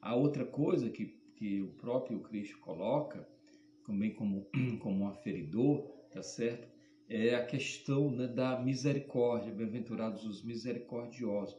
A 0.00 0.14
outra 0.14 0.44
coisa 0.44 0.88
que, 0.88 1.06
que 1.34 1.60
o 1.60 1.72
próprio 1.72 2.20
Cristo 2.20 2.58
coloca, 2.60 3.28
também 3.84 4.14
como, 4.14 4.46
como 4.80 5.04
um 5.04 5.08
aferidor, 5.08 5.88
tá 6.12 6.22
certo? 6.22 6.68
É 7.08 7.34
a 7.34 7.44
questão 7.44 8.10
né, 8.12 8.28
da 8.28 8.60
misericórdia, 8.60 9.52
bem-aventurados 9.52 10.24
os 10.24 10.42
misericordiosos, 10.44 11.58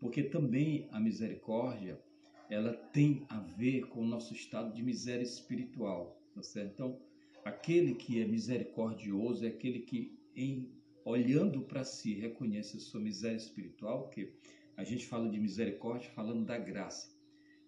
porque 0.00 0.22
também 0.22 0.88
a 0.92 1.00
misericórdia 1.00 2.00
ela 2.48 2.72
tem 2.72 3.26
a 3.28 3.40
ver 3.40 3.88
com 3.88 4.02
o 4.02 4.06
nosso 4.06 4.32
estado 4.32 4.72
de 4.72 4.82
miséria 4.82 5.22
espiritual, 5.22 6.22
tá 6.32 6.42
certo? 6.42 6.72
Então, 6.74 7.00
aquele 7.44 7.94
que 7.94 8.22
é 8.22 8.26
misericordioso 8.26 9.44
é 9.44 9.48
aquele 9.48 9.80
que 9.80 10.16
em 10.36 10.70
olhando 11.04 11.60
para 11.62 11.84
si, 11.84 12.14
reconhece 12.14 12.76
a 12.76 12.80
sua 12.80 13.00
miséria 13.00 13.36
espiritual, 13.36 14.08
que 14.08 14.32
a 14.76 14.82
gente 14.82 15.06
fala 15.06 15.28
de 15.28 15.38
misericórdia 15.38 16.10
falando 16.10 16.44
da 16.44 16.58
graça. 16.58 17.14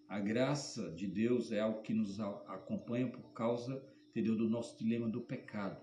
A 0.07 0.19
graça 0.19 0.89
de 0.91 1.05
Deus 1.05 1.51
é 1.51 1.59
algo 1.59 1.81
que 1.81 1.93
nos 1.93 2.19
acompanha 2.19 3.07
por 3.07 3.31
causa, 3.33 3.83
entendeu, 4.09 4.35
do 4.35 4.49
nosso 4.49 4.77
dilema 4.77 5.07
do 5.07 5.21
pecado. 5.21 5.81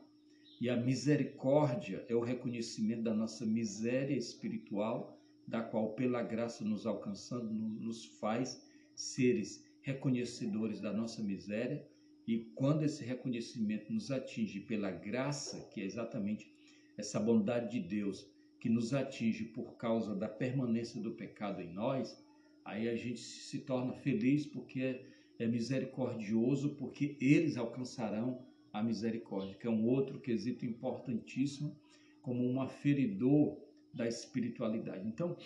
E 0.61 0.70
a 0.70 0.76
misericórdia 0.76 2.05
é 2.09 2.14
o 2.14 2.20
reconhecimento 2.20 3.02
da 3.02 3.14
nossa 3.14 3.44
miséria 3.44 4.16
espiritual, 4.16 5.20
da 5.46 5.62
qual, 5.62 5.92
pela 5.92 6.22
graça 6.22 6.64
nos 6.64 6.86
alcançando, 6.86 7.52
nos 7.52 8.05
faz 8.05 8.66
seres 8.94 9.64
reconhecedores 9.82 10.80
da 10.80 10.92
nossa 10.92 11.22
miséria. 11.22 11.86
E 12.26 12.50
quando 12.55 12.82
esse 12.82 13.05
reconhecimento 13.05 13.92
nos 13.92 14.11
atinge 14.11 14.61
pela 14.61 14.90
graça, 14.90 15.68
que 15.70 15.82
é 15.82 15.84
exatamente 15.84 16.53
essa 16.97 17.18
bondade 17.18 17.80
de 17.80 17.86
Deus 17.86 18.26
que 18.61 18.68
nos 18.68 18.95
atinge 18.95 19.45
por 19.45 19.76
causa 19.76 20.14
da 20.14 20.28
permanência 20.28 21.01
do 21.01 21.12
pecado 21.12 21.61
em 21.61 21.72
nós, 21.72 22.18
aí 22.64 22.88
a 22.88 22.97
gente 22.97 23.20
se 23.20 23.59
torna 23.59 23.92
feliz 23.92 24.47
porque 24.47 24.80
é, 24.80 25.07
é 25.38 25.47
misericordioso, 25.47 26.70
porque 26.76 27.16
eles 27.20 27.57
alcançarão 27.57 28.42
a 28.72 28.82
misericórdia, 28.82 29.55
que 29.55 29.66
é 29.66 29.70
um 29.70 29.84
outro 29.84 30.18
quesito 30.18 30.64
importantíssimo, 30.64 31.76
como 32.22 32.42
um 32.42 32.61
aferidor 32.61 33.59
da 33.92 34.09
espiritualidade. 34.09 35.07
Então, 35.07 35.36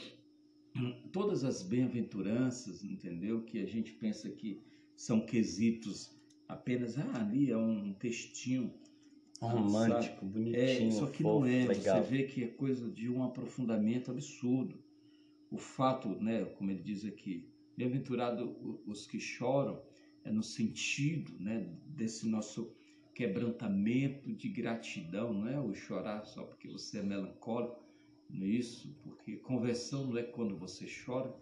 todas 1.13 1.45
as 1.45 1.63
bem-aventuranças, 1.63 2.85
entendeu? 2.85 3.43
Que 3.43 3.59
a 3.59 3.67
gente 3.67 3.93
pensa 3.93 4.31
que 4.31 4.63
são 4.97 5.27
quesitos 5.27 6.17
apenas, 6.49 6.97
ah, 6.99 7.21
ali 7.21 7.51
é 7.51 7.57
um 7.57 7.93
textinho 7.93 8.73
romântico, 9.41 10.21
sabe? 10.21 10.33
bonitinho, 10.33 10.89
é, 10.89 10.91
só 10.91 11.07
que 11.07 11.23
fofo, 11.23 11.41
não 11.41 11.47
é. 11.47 11.67
legal. 11.67 12.03
Você 12.03 12.11
vê 12.11 12.23
que 12.25 12.45
é 12.45 12.49
coisa 12.49 12.91
de 12.91 13.09
um 13.09 13.23
aprofundamento 13.23 14.11
absurdo. 14.11 14.83
O 15.51 15.57
fato, 15.57 16.09
né, 16.21 16.45
como 16.45 16.71
ele 16.71 16.83
diz 16.83 17.05
aqui, 17.05 17.49
bem-aventurado 17.77 18.83
os 18.87 19.07
que 19.07 19.19
choram, 19.19 19.81
é 20.25 20.31
no 20.31 20.43
sentido, 20.43 21.33
né, 21.39 21.67
desse 21.87 22.29
nosso 22.29 22.75
quebrantamento 23.15 24.33
de 24.33 24.49
gratidão, 24.49 25.33
não 25.33 25.49
é 25.49 25.59
o 25.59 25.75
chorar 25.75 26.25
só 26.25 26.45
porque 26.45 26.69
você 26.69 26.99
é 26.99 27.03
melancólico, 27.03 27.83
não 28.29 28.45
é 28.45 28.49
isso, 28.51 28.95
porque 29.03 29.37
conversão 29.37 30.07
não 30.07 30.19
é 30.19 30.23
quando 30.23 30.57
você 30.57 30.87
chora, 30.87 31.35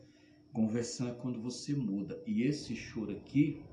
conversão 0.52 1.08
é 1.08 1.14
quando 1.14 1.40
você 1.40 1.74
muda. 1.74 2.22
E 2.26 2.42
esse 2.42 2.74
choro 2.76 3.12
aqui 3.12 3.66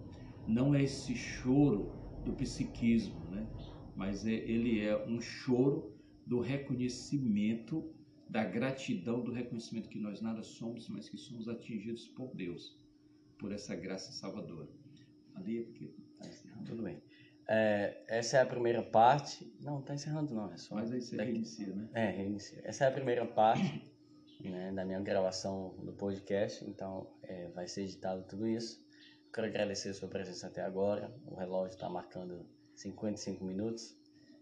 não 0.46 0.74
é 0.74 0.84
esse 0.84 1.16
choro 1.16 1.94
do 2.26 2.34
psiquismo, 2.34 3.30
né? 3.30 3.48
Mas 3.96 4.26
é, 4.26 4.32
ele 4.32 4.82
é 4.82 4.98
um 5.06 5.20
choro 5.22 5.94
do 6.26 6.40
reconhecimento, 6.40 7.94
da 8.30 8.44
gratidão, 8.44 9.22
do 9.22 9.32
reconhecimento 9.32 9.90
que 9.90 10.00
nós 10.00 10.22
nada 10.22 10.42
somos, 10.42 10.88
mas 10.90 11.10
que 11.10 11.18
somos 11.18 11.48
atingidos 11.48 12.08
por 12.08 12.34
Deus, 12.36 12.80
por 13.38 13.52
essa 13.52 13.76
graça 13.76 14.12
salvadora. 14.12 14.70
Ali 15.36 15.60
é 15.60 15.64
porque 15.64 15.94
tá 16.18 16.28
encerrando. 16.28 16.66
Tudo 16.66 16.84
bem. 16.84 17.02
É, 17.48 18.04
essa 18.08 18.38
é 18.38 18.42
a 18.42 18.46
primeira 18.46 18.82
parte. 18.82 19.54
Não, 19.62 19.80
está 19.80 19.94
encerrando 19.94 20.34
não, 20.34 20.52
é 20.52 20.58
só. 20.58 20.76
Mas 20.76 20.92
aí 20.92 21.02
você 21.02 21.16
daqui... 21.16 21.32
reinicia, 21.32 21.76
né? 21.76 21.90
É, 21.94 22.10
reinicia. 22.10 22.62
Essa 22.64 22.86
é 22.86 22.88
a 22.88 22.92
primeira 22.92 23.26
parte 23.26 23.92
né, 24.40 24.72
da 24.72 24.86
minha 24.86 25.02
gravação 25.02 25.76
do 25.84 25.94
podcast, 25.94 26.64
então 26.66 27.12
é, 27.22 27.50
vai 27.50 27.68
ser 27.68 27.84
editado 27.84 28.24
tudo 28.24 28.48
isso. 28.48 28.82
Quero 29.34 29.48
agradecer 29.48 29.90
a 29.90 29.94
sua 29.94 30.08
presença 30.08 30.48
até 30.48 30.62
agora. 30.62 31.14
O 31.26 31.36
relógio 31.36 31.74
está 31.74 31.90
marcando 31.90 32.46
55 32.84 33.44
minutos. 33.44 33.98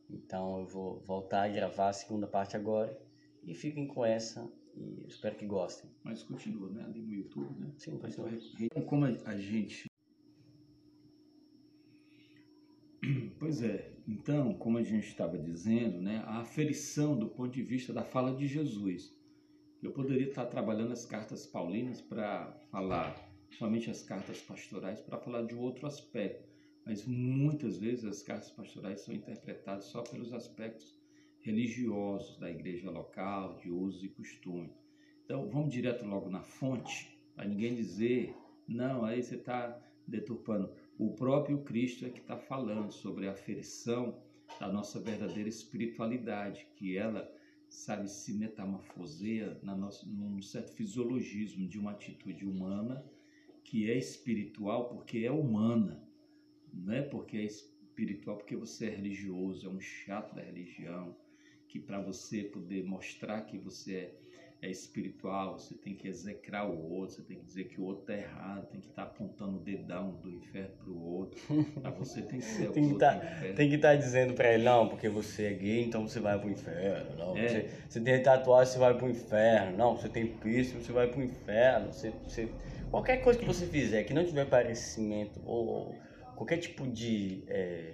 Então 0.09 0.59
eu 0.59 0.65
vou 0.65 0.99
voltar 1.01 1.43
a 1.43 1.47
gravar 1.47 1.89
a 1.89 1.93
segunda 1.93 2.27
parte 2.27 2.55
agora. 2.55 2.97
E 3.43 3.53
fiquem 3.53 3.87
com 3.87 4.05
essa 4.05 4.51
e 4.75 5.05
espero 5.07 5.35
que 5.35 5.45
gostem. 5.45 5.89
Mas 6.03 6.23
continua, 6.23 6.69
né? 6.69 6.83
Ali 6.83 7.01
no 7.01 7.13
YouTube, 7.13 7.59
né? 7.59 7.71
Sim, 7.77 7.97
continua. 7.97 8.29
Então, 8.59 8.83
como 8.83 9.05
a 9.05 9.37
gente. 9.37 9.89
Pois 13.39 13.63
é, 13.63 13.91
então, 14.07 14.53
como 14.53 14.77
a 14.77 14.83
gente 14.83 15.07
estava 15.07 15.35
dizendo, 15.35 15.99
né, 15.99 16.21
a 16.27 16.41
aferição 16.41 17.17
do 17.17 17.27
ponto 17.27 17.51
de 17.51 17.63
vista 17.63 17.91
da 17.91 18.03
fala 18.03 18.35
de 18.35 18.45
Jesus. 18.45 19.11
Eu 19.81 19.91
poderia 19.91 20.27
estar 20.27 20.45
trabalhando 20.45 20.93
as 20.93 21.03
cartas 21.03 21.47
paulinas 21.47 21.99
para 21.99 22.51
falar, 22.69 23.15
somente 23.57 23.89
as 23.89 24.03
cartas 24.03 24.39
pastorais, 24.39 25.01
para 25.01 25.17
falar 25.17 25.41
de 25.41 25.55
outro 25.55 25.87
aspecto 25.87 26.50
mas 26.85 27.05
muitas 27.05 27.77
vezes 27.77 28.05
as 28.05 28.23
cartas 28.23 28.49
pastorais 28.51 29.01
são 29.01 29.13
interpretadas 29.13 29.85
só 29.85 30.01
pelos 30.01 30.33
aspectos 30.33 30.99
religiosos 31.41 32.37
da 32.37 32.49
igreja 32.49 32.89
local, 32.89 33.57
de 33.57 33.69
usos 33.69 34.03
e 34.03 34.09
costumes. 34.09 34.71
Então, 35.25 35.49
vamos 35.49 35.71
direto 35.71 36.05
logo 36.05 36.29
na 36.29 36.41
fonte, 36.41 37.17
para 37.35 37.45
ninguém 37.45 37.75
dizer, 37.75 38.35
não, 38.67 39.05
aí 39.05 39.21
você 39.21 39.35
está 39.35 39.79
deturpando. 40.07 40.71
O 40.97 41.11
próprio 41.15 41.59
Cristo 41.63 42.05
é 42.05 42.09
que 42.09 42.19
está 42.19 42.37
falando 42.37 42.91
sobre 42.91 43.27
a 43.27 43.31
aferição 43.31 44.21
da 44.59 44.67
nossa 44.67 44.99
verdadeira 44.99 45.49
espiritualidade, 45.49 46.67
que 46.75 46.97
ela, 46.97 47.31
sabe, 47.69 48.09
se 48.09 48.33
metamorfoseia 48.33 49.57
na 49.63 49.75
nossa, 49.75 50.05
num 50.05 50.41
certo 50.41 50.73
fisiologismo 50.73 51.67
de 51.67 51.79
uma 51.79 51.91
atitude 51.91 52.45
humana 52.45 53.03
que 53.63 53.89
é 53.89 53.97
espiritual 53.97 54.89
porque 54.89 55.19
é 55.19 55.31
humana 55.31 56.03
não 56.73 56.93
é 56.93 57.01
porque 57.01 57.37
é 57.37 57.43
espiritual, 57.43 58.37
porque 58.37 58.55
você 58.55 58.87
é 58.87 58.89
religioso, 58.89 59.67
é 59.67 59.69
um 59.69 59.79
chato 59.79 60.35
da 60.35 60.41
religião, 60.41 61.15
que 61.67 61.79
para 61.79 62.01
você 62.01 62.43
poder 62.43 62.83
mostrar 62.83 63.41
que 63.41 63.57
você 63.57 63.95
é, 64.61 64.67
é, 64.67 64.69
espiritual, 64.69 65.57
você 65.57 65.73
tem 65.73 65.95
que 65.95 66.07
execrar 66.07 66.69
o 66.69 66.91
outro, 66.91 67.15
você 67.15 67.21
tem 67.23 67.39
que 67.39 67.45
dizer 67.45 67.63
que 67.65 67.79
o 67.79 67.85
outro 67.85 68.01
está 68.01 68.13
errado, 68.13 68.67
tem 68.67 68.79
que 68.79 68.87
estar 68.87 69.05
tá 69.05 69.09
apontando 69.09 69.57
o 69.57 69.59
dedão 69.59 70.11
do 70.21 70.29
inferno 70.29 70.69
para 70.77 70.89
o 70.91 71.01
outro. 71.01 71.39
Para 71.81 71.91
você 71.91 72.21
tem 72.21 72.39
que 72.39 72.45
ser 72.45 72.71
tem 72.71 72.85
o 72.91 72.97
tá, 72.97 73.15
Tem 73.55 73.69
que 73.69 73.75
estar 73.75 73.91
tá 73.91 73.95
dizendo 73.95 74.33
para 74.33 74.53
ele, 74.53 74.63
não, 74.63 74.87
porque 74.89 75.09
você 75.09 75.45
é 75.45 75.53
gay, 75.53 75.83
então 75.83 76.07
você 76.07 76.19
vai 76.19 76.37
para 76.37 76.47
o 76.47 76.51
inferno. 76.51 77.17
Não, 77.17 77.37
é. 77.37 77.47
você, 77.47 77.69
você 77.89 78.01
tem 78.01 78.21
tatuagem, 78.21 78.73
você 78.73 78.79
vai 78.79 78.93
para 78.93 79.05
o 79.05 79.09
inferno. 79.09 79.77
Não, 79.77 79.97
você 79.97 80.09
tem 80.09 80.27
piercing, 80.27 80.79
você 80.79 80.91
vai 80.91 81.07
para 81.07 81.19
o 81.19 81.23
inferno. 81.23 81.93
Você, 81.93 82.11
você, 82.27 82.49
qualquer 82.91 83.17
coisa 83.23 83.39
que 83.39 83.45
você 83.45 83.65
fizer 83.65 84.03
que 84.03 84.13
não 84.13 84.25
tiver 84.25 84.45
parecimento 84.45 85.41
ou 85.45 85.95
qualquer 86.41 86.57
tipo 86.57 86.87
de 86.87 87.43
é, 87.47 87.93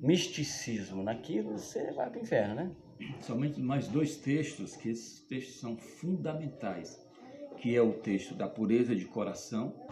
misticismo 0.00 1.02
naquilo, 1.02 1.58
você 1.58 1.92
vai 1.92 2.08
para 2.08 2.18
o 2.18 2.22
inferno, 2.22 2.54
né? 2.54 2.72
Somente 3.20 3.60
mais 3.60 3.86
dois 3.88 4.16
textos, 4.16 4.74
que 4.74 4.88
esses 4.88 5.20
textos 5.26 5.60
são 5.60 5.76
fundamentais, 5.76 6.98
que 7.58 7.76
é 7.76 7.82
o 7.82 7.92
texto 7.92 8.34
da 8.34 8.48
pureza 8.48 8.96
de 8.96 9.04
coração. 9.04 9.86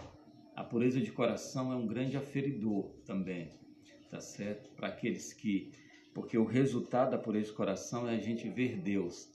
A 0.55 0.65
pureza 0.65 1.03
de 1.03 1.13
coração 1.13 1.71
é 1.71 1.77
um 1.77 1.87
grande 1.87 2.17
aferidor 2.17 2.95
também, 3.05 3.51
tá 4.11 4.23
certo? 4.23 4.71
Para 4.71 4.89
aqueles 4.89 5.35
que... 5.35 5.71
Porque 6.15 6.39
o 6.39 6.47
resultado 6.47 7.11
da 7.11 7.19
pureza 7.19 7.49
de 7.49 7.57
coração 7.57 8.09
é 8.09 8.15
a 8.15 8.19
gente 8.19 8.49
ver 8.49 8.79
Deus. 8.79 9.31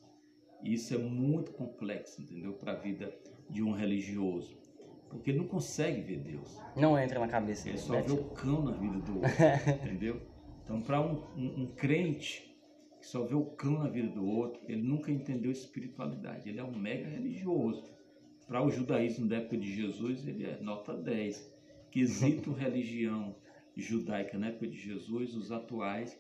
E 0.64 0.74
isso 0.74 0.96
é 0.96 0.98
muito 0.98 1.52
complexo, 1.52 2.20
entendeu? 2.20 2.54
Para 2.54 2.72
a 2.72 2.76
vida 2.76 3.16
de 3.48 3.62
um 3.62 3.72
religioso. 3.72 4.61
Porque 5.12 5.32
ele 5.32 5.40
não 5.40 5.48
consegue 5.48 6.02
ver 6.02 6.20
Deus. 6.20 6.58
Não 6.76 6.98
entra 6.98 7.20
na 7.20 7.28
cabeça 7.28 7.66
dele. 7.66 7.78
Ele 7.78 7.84
só 7.84 7.94
né? 7.94 8.02
vê 8.02 8.12
o 8.14 8.24
cão 8.30 8.64
na 8.64 8.72
vida 8.72 8.98
do 9.00 9.16
outro, 9.16 9.30
entendeu? 9.84 10.22
Então, 10.64 10.82
para 10.82 11.02
um, 11.02 11.24
um, 11.36 11.64
um, 11.64 11.68
crente 11.76 12.56
que 13.00 13.06
só 13.06 13.24
vê 13.26 13.36
o 13.36 13.46
cão 13.46 13.80
na 13.80 13.90
vida 13.90 14.08
do 14.08 14.26
outro, 14.26 14.62
ele 14.68 14.82
nunca 14.82 15.12
entendeu 15.12 15.52
espiritualidade. 15.52 16.48
Ele 16.48 16.60
é 16.60 16.64
um 16.64 16.76
mega 16.76 17.10
religioso. 17.10 17.84
Para 18.48 18.64
o 18.64 18.72
judaísmo 18.72 19.28
da 19.28 19.38
época 19.38 19.58
de 19.58 19.74
Jesus, 19.74 20.26
ele 20.26 20.46
é 20.46 20.60
nota 20.62 20.94
10. 20.94 21.54
Quesito 21.92 22.52
religião 22.54 23.36
judaica 23.76 24.38
na 24.38 24.48
época 24.48 24.68
de 24.68 24.78
Jesus, 24.78 25.36
os 25.36 25.52
atuais, 25.52 26.18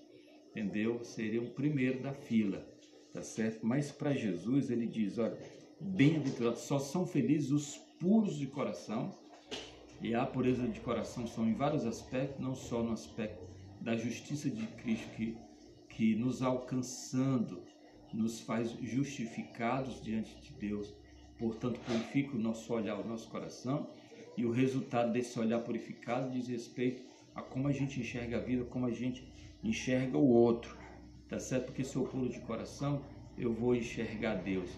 entendeu? 0.50 1.04
Seriam 1.04 1.46
o 1.46 1.52
primeiro 1.52 2.02
da 2.02 2.14
fila, 2.14 2.68
tá 3.14 3.22
certo? 3.22 3.66
Mas 3.66 3.92
para 3.92 4.14
Jesus, 4.14 4.70
ele 4.70 4.88
diz: 4.88 5.18
olha, 5.18 5.38
bem-aventurados, 5.80 6.62
só 6.62 6.80
são 6.80 7.06
felizes 7.06 7.52
os 7.52 7.91
puros 8.02 8.36
de 8.36 8.48
coração. 8.48 9.16
E 10.02 10.16
a 10.16 10.26
pureza 10.26 10.68
de 10.68 10.80
coração 10.80 11.28
são 11.28 11.48
em 11.48 11.54
vários 11.54 11.86
aspectos, 11.86 12.42
não 12.44 12.56
só 12.56 12.82
no 12.82 12.92
aspecto 12.92 13.46
da 13.80 13.96
justiça 13.96 14.50
de 14.50 14.66
Cristo 14.66 15.08
que, 15.16 15.38
que 15.88 16.16
nos 16.16 16.42
alcançando 16.42 17.62
nos 18.12 18.42
faz 18.42 18.72
justificados 18.82 20.02
diante 20.02 20.36
de 20.42 20.52
Deus. 20.54 20.94
Portanto, 21.38 21.80
purifica 21.82 22.36
o 22.36 22.40
nosso 22.40 22.74
olhar, 22.74 23.00
o 23.00 23.08
nosso 23.08 23.30
coração. 23.30 23.88
E 24.36 24.46
o 24.46 24.52
resultado 24.52 25.14
desse 25.14 25.40
olhar 25.40 25.60
purificado 25.60 26.32
diz 26.32 26.48
respeito 26.48 27.04
a 27.36 27.42
como 27.42 27.68
a 27.68 27.72
gente 27.72 28.00
enxerga 28.00 28.38
a 28.38 28.42
vida, 28.42 28.66
como 28.66 28.88
a 28.88 28.92
gente 28.92 29.32
enxerga 29.64 30.18
o 30.18 30.28
outro. 30.28 30.76
Tá 31.30 31.40
certo? 31.40 31.68
Porque 31.68 31.84
se 31.84 31.96
eu 31.96 32.04
puro 32.04 32.28
de 32.28 32.40
coração, 32.42 33.02
eu 33.38 33.54
vou 33.54 33.76
enxergar 33.76 34.36
Deus 34.36 34.70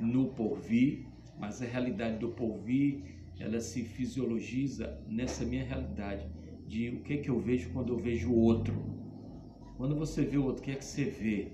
no 0.00 0.28
porvir, 0.28 1.07
mas 1.38 1.62
a 1.62 1.64
realidade 1.64 2.18
do 2.18 2.28
porvir, 2.30 3.02
ela 3.38 3.60
se 3.60 3.82
fisiologiza 3.82 4.98
nessa 5.06 5.44
minha 5.44 5.64
realidade 5.64 6.26
de 6.66 6.90
o 6.90 7.00
que 7.00 7.14
é 7.14 7.16
que 7.18 7.30
eu 7.30 7.40
vejo 7.40 7.70
quando 7.70 7.92
eu 7.92 7.98
vejo 7.98 8.30
o 8.30 8.38
outro. 8.38 8.74
Quando 9.76 9.94
você 9.96 10.24
vê 10.24 10.36
o 10.36 10.44
outro, 10.44 10.60
o 10.60 10.64
que 10.64 10.72
é 10.72 10.74
que 10.74 10.84
você 10.84 11.04
vê? 11.04 11.52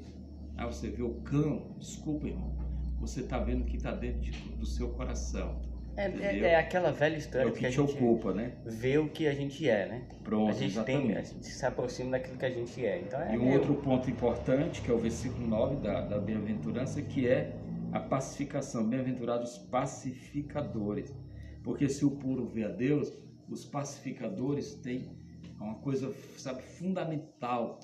Ah, 0.57 0.67
você 0.67 0.89
vê 0.89 1.03
o 1.03 1.15
cão, 1.23 1.77
desculpa, 1.79 2.27
irmão. 2.27 2.57
Você 3.01 3.21
está 3.21 3.39
vendo 3.39 3.63
o 3.63 3.65
que 3.65 3.77
está 3.77 3.93
dentro 3.93 4.21
de, 4.21 4.31
do 4.31 4.65
seu 4.65 4.89
coração. 4.91 5.61
É, 5.97 6.07
é, 6.07 6.39
é, 6.41 6.57
aquela 6.57 6.91
velha 6.91 7.17
história 7.17 7.45
é 7.45 7.49
o 7.49 7.53
que, 7.53 7.61
que 7.61 7.67
a 7.67 7.71
te 7.71 7.77
gente 7.77 7.93
ocupa, 7.93 8.33
né? 8.33 8.53
vê 8.67 8.99
o 8.99 9.09
que 9.09 9.29
a 9.29 9.33
gente 9.33 9.69
é, 9.69 9.87
né? 9.87 10.03
Pronto, 10.25 10.51
a 10.51 10.53
gente 10.53 10.73
exatamente. 10.73 11.07
tem, 11.07 11.17
a 11.17 11.23
gente 11.23 11.47
se 11.47 11.65
aproxima 11.65 12.11
daquilo 12.13 12.37
que 12.37 12.45
a 12.45 12.51
gente 12.51 12.85
é. 12.85 13.01
Então 13.01 13.21
é 13.21 13.35
e 13.35 13.39
um 13.39 13.53
outro 13.53 13.75
ponto 13.75 14.11
importante, 14.11 14.81
que 14.81 14.91
é 14.91 14.95
o 14.95 14.99
versículo 14.99 15.47
9 15.47 15.77
da, 15.77 16.01
da 16.01 16.19
bem-aventurança, 16.19 17.01
que 17.01 17.29
é 17.29 17.53
a 17.95 18.01
pacificação. 18.01 18.89
Bem-aventurados 18.89 19.57
pacificadores. 19.57 21.15
Porque 21.63 21.89
se 21.89 22.05
o 22.05 22.11
puro 22.11 22.45
vê 22.49 22.65
a 22.65 22.69
Deus, 22.69 23.13
os 23.49 23.65
pacificadores 23.65 24.75
têm 24.75 25.17
uma 25.61 25.77
coisa, 25.77 26.13
sabe, 26.37 26.61
fundamental, 26.63 27.79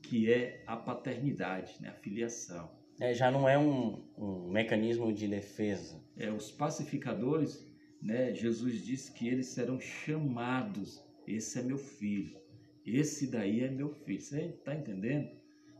que 0.00 0.32
é 0.32 0.62
a 0.68 0.76
paternidade, 0.76 1.76
né? 1.80 1.88
a 1.88 1.94
filiação. 1.94 2.70
É, 3.00 3.12
já 3.12 3.28
não 3.28 3.48
é 3.48 3.58
um, 3.58 4.04
um 4.16 4.48
mecanismo 4.48 5.12
de 5.12 5.26
defesa. 5.26 6.00
É, 6.16 6.30
os 6.30 6.50
pacificadores, 6.50 7.68
né? 8.00 8.32
Jesus 8.32 8.84
disse 8.84 9.10
que 9.10 9.26
eles 9.26 9.48
serão 9.48 9.80
chamados. 9.80 11.04
Esse 11.26 11.58
é 11.58 11.62
meu 11.62 11.76
filho. 11.76 12.40
Esse 12.86 13.26
daí 13.26 13.64
é 13.64 13.68
meu 13.68 13.90
filho. 13.90 14.20
Você 14.20 14.42
está 14.42 14.76
entendendo? 14.76 15.28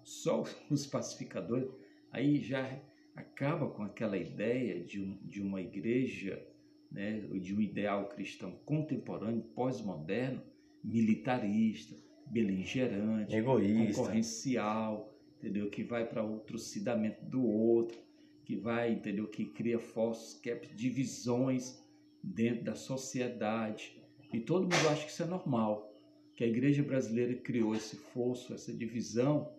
Só 0.03 0.45
os 0.69 0.87
pacificadores. 0.89 1.71
Aí 2.11 2.43
já 2.43 2.69
acaba 3.17 3.69
com 3.69 3.83
aquela 3.83 4.19
ideia 4.19 4.85
de, 4.85 5.01
um, 5.01 5.19
de 5.25 5.41
uma 5.41 5.61
igreja, 5.61 6.47
né, 6.93 7.21
de 7.41 7.55
um 7.55 7.61
ideal 7.61 8.09
cristão 8.11 8.53
contemporâneo, 8.65 9.43
pós-moderno, 9.55 10.43
militarista, 10.85 11.97
beligerante, 12.27 13.35
egoísta, 13.35 14.01
concorrencial, 14.01 15.15
entendeu? 15.39 15.71
Que 15.71 15.83
vai 15.83 16.07
para 16.07 16.25
o 16.25 16.41
trucidamento 16.41 17.25
do 17.25 17.45
outro, 17.45 17.99
que 18.45 18.55
vai, 18.57 18.93
entendeu? 18.93 19.27
Que 19.27 19.47
cria 19.47 19.79
forças, 19.79 20.39
que 20.39 20.55
divisões 20.75 21.83
dentro 22.23 22.65
da 22.65 22.75
sociedade. 22.75 24.01
E 24.33 24.41
todo 24.41 24.63
mundo 24.63 24.89
acha 24.91 25.05
que 25.05 25.11
isso 25.11 25.23
é 25.23 25.27
normal, 25.27 25.93
que 26.35 26.45
a 26.45 26.47
igreja 26.47 26.83
brasileira 26.83 27.35
criou 27.35 27.75
esse 27.75 27.97
fosso, 27.97 28.53
essa 28.53 28.73
divisão, 28.73 29.53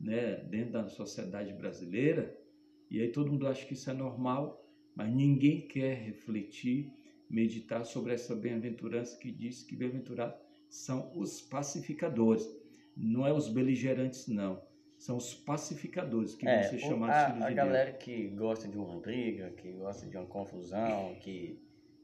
né, 0.00 0.36
dentro 0.48 0.72
da 0.72 0.88
sociedade 0.88 1.52
brasileira, 1.52 2.36
e 2.92 3.00
aí 3.00 3.08
todo 3.08 3.32
mundo 3.32 3.48
acha 3.48 3.64
que 3.64 3.72
isso 3.72 3.88
é 3.88 3.94
normal, 3.94 4.62
mas 4.94 5.10
ninguém 5.10 5.62
quer 5.66 5.94
refletir, 5.94 6.92
meditar 7.28 7.86
sobre 7.86 8.12
essa 8.12 8.36
bem-aventurança 8.36 9.16
que 9.16 9.32
diz 9.32 9.62
que 9.62 9.74
bem-aventurados 9.74 10.36
são 10.68 11.10
os 11.16 11.40
pacificadores. 11.40 12.46
Não 12.94 13.26
é 13.26 13.32
os 13.32 13.48
beligerantes, 13.48 14.28
não. 14.28 14.62
São 14.98 15.16
os 15.16 15.32
pacificadores 15.32 16.34
que 16.34 16.46
é, 16.46 16.60
vão 16.60 16.70
ser 16.70 16.78
chamados 16.80 17.16
a, 17.16 17.26
filhos 17.30 17.42
a 17.44 17.48
de 17.48 17.54
galera 17.54 17.90
Deus. 17.92 18.04
que 18.04 18.28
gosta 18.28 18.68
de 18.68 18.76
uma 18.76 19.00
briga, 19.00 19.50
que 19.52 19.72
gosta 19.72 20.06
de 20.06 20.14
uma 20.14 20.26
confusão, 20.26 21.16
que, 21.18 21.58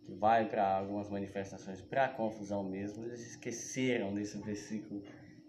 que 0.07 0.13
vai 0.15 0.49
para 0.49 0.79
algumas 0.79 1.11
manifestações 1.11 1.83
para 1.83 2.09
confusão 2.09 2.65
mesmo, 2.65 3.05
eles 3.05 3.21
esqueceram 3.21 4.15
desse 4.15 4.39
versículo 4.39 5.03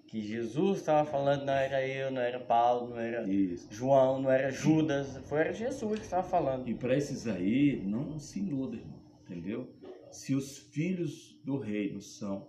que 0.10 0.22
Jesus 0.22 0.80
estava 0.80 1.07
falando, 1.10 1.45
não 1.45 1.53
era 1.53 1.88
eu, 1.88 2.10
não 2.10 2.20
era 2.22 2.39
Paulo, 2.39 2.89
não 2.89 2.99
era 2.99 3.30
Isso. 3.32 3.68
João, 3.70 4.20
não 4.22 4.32
era 4.32 4.49
Judas, 4.49 5.18
foi 5.28 5.39
era 5.39 5.53
Jesus 5.53 5.99
que 5.99 6.05
estava 6.05 6.28
falando. 6.28 6.68
E 6.68 6.74
para 6.74 6.97
esses 6.97 7.28
aí, 7.28 7.80
não 7.86 8.18
se 8.20 8.39
iluda, 8.39 8.76
irmão, 8.78 8.99
entendeu? 9.24 9.70
Se 10.12 10.34
os 10.34 10.57
filhos 10.57 11.39
do 11.43 11.57
reino 11.60 12.01
são 12.01 12.47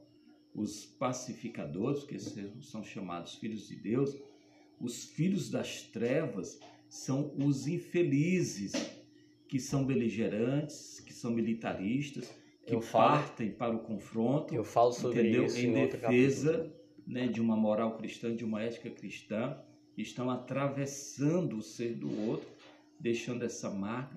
os 0.55 0.87
pacificadores, 0.87 2.03
que 2.05 2.19
são 2.63 2.83
chamados 2.83 3.35
filhos 3.35 3.69
de 3.69 3.77
Deus, 3.77 4.17
os 4.81 5.05
filhos 5.05 5.51
das 5.51 5.83
trevas 5.83 6.59
são 6.89 7.35
os 7.37 7.67
infelizes, 7.67 8.73
que 9.47 9.61
são 9.61 9.85
beligerantes, 9.85 11.01
que 11.01 11.13
são 11.13 11.31
militaristas, 11.31 12.33
que 12.67 12.75
Eu 12.75 12.81
falo- 12.81 13.19
partem 13.23 13.51
para 13.53 13.75
o 13.77 13.81
confronto, 13.81 14.55
Eu 14.55 14.65
falo 14.65 14.93
sobre 14.93 15.21
entendeu? 15.21 15.45
isso 15.45 15.59
em 15.59 15.79
outro 15.83 15.99
defesa. 16.01 16.73
Né, 17.07 17.27
de 17.27 17.41
uma 17.41 17.57
moral 17.57 17.97
cristã, 17.97 18.35
de 18.35 18.45
uma 18.45 18.63
ética 18.63 18.91
cristã, 18.91 19.57
que 19.95 20.03
estão 20.03 20.31
atravessando 20.31 21.57
o 21.57 21.63
ser 21.63 21.95
do 21.95 22.29
outro, 22.29 22.49
deixando 22.99 23.45
essa 23.45 23.71
marca 23.71 24.17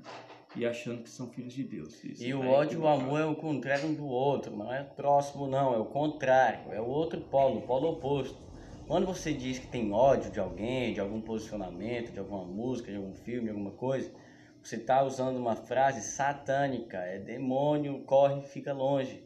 e 0.55 0.65
achando 0.65 1.03
que 1.03 1.09
são 1.09 1.29
filhos 1.29 1.53
de 1.53 1.63
Deus. 1.63 2.03
Isso 2.03 2.23
E 2.23 2.33
o 2.33 2.41
tá 2.41 2.47
ódio 2.47 2.79
e 2.79 2.81
o 2.81 2.87
amor 2.87 3.19
é 3.19 3.25
o 3.25 3.35
contrário 3.35 3.89
um 3.89 3.93
do 3.93 4.05
outro, 4.05 4.55
não 4.55 4.71
é 4.71 4.83
próximo 4.83 5.47
não, 5.47 5.73
é 5.73 5.77
o 5.77 5.85
contrário, 5.85 6.71
é 6.71 6.79
o 6.79 6.85
outro 6.85 7.19
polo, 7.21 7.59
o 7.59 7.61
polo 7.61 7.89
oposto. 7.89 8.37
Quando 8.87 9.05
você 9.05 9.33
diz 9.33 9.57
que 9.57 9.67
tem 9.67 9.91
ódio 9.93 10.29
de 10.29 10.39
alguém, 10.39 10.93
de 10.93 10.99
algum 10.99 11.21
posicionamento, 11.21 12.11
de 12.11 12.19
alguma 12.19 12.43
música, 12.43 12.91
de 12.91 12.97
algum 12.97 13.13
filme, 13.13 13.45
de 13.45 13.49
alguma 13.49 13.71
coisa, 13.71 14.11
você 14.61 14.75
está 14.75 15.03
usando 15.03 15.37
uma 15.37 15.55
frase 15.55 16.01
satânica, 16.01 16.97
é 16.97 17.17
demônio, 17.17 18.03
corre, 18.05 18.41
fica 18.41 18.73
longe. 18.73 19.23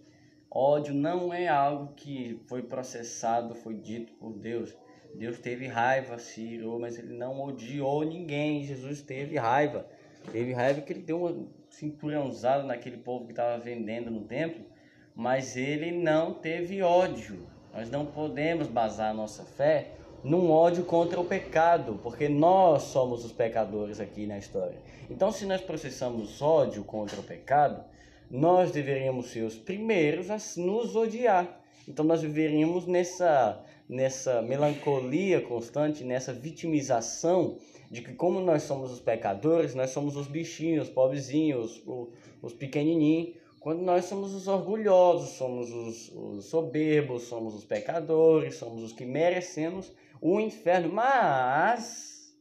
Ódio 0.59 0.91
não 0.91 1.31
é 1.31 1.47
algo 1.47 1.93
que 1.93 2.41
foi 2.47 2.63
processado, 2.63 3.53
foi 3.53 3.75
dito 3.75 4.11
por 4.13 4.33
Deus. 4.33 4.75
Deus 5.13 5.37
teve 5.37 5.67
raiva, 5.67 6.17
se 6.17 6.41
irou, 6.41 6.79
mas 6.79 6.97
ele 6.97 7.13
não 7.13 7.39
odiou 7.39 8.03
ninguém. 8.03 8.63
Jesus 8.63 9.03
teve 9.03 9.37
raiva. 9.37 9.85
Teve 10.31 10.53
raiva 10.53 10.81
que 10.81 10.91
ele 10.91 11.03
deu 11.03 11.21
uma 11.21 11.47
cinturãozada 11.69 12.63
naquele 12.63 12.97
povo 12.97 13.25
que 13.25 13.33
estava 13.33 13.59
vendendo 13.59 14.09
no 14.09 14.21
templo, 14.21 14.65
mas 15.13 15.55
ele 15.55 15.91
não 15.91 16.33
teve 16.33 16.81
ódio. 16.81 17.47
Nós 17.71 17.91
não 17.91 18.07
podemos 18.07 18.65
basar 18.65 19.13
nossa 19.13 19.43
fé 19.43 19.91
num 20.23 20.49
ódio 20.49 20.83
contra 20.85 21.19
o 21.19 21.25
pecado, 21.25 21.99
porque 22.01 22.27
nós 22.27 22.81
somos 22.81 23.23
os 23.23 23.31
pecadores 23.31 23.99
aqui 23.99 24.25
na 24.25 24.39
história. 24.39 24.81
Então, 25.07 25.31
se 25.31 25.45
nós 25.45 25.61
processamos 25.61 26.41
ódio 26.41 26.83
contra 26.83 27.19
o 27.19 27.23
pecado, 27.23 27.85
nós 28.29 28.71
deveríamos 28.71 29.27
ser 29.27 29.43
os 29.43 29.55
primeiros 29.55 30.29
a 30.29 30.37
nos 30.57 30.95
odiar. 30.95 31.61
Então, 31.87 32.03
nós 32.03 32.21
viveríamos 32.21 32.85
nessa, 32.85 33.63
nessa 33.87 34.41
melancolia 34.41 35.41
constante, 35.41 36.03
nessa 36.03 36.33
vitimização 36.33 37.57
de 37.89 38.01
que, 38.01 38.13
como 38.13 38.41
nós 38.41 38.63
somos 38.63 38.91
os 38.91 38.99
pecadores, 38.99 39.73
nós 39.73 39.91
somos 39.91 40.17
os 40.17 40.27
bichinhos, 40.27 40.87
os 40.87 40.93
pobrezinhos, 40.93 41.81
os, 41.85 42.09
os 42.41 42.53
pequenininhos, 42.53 43.35
quando 43.59 43.81
nós 43.81 44.05
somos 44.05 44.33
os 44.33 44.47
orgulhosos, 44.47 45.31
somos 45.31 45.71
os, 45.71 46.11
os 46.13 46.45
soberbos, 46.45 47.23
somos 47.23 47.55
os 47.55 47.65
pecadores, 47.65 48.55
somos 48.55 48.83
os 48.83 48.93
que 48.93 49.05
merecemos 49.05 49.91
o 50.21 50.39
inferno. 50.39 50.91
Mas, 50.93 52.33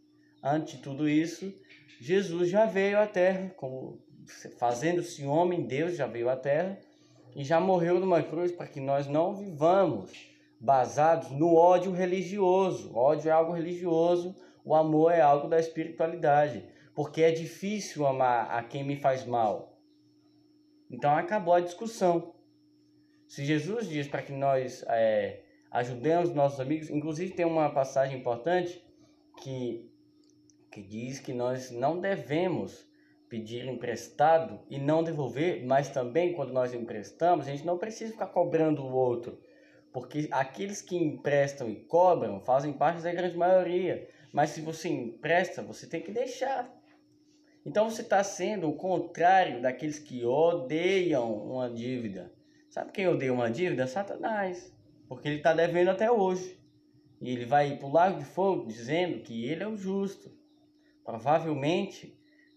ante 0.43 0.79
tudo 0.79 1.09
isso, 1.09 1.53
Jesus 2.01 2.51
já 2.51 2.67
veio 2.67 2.99
à 2.99 3.07
terra, 3.07 3.53
como 3.57 3.99
fazendo-se 4.59 5.25
homem, 5.25 5.67
Deus 5.67 5.97
já 5.97 6.07
veio 6.07 6.29
à 6.29 6.37
terra 6.37 6.79
e 7.35 7.45
já 7.45 7.61
morreu 7.61 8.01
numa 8.01 8.23
cruz 8.23 8.53
para 8.53 8.67
que 8.67 8.81
nós 8.81 9.07
não 9.07 9.35
vivamos 9.35 10.13
basados 10.61 11.31
no 11.31 11.55
ódio 11.55 11.93
religioso. 11.93 12.93
O 12.93 12.97
ódio 12.97 13.29
é 13.29 13.33
algo 13.33 13.53
religioso, 13.53 14.35
o 14.65 14.75
amor 14.75 15.13
é 15.13 15.21
algo 15.21 15.49
da 15.49 15.61
espiritualidade, 15.61 16.65
porque 16.95 17.23
é 17.23 17.31
difícil 17.31 18.07
amar 18.07 18.51
a 18.51 18.63
quem 18.63 18.83
me 18.83 18.97
faz 18.97 19.25
mal. 19.25 19.79
Então 20.91 21.15
acabou 21.15 21.55
a 21.55 21.61
discussão. 21.61 22.35
Se 23.27 23.45
Jesus 23.45 23.89
diz 23.89 24.07
para 24.07 24.23
que 24.23 24.33
nós 24.33 24.85
é, 24.89 25.43
ajudemos 25.71 26.33
nossos 26.33 26.61
amigos, 26.61 26.91
inclusive 26.91 27.35
tem 27.35 27.45
uma 27.45 27.71
passagem 27.71 28.19
importante 28.19 28.83
que, 29.43 29.91
que 30.71 30.81
diz 30.81 31.19
que 31.19 31.33
nós 31.33 31.71
não 31.71 32.01
devemos 32.01 32.87
pedir 33.29 33.67
emprestado 33.67 34.61
e 34.69 34.79
não 34.79 35.03
devolver, 35.03 35.65
mas 35.65 35.89
também 35.89 36.33
quando 36.33 36.53
nós 36.53 36.73
emprestamos, 36.73 37.47
a 37.47 37.51
gente 37.51 37.67
não 37.67 37.79
precisa 37.79 38.13
ficar 38.13 38.27
cobrando 38.29 38.83
o 38.83 38.93
outro, 38.93 39.41
porque 39.93 40.29
aqueles 40.31 40.81
que 40.81 40.97
emprestam 40.97 41.69
e 41.69 41.77
cobram 41.77 42.41
fazem 42.41 42.73
parte 42.73 43.03
da 43.03 43.13
grande 43.13 43.37
maioria. 43.37 44.09
Mas 44.33 44.51
se 44.51 44.61
você 44.61 44.89
empresta, 44.89 45.63
você 45.63 45.87
tem 45.87 46.03
que 46.03 46.13
deixar. 46.13 46.71
Então 47.65 47.89
você 47.89 48.03
está 48.03 48.23
sendo 48.23 48.69
o 48.69 48.77
contrário 48.77 49.63
daqueles 49.63 49.99
que 49.99 50.25
odeiam 50.25 51.33
uma 51.33 51.71
dívida. 51.71 52.33
Sabe 52.69 52.93
quem 52.93 53.09
odeia 53.09 53.33
uma 53.33 53.51
dívida? 53.51 53.87
Satanás. 53.87 54.73
Porque 55.09 55.27
ele 55.27 55.39
está 55.39 55.53
devendo 55.53 55.89
até 55.89 56.11
hoje. 56.11 56.61
E 57.21 57.31
ele 57.31 57.47
vai 57.47 57.77
para 57.77 57.89
o 57.89 57.93
lago 57.93 58.19
de 58.19 58.25
fogo 58.25 58.67
dizendo 58.67 59.23
que 59.23 59.47
ele 59.47 59.63
é 59.63 59.67
o 59.67 59.77
justo. 59.77 60.31
Provavelmente 61.05 62.16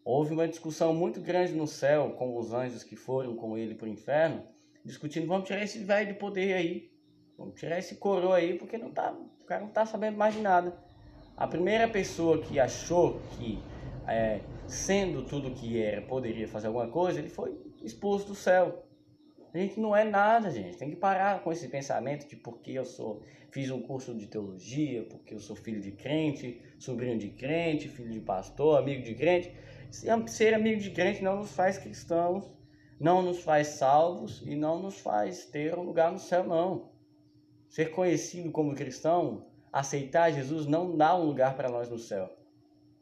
houve 0.09 0.33
uma 0.33 0.47
discussão 0.47 0.91
muito 0.91 1.21
grande 1.21 1.53
no 1.53 1.67
céu 1.67 2.15
com 2.17 2.35
os 2.35 2.51
anjos 2.51 2.83
que 2.83 2.95
foram 2.95 3.35
com 3.35 3.55
ele 3.55 3.75
para 3.75 3.85
o 3.85 3.91
inferno, 3.91 4.41
discutindo: 4.83 5.27
vamos 5.27 5.47
tirar 5.47 5.63
esse 5.63 5.79
velho 5.79 6.13
do 6.13 6.17
poder 6.17 6.53
aí. 6.53 6.91
Vamos 7.37 7.59
tirar 7.59 7.77
esse 7.77 7.95
coroa 7.95 8.37
aí, 8.37 8.57
porque 8.57 8.77
não 8.77 8.91
tá, 8.91 9.13
o 9.13 9.45
cara 9.45 9.61
não 9.61 9.69
está 9.69 9.85
sabendo 9.85 10.17
mais 10.17 10.33
de 10.33 10.41
nada. 10.41 10.75
A 11.37 11.47
primeira 11.47 11.87
pessoa 11.87 12.41
que 12.41 12.59
achou 12.59 13.21
que, 13.37 13.59
é, 14.07 14.41
sendo 14.67 15.23
tudo 15.23 15.51
que 15.51 15.81
era, 15.81 16.01
poderia 16.01 16.47
fazer 16.47 16.67
alguma 16.67 16.87
coisa, 16.87 17.19
ele 17.19 17.29
foi 17.29 17.55
expulso 17.81 18.27
do 18.27 18.35
céu. 18.35 18.83
A 19.53 19.57
gente 19.57 19.79
não 19.79 19.95
é 19.95 20.03
nada, 20.03 20.51
gente. 20.51 20.77
Tem 20.77 20.89
que 20.89 20.95
parar 20.95 21.41
com 21.41 21.51
esse 21.51 21.67
pensamento 21.69 22.27
de 22.27 22.35
porque 22.35 22.71
eu 22.71 22.83
sou 22.83 23.21
fiz 23.51 23.71
um 23.71 23.81
curso 23.81 24.13
de 24.13 24.27
teologia, 24.27 25.03
porque 25.03 25.33
eu 25.33 25.39
sou 25.39 25.55
filho 25.55 25.81
de 25.81 25.91
crente, 25.91 26.61
sobrinho 26.77 27.17
de 27.17 27.29
crente, 27.29 27.87
filho 27.87 28.11
de 28.11 28.19
pastor, 28.19 28.77
amigo 28.77 29.03
de 29.03 29.15
crente. 29.15 29.51
Ser 29.91 30.53
amigo 30.53 30.79
de 30.79 30.91
crente 30.91 31.23
não 31.23 31.37
nos 31.37 31.51
faz 31.51 31.77
cristãos, 31.77 32.45
não 32.99 33.21
nos 33.21 33.41
faz 33.41 33.67
salvos 33.69 34.41
e 34.45 34.55
não 34.55 34.79
nos 34.79 34.99
faz 34.99 35.45
ter 35.45 35.77
um 35.77 35.83
lugar 35.83 36.11
no 36.11 36.19
céu, 36.19 36.43
não. 36.43 36.91
Ser 37.67 37.91
conhecido 37.91 38.51
como 38.51 38.75
cristão, 38.75 39.47
aceitar 39.73 40.31
Jesus 40.31 40.67
não 40.67 40.95
dá 40.95 41.15
um 41.15 41.25
lugar 41.25 41.55
para 41.55 41.69
nós 41.69 41.89
no 41.89 41.97
céu. 41.97 42.29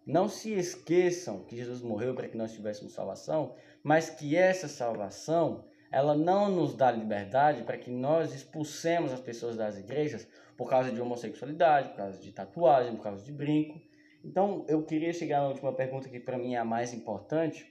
Não 0.06 0.30
se 0.30 0.54
esqueçam 0.54 1.44
que 1.44 1.58
Jesus 1.58 1.82
morreu 1.82 2.16
para 2.16 2.30
que 2.30 2.38
nós 2.38 2.54
tivéssemos 2.54 2.94
salvação, 2.94 3.56
mas 3.84 4.10
que 4.10 4.38
essa 4.38 4.70
salvação 4.70 5.66
ela 5.92 6.16
não 6.16 6.50
nos 6.50 6.74
dá 6.76 6.92
liberdade 6.92 7.64
para 7.64 7.78
que 7.78 7.90
nós 7.90 8.34
expulsemos 8.34 9.12
as 9.12 9.20
pessoas 9.20 9.58
das 9.58 9.78
igrejas 9.78 10.28
por 10.56 10.70
causa 10.70 10.92
de 10.92 11.02
homossexualidade, 11.02 11.90
por 11.90 11.98
causa 11.98 12.20
de 12.20 12.32
tatuagem, 12.32 12.96
por 12.96 13.04
causa 13.04 13.24
de 13.24 13.32
brinco. 13.32 13.82
Então, 14.28 14.66
eu 14.68 14.84
queria 14.84 15.14
chegar 15.14 15.40
na 15.40 15.48
última 15.48 15.72
pergunta 15.72 16.10
que 16.10 16.20
para 16.20 16.38
mim 16.38 16.54
é 16.54 16.58
a 16.58 16.66
mais 16.66 16.94
importante. 16.94 17.66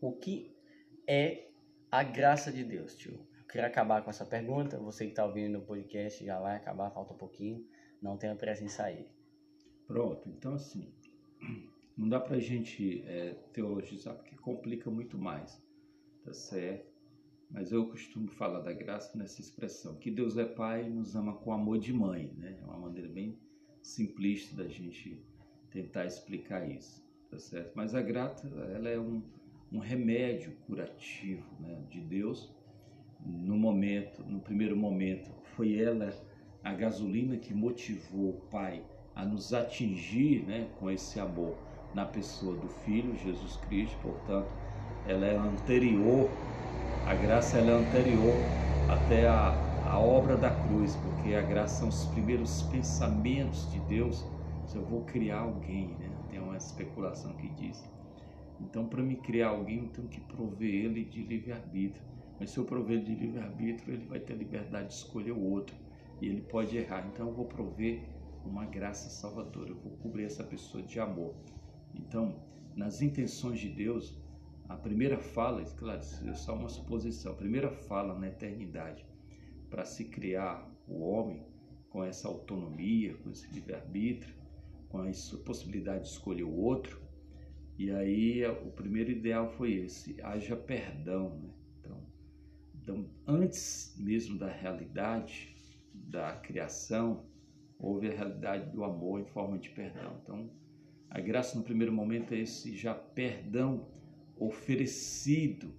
O 0.00 0.10
que 0.10 0.52
é 1.06 1.50
a 1.88 2.02
graça 2.02 2.50
de 2.50 2.64
Deus, 2.64 2.96
tio? 2.96 3.14
Eu 3.38 3.46
queria 3.46 3.68
acabar 3.68 4.02
com 4.02 4.10
essa 4.10 4.26
pergunta. 4.26 4.76
Você 4.78 5.04
que 5.04 5.12
está 5.12 5.24
ouvindo 5.24 5.52
no 5.52 5.64
podcast 5.64 6.24
já 6.24 6.40
vai 6.40 6.56
acabar, 6.56 6.90
falta 6.90 7.14
um 7.14 7.16
pouquinho. 7.16 7.64
Não 8.02 8.16
tenha 8.16 8.34
pressa 8.34 8.64
em 8.64 8.68
sair. 8.68 9.08
Pronto, 9.86 10.28
então 10.28 10.54
assim, 10.54 10.92
não 11.96 12.08
dá 12.08 12.18
para 12.18 12.36
a 12.36 12.40
gente 12.40 13.02
é, 13.06 13.34
teologizar 13.52 14.16
porque 14.16 14.36
complica 14.36 14.90
muito 14.90 15.16
mais, 15.16 15.62
tá 16.24 16.32
certo? 16.32 16.92
Mas 17.50 17.70
eu 17.70 17.88
costumo 17.88 18.28
falar 18.28 18.60
da 18.60 18.72
graça 18.72 19.16
nessa 19.16 19.40
expressão, 19.40 19.94
que 19.94 20.10
Deus 20.10 20.36
é 20.36 20.44
Pai 20.44 20.86
e 20.86 20.90
nos 20.90 21.14
ama 21.14 21.34
com 21.36 21.52
amor 21.52 21.78
de 21.78 21.92
mãe, 21.92 22.30
né? 22.36 22.58
É 22.60 22.64
uma 22.64 22.78
maneira 22.78 23.08
bem 23.08 23.38
simplista 23.80 24.54
da 24.56 24.68
gente 24.68 25.24
tentar 25.78 26.06
explicar 26.06 26.68
isso, 26.68 27.04
tá 27.30 27.38
certo? 27.38 27.72
Mas 27.74 27.94
a 27.94 28.02
graça, 28.02 28.48
ela 28.74 28.88
é 28.88 28.98
um, 28.98 29.22
um 29.70 29.78
remédio 29.78 30.52
curativo 30.66 31.46
né, 31.60 31.78
de 31.88 32.00
Deus. 32.00 32.52
No 33.24 33.56
momento, 33.56 34.24
no 34.24 34.40
primeiro 34.40 34.76
momento, 34.76 35.30
foi 35.54 35.80
ela 35.80 36.12
a 36.64 36.72
gasolina 36.72 37.36
que 37.36 37.54
motivou 37.54 38.30
o 38.30 38.40
Pai 38.50 38.82
a 39.14 39.24
nos 39.24 39.54
atingir 39.54 40.44
né, 40.46 40.68
com 40.78 40.90
esse 40.90 41.20
amor 41.20 41.56
na 41.94 42.04
pessoa 42.04 42.56
do 42.56 42.68
Filho, 42.68 43.16
Jesus 43.16 43.56
Cristo. 43.68 43.96
Portanto, 44.02 44.48
ela 45.06 45.26
é 45.26 45.36
anterior, 45.36 46.28
a 47.06 47.14
graça 47.14 47.58
ela 47.58 47.70
é 47.70 47.74
anterior 47.74 48.34
até 48.88 49.28
a, 49.28 49.50
a 49.86 49.98
obra 49.98 50.36
da 50.36 50.50
cruz, 50.50 50.96
porque 50.96 51.34
a 51.34 51.42
graça 51.42 51.80
são 51.80 51.88
os 51.88 52.04
primeiros 52.06 52.62
pensamentos 52.62 53.70
de 53.70 53.78
Deus. 53.80 54.24
Se 54.68 54.76
eu 54.76 54.84
vou 54.84 55.02
criar 55.06 55.40
alguém, 55.40 55.96
né? 55.96 56.14
tem 56.28 56.38
uma 56.38 56.58
especulação 56.58 57.34
que 57.38 57.48
diz. 57.48 57.82
Então, 58.60 58.86
para 58.86 59.02
me 59.02 59.16
criar 59.16 59.48
alguém, 59.48 59.84
eu 59.84 59.88
tenho 59.88 60.08
que 60.08 60.20
prover 60.20 60.68
ele 60.68 61.04
de 61.06 61.22
livre-arbítrio. 61.22 62.04
Mas 62.38 62.50
se 62.50 62.58
eu 62.58 62.66
prover 62.66 63.02
de 63.02 63.14
livre-arbítrio, 63.14 63.94
ele 63.94 64.04
vai 64.04 64.20
ter 64.20 64.34
liberdade 64.34 64.88
de 64.88 64.92
escolher 64.92 65.32
o 65.32 65.42
outro. 65.42 65.74
E 66.20 66.26
ele 66.26 66.42
pode 66.42 66.76
errar. 66.76 67.08
Então, 67.10 67.28
eu 67.28 67.34
vou 67.34 67.46
prover 67.46 68.02
uma 68.44 68.66
graça 68.66 69.08
salvadora. 69.08 69.70
Eu 69.70 69.80
vou 69.80 69.92
cobrir 70.02 70.24
essa 70.24 70.44
pessoa 70.44 70.82
de 70.82 71.00
amor. 71.00 71.34
Então, 71.94 72.38
nas 72.76 73.00
intenções 73.00 73.58
de 73.58 73.70
Deus, 73.70 74.20
a 74.68 74.76
primeira 74.76 75.18
fala, 75.18 75.64
claro, 75.78 76.00
isso 76.00 76.28
é 76.28 76.34
só 76.34 76.54
uma 76.54 76.68
suposição, 76.68 77.32
a 77.32 77.36
primeira 77.36 77.70
fala 77.70 78.18
na 78.18 78.28
eternidade 78.28 79.06
para 79.70 79.86
se 79.86 80.04
criar 80.04 80.70
o 80.86 81.00
homem 81.00 81.42
com 81.88 82.04
essa 82.04 82.28
autonomia, 82.28 83.14
com 83.16 83.30
esse 83.30 83.50
livre-arbítrio, 83.50 84.36
com 84.88 84.98
a 84.98 85.10
possibilidade 85.44 86.04
de 86.04 86.10
escolher 86.10 86.44
o 86.44 86.54
outro. 86.54 87.00
E 87.78 87.90
aí 87.90 88.44
o 88.46 88.70
primeiro 88.70 89.10
ideal 89.10 89.48
foi 89.50 89.74
esse, 89.74 90.20
haja 90.22 90.56
perdão. 90.56 91.38
Né? 91.38 91.50
Então, 91.80 92.06
então, 92.82 93.10
antes 93.26 93.94
mesmo 93.98 94.38
da 94.38 94.50
realidade 94.50 95.54
da 95.94 96.32
criação, 96.32 97.26
houve 97.78 98.08
a 98.08 98.12
realidade 98.12 98.70
do 98.70 98.82
amor 98.82 99.20
em 99.20 99.26
forma 99.26 99.58
de 99.58 99.70
perdão. 99.70 100.18
Então, 100.22 100.50
a 101.08 101.20
graça 101.20 101.56
no 101.56 101.64
primeiro 101.64 101.92
momento 101.92 102.34
é 102.34 102.38
esse 102.38 102.76
já 102.76 102.94
perdão 102.94 103.88
oferecido 104.36 105.72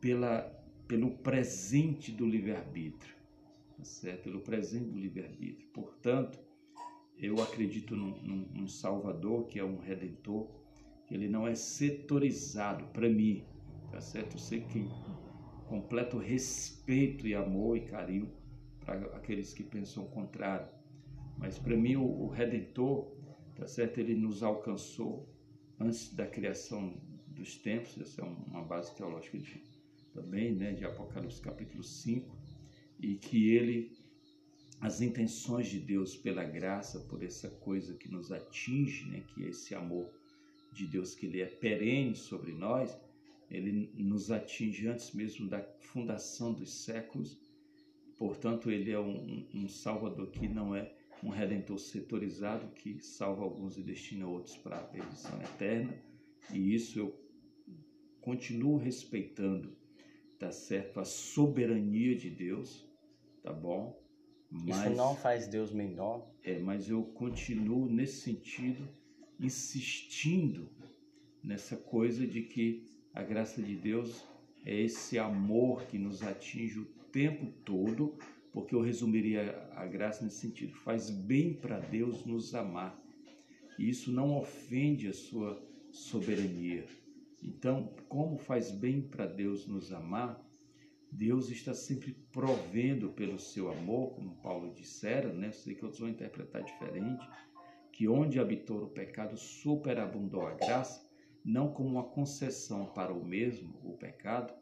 pela, 0.00 0.42
pelo 0.86 1.10
presente 1.18 2.12
do 2.12 2.26
livre-arbítrio, 2.26 3.14
tá 3.76 3.84
certo? 3.84 4.24
Pelo 4.24 4.40
presente 4.40 4.90
do 4.90 4.98
livre-arbítrio. 4.98 5.68
Portanto, 5.72 6.38
eu 7.18 7.42
acredito 7.42 7.96
num, 7.96 8.16
num, 8.22 8.48
num, 8.54 8.68
Salvador 8.68 9.46
que 9.46 9.58
é 9.58 9.64
um 9.64 9.78
Redentor, 9.78 10.48
que 11.06 11.14
ele 11.14 11.28
não 11.28 11.46
é 11.46 11.54
setorizado 11.54 12.84
para 12.86 13.08
mim, 13.08 13.44
tá 13.90 14.00
certo? 14.00 14.34
Eu 14.34 14.38
sei 14.38 14.60
que 14.60 14.88
completo 15.66 16.18
respeito 16.18 17.26
e 17.26 17.34
amor 17.34 17.76
e 17.76 17.80
carinho 17.80 18.30
para 18.80 18.98
aqueles 19.16 19.52
que 19.52 19.62
pensam 19.62 20.04
o 20.04 20.08
contrário, 20.08 20.68
mas 21.36 21.58
para 21.58 21.76
mim 21.76 21.96
o, 21.96 22.04
o 22.04 22.28
Redentor 22.28 23.18
tá 23.58 23.66
certo? 23.66 23.98
Ele 23.98 24.14
nos 24.14 24.42
alcançou 24.42 25.28
antes 25.80 26.14
da 26.14 26.26
criação 26.26 26.96
dos 27.26 27.56
tempos, 27.56 27.98
essa 28.00 28.22
é 28.22 28.24
uma 28.24 28.62
base 28.62 28.94
teológica 28.94 29.38
de, 29.38 29.62
também, 30.14 30.54
né, 30.54 30.72
de 30.72 30.84
Apocalipse 30.84 31.40
capítulo 31.40 31.82
5, 31.82 32.36
e 33.00 33.16
que 33.16 33.50
ele, 33.50 33.97
as 34.80 35.00
intenções 35.00 35.68
de 35.68 35.80
Deus 35.80 36.16
pela 36.16 36.44
graça, 36.44 37.00
por 37.00 37.22
essa 37.22 37.48
coisa 37.48 37.94
que 37.94 38.10
nos 38.10 38.30
atinge, 38.30 39.08
né, 39.08 39.24
que 39.34 39.44
é 39.44 39.48
esse 39.48 39.74
amor 39.74 40.08
de 40.72 40.86
Deus 40.86 41.14
que 41.14 41.26
ele 41.26 41.40
é 41.40 41.46
perene 41.46 42.14
sobre 42.14 42.52
nós, 42.52 42.96
ele 43.50 43.90
nos 43.96 44.30
atinge 44.30 44.86
antes 44.86 45.12
mesmo 45.12 45.48
da 45.48 45.62
fundação 45.80 46.52
dos 46.52 46.84
séculos, 46.84 47.40
portanto 48.16 48.70
ele 48.70 48.90
é 48.90 49.00
um, 49.00 49.46
um 49.52 49.68
Salvador 49.68 50.30
que 50.30 50.46
não 50.46 50.74
é 50.74 50.94
um 51.22 51.30
redentor 51.30 51.78
setorizado 51.78 52.68
que 52.74 53.00
salva 53.00 53.42
alguns 53.42 53.76
e 53.76 53.82
destina 53.82 54.26
outros 54.26 54.56
para 54.56 54.76
a 54.76 54.84
perdição 54.84 55.40
eterna. 55.40 55.92
E 56.52 56.74
isso 56.74 56.98
eu 56.98 57.28
continuo 58.20 58.76
respeitando, 58.76 59.76
tá 60.38 60.52
certo? 60.52 61.00
A 61.00 61.04
soberania 61.04 62.14
de 62.14 62.30
Deus, 62.30 62.86
tá 63.42 63.52
bom? 63.52 64.00
Mas, 64.50 64.78
isso 64.78 64.90
não 64.90 65.14
faz 65.14 65.46
Deus 65.46 65.72
menor? 65.72 66.26
É, 66.42 66.58
mas 66.58 66.88
eu 66.88 67.02
continuo 67.02 67.88
nesse 67.88 68.22
sentido 68.22 68.88
insistindo 69.38 70.68
nessa 71.42 71.76
coisa 71.76 72.26
de 72.26 72.42
que 72.42 72.88
a 73.14 73.22
graça 73.22 73.62
de 73.62 73.76
Deus 73.76 74.24
é 74.64 74.74
esse 74.74 75.18
amor 75.18 75.84
que 75.86 75.98
nos 75.98 76.22
atinge 76.22 76.80
o 76.80 76.84
tempo 77.12 77.46
todo, 77.64 78.18
porque 78.52 78.74
eu 78.74 78.80
resumiria 78.80 79.68
a 79.74 79.86
graça 79.86 80.24
nesse 80.24 80.40
sentido: 80.40 80.74
faz 80.74 81.10
bem 81.10 81.54
para 81.54 81.78
Deus 81.78 82.24
nos 82.24 82.54
amar. 82.54 82.98
E 83.78 83.88
isso 83.88 84.10
não 84.10 84.36
ofende 84.36 85.06
a 85.08 85.12
sua 85.12 85.62
soberania. 85.92 86.84
Então, 87.42 87.94
como 88.08 88.36
faz 88.36 88.70
bem 88.72 89.00
para 89.00 89.26
Deus 89.26 89.66
nos 89.66 89.92
amar, 89.92 90.44
Deus 91.10 91.50
está 91.50 91.74
sempre 91.74 92.12
provendo 92.30 93.10
pelo 93.10 93.38
seu 93.38 93.70
amor, 93.70 94.14
como 94.14 94.36
Paulo 94.36 94.72
dissera, 94.74 95.32
né? 95.32 95.48
Eu 95.48 95.52
sei 95.52 95.74
que 95.74 95.84
outros 95.84 96.00
vão 96.00 96.10
interpretar 96.10 96.62
diferente, 96.62 97.26
que 97.92 98.06
onde 98.06 98.38
habitou 98.38 98.84
o 98.84 98.90
pecado 98.90 99.36
superabundou 99.36 100.46
a 100.46 100.54
graça, 100.54 101.08
não 101.44 101.72
como 101.72 101.90
uma 101.90 102.04
concessão 102.04 102.86
para 102.86 103.12
o 103.12 103.24
mesmo, 103.24 103.74
o 103.82 103.96
pecado, 103.96 104.52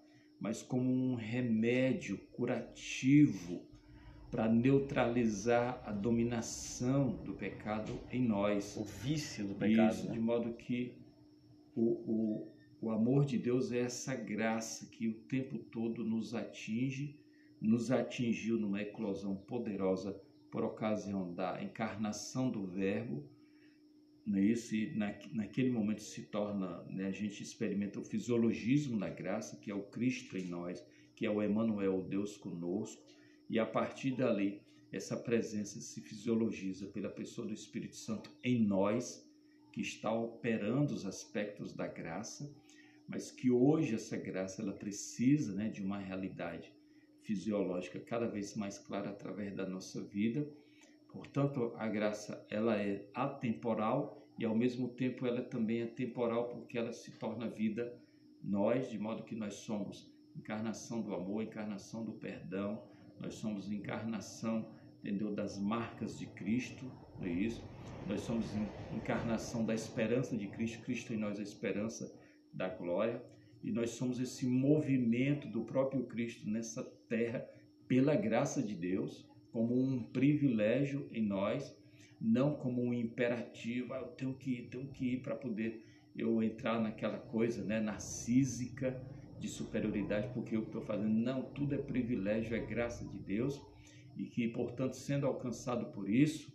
mas 0.40 0.62
como 0.62 0.90
um 0.90 1.14
remédio 1.14 2.18
curativo 2.32 3.66
para 4.30 4.48
neutralizar 4.48 5.82
a 5.84 5.92
dominação 5.92 7.10
do 7.24 7.34
pecado 7.34 7.98
em 8.10 8.22
nós. 8.22 8.76
O 8.76 8.84
vício 8.84 9.46
do 9.46 9.54
pecado. 9.54 9.94
Isso, 9.94 10.06
né? 10.06 10.12
de 10.12 10.20
modo 10.20 10.52
que 10.54 10.94
o, 11.74 11.82
o, 11.82 12.55
o 12.80 12.90
amor 12.90 13.24
de 13.24 13.38
Deus 13.38 13.72
é 13.72 13.80
essa 13.80 14.14
graça 14.14 14.86
que 14.86 15.08
o 15.08 15.14
tempo 15.14 15.58
todo 15.58 16.04
nos 16.04 16.34
atinge, 16.34 17.18
nos 17.60 17.90
atingiu 17.90 18.58
numa 18.58 18.82
eclosão 18.82 19.34
poderosa 19.34 20.20
por 20.50 20.62
ocasião 20.62 21.32
da 21.34 21.62
encarnação 21.62 22.50
do 22.50 22.66
Verbo. 22.66 23.24
Né? 24.26 24.42
Isso, 24.42 24.74
e 24.74 24.94
na, 24.94 25.14
naquele 25.32 25.70
momento 25.70 26.02
se 26.02 26.22
torna, 26.22 26.82
né, 26.84 27.06
a 27.06 27.12
gente 27.12 27.42
experimenta 27.42 27.98
o 27.98 28.04
fisiologismo 28.04 28.98
da 28.98 29.08
graça, 29.08 29.56
que 29.56 29.70
é 29.70 29.74
o 29.74 29.82
Cristo 29.82 30.36
em 30.36 30.46
nós, 30.46 30.84
que 31.14 31.24
é 31.24 31.30
o 31.30 31.42
Emmanuel, 31.42 31.98
o 31.98 32.02
Deus 32.02 32.36
conosco 32.36 33.02
e 33.48 33.58
a 33.58 33.66
partir 33.66 34.12
dali 34.12 34.60
essa 34.92 35.16
presença 35.16 35.80
se 35.80 36.00
fisiologiza 36.00 36.86
pela 36.86 37.08
pessoa 37.08 37.46
do 37.46 37.54
Espírito 37.54 37.96
Santo 37.96 38.30
em 38.42 38.64
nós, 38.64 39.24
que 39.72 39.80
está 39.80 40.12
operando 40.12 40.94
os 40.94 41.04
aspectos 41.04 41.72
da 41.72 41.86
graça, 41.86 42.52
mas 43.08 43.30
que 43.30 43.50
hoje 43.50 43.94
essa 43.94 44.16
graça 44.16 44.62
ela 44.62 44.72
precisa 44.72 45.54
né, 45.54 45.68
de 45.68 45.82
uma 45.82 45.98
realidade 45.98 46.72
fisiológica 47.22 48.00
cada 48.00 48.26
vez 48.26 48.54
mais 48.54 48.78
clara 48.78 49.10
através 49.10 49.54
da 49.54 49.66
nossa 49.66 50.02
vida. 50.02 50.48
Portanto, 51.08 51.72
a 51.76 51.88
graça 51.88 52.46
ela 52.50 52.76
é 52.80 53.08
atemporal 53.14 54.26
e 54.38 54.44
ao 54.44 54.54
mesmo 54.54 54.88
tempo 54.88 55.26
ela 55.26 55.42
também 55.42 55.82
é 55.82 55.86
temporal 55.86 56.48
porque 56.48 56.76
ela 56.76 56.92
se 56.92 57.12
torna 57.18 57.48
vida 57.48 57.98
nós, 58.42 58.90
de 58.90 58.98
modo 58.98 59.24
que 59.24 59.34
nós 59.34 59.54
somos 59.54 60.12
encarnação 60.36 61.00
do 61.00 61.14
amor, 61.14 61.42
encarnação 61.42 62.04
do 62.04 62.12
perdão, 62.12 62.82
nós 63.18 63.34
somos 63.34 63.70
encarnação, 63.70 64.70
entendeu, 65.00 65.34
das 65.34 65.58
marcas 65.58 66.18
de 66.18 66.26
Cristo, 66.26 66.92
não 67.18 67.26
é 67.26 67.30
isso? 67.30 67.66
Nós 68.04 68.20
somos 68.20 68.54
encarnação 68.92 69.64
da 69.64 69.74
esperança 69.74 70.36
de 70.36 70.46
Cristo, 70.48 70.82
Cristo 70.84 71.12
em 71.12 71.16
nós 71.16 71.40
a 71.40 71.42
esperança 71.42 72.14
da 72.56 72.68
glória, 72.68 73.22
e 73.62 73.70
nós 73.70 73.90
somos 73.90 74.18
esse 74.20 74.46
movimento 74.46 75.48
do 75.48 75.62
próprio 75.64 76.04
Cristo 76.04 76.48
nessa 76.48 76.82
terra 77.08 77.46
pela 77.86 78.14
graça 78.14 78.62
de 78.62 78.74
Deus, 78.74 79.28
como 79.52 79.78
um 79.78 80.02
privilégio 80.02 81.08
em 81.12 81.22
nós, 81.22 81.76
não 82.20 82.54
como 82.54 82.82
um 82.82 82.92
imperativo, 82.92 83.92
ah, 83.92 83.98
eu 83.98 84.08
tenho 84.08 84.34
que 84.34 84.50
ir, 84.50 84.68
tenho 84.68 84.86
que 84.88 85.12
ir 85.12 85.22
para 85.22 85.34
poder 85.34 85.84
eu 86.16 86.42
entrar 86.42 86.80
naquela 86.80 87.18
coisa, 87.18 87.62
né, 87.62 87.80
narcísica, 87.80 89.00
de 89.38 89.48
superioridade 89.48 90.30
porque 90.32 90.56
eu 90.56 90.62
estou 90.62 90.80
fazendo. 90.80 91.10
Não, 91.10 91.42
tudo 91.42 91.74
é 91.74 91.78
privilégio, 91.78 92.56
é 92.56 92.60
graça 92.60 93.04
de 93.04 93.18
Deus 93.18 93.60
e 94.16 94.24
que, 94.24 94.48
portanto, 94.48 94.96
sendo 94.96 95.26
alcançado 95.26 95.92
por 95.92 96.08
isso, 96.08 96.50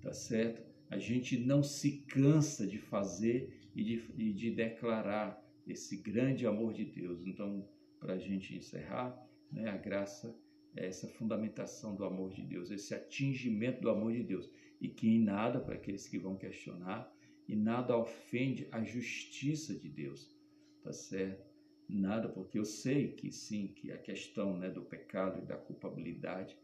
tá 0.00 0.12
certo? 0.12 0.62
a 0.92 0.98
gente 0.98 1.38
não 1.38 1.62
se 1.62 2.04
cansa 2.06 2.66
de 2.66 2.76
fazer 2.76 3.70
e 3.74 3.82
de, 3.82 4.04
e 4.18 4.30
de 4.30 4.50
declarar 4.50 5.41
esse 5.66 5.96
grande 5.96 6.46
amor 6.46 6.72
de 6.72 6.84
Deus. 6.84 7.26
Então, 7.26 7.68
para 7.98 8.14
a 8.14 8.18
gente 8.18 8.54
encerrar, 8.56 9.16
né, 9.50 9.68
a 9.70 9.76
graça 9.76 10.36
é 10.74 10.86
essa 10.86 11.06
fundamentação 11.06 11.94
do 11.94 12.04
amor 12.04 12.32
de 12.32 12.42
Deus, 12.42 12.70
esse 12.70 12.94
atingimento 12.94 13.80
do 13.80 13.90
amor 13.90 14.12
de 14.12 14.22
Deus. 14.22 14.50
E 14.80 14.88
que 14.88 15.08
em 15.08 15.22
nada, 15.22 15.60
para 15.60 15.74
aqueles 15.74 16.08
que 16.08 16.18
vão 16.18 16.36
questionar, 16.36 17.12
e 17.46 17.54
nada 17.54 17.96
ofende 17.96 18.66
a 18.70 18.82
justiça 18.82 19.74
de 19.74 19.88
Deus, 19.88 20.34
tá 20.82 20.92
certo? 20.92 21.52
Nada, 21.88 22.28
porque 22.28 22.58
eu 22.58 22.64
sei 22.64 23.12
que 23.12 23.30
sim, 23.30 23.68
que 23.68 23.92
a 23.92 23.98
questão 23.98 24.56
né, 24.56 24.70
do 24.70 24.82
pecado 24.82 25.42
e 25.42 25.46
da 25.46 25.56
culpabilidade, 25.56 26.56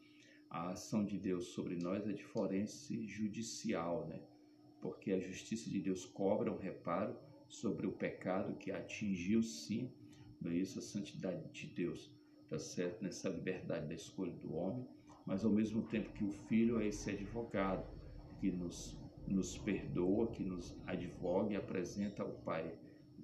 a 0.48 0.70
ação 0.70 1.04
de 1.04 1.18
Deus 1.18 1.48
sobre 1.48 1.76
nós 1.76 2.06
é 2.06 2.12
de 2.12 2.24
forense 2.24 3.06
judicial, 3.06 4.06
né? 4.08 4.22
Porque 4.80 5.12
a 5.12 5.20
justiça 5.20 5.68
de 5.68 5.80
Deus 5.80 6.06
cobra 6.06 6.50
um 6.50 6.56
reparo 6.56 7.14
sobre 7.48 7.86
o 7.86 7.92
pecado 7.92 8.56
que 8.56 8.70
atingiu 8.70 9.42
sim, 9.42 9.90
não 10.40 10.50
é 10.50 10.56
isso? 10.56 10.78
A 10.78 10.82
santidade 10.82 11.48
de 11.50 11.66
Deus, 11.66 12.12
tá 12.48 12.58
certo? 12.58 13.02
Nessa 13.02 13.28
liberdade 13.28 13.88
da 13.88 13.94
escolha 13.94 14.32
do 14.32 14.54
homem, 14.54 14.86
mas 15.26 15.44
ao 15.44 15.50
mesmo 15.50 15.82
tempo 15.82 16.12
que 16.12 16.24
o 16.24 16.30
Filho 16.30 16.80
é 16.80 16.86
esse 16.86 17.10
advogado 17.10 17.86
que 18.38 18.50
nos, 18.50 18.96
nos 19.26 19.58
perdoa, 19.58 20.28
que 20.28 20.44
nos 20.44 20.76
advoga 20.86 21.54
e 21.54 21.56
apresenta 21.56 22.22
ao 22.22 22.30
Pai, 22.30 22.78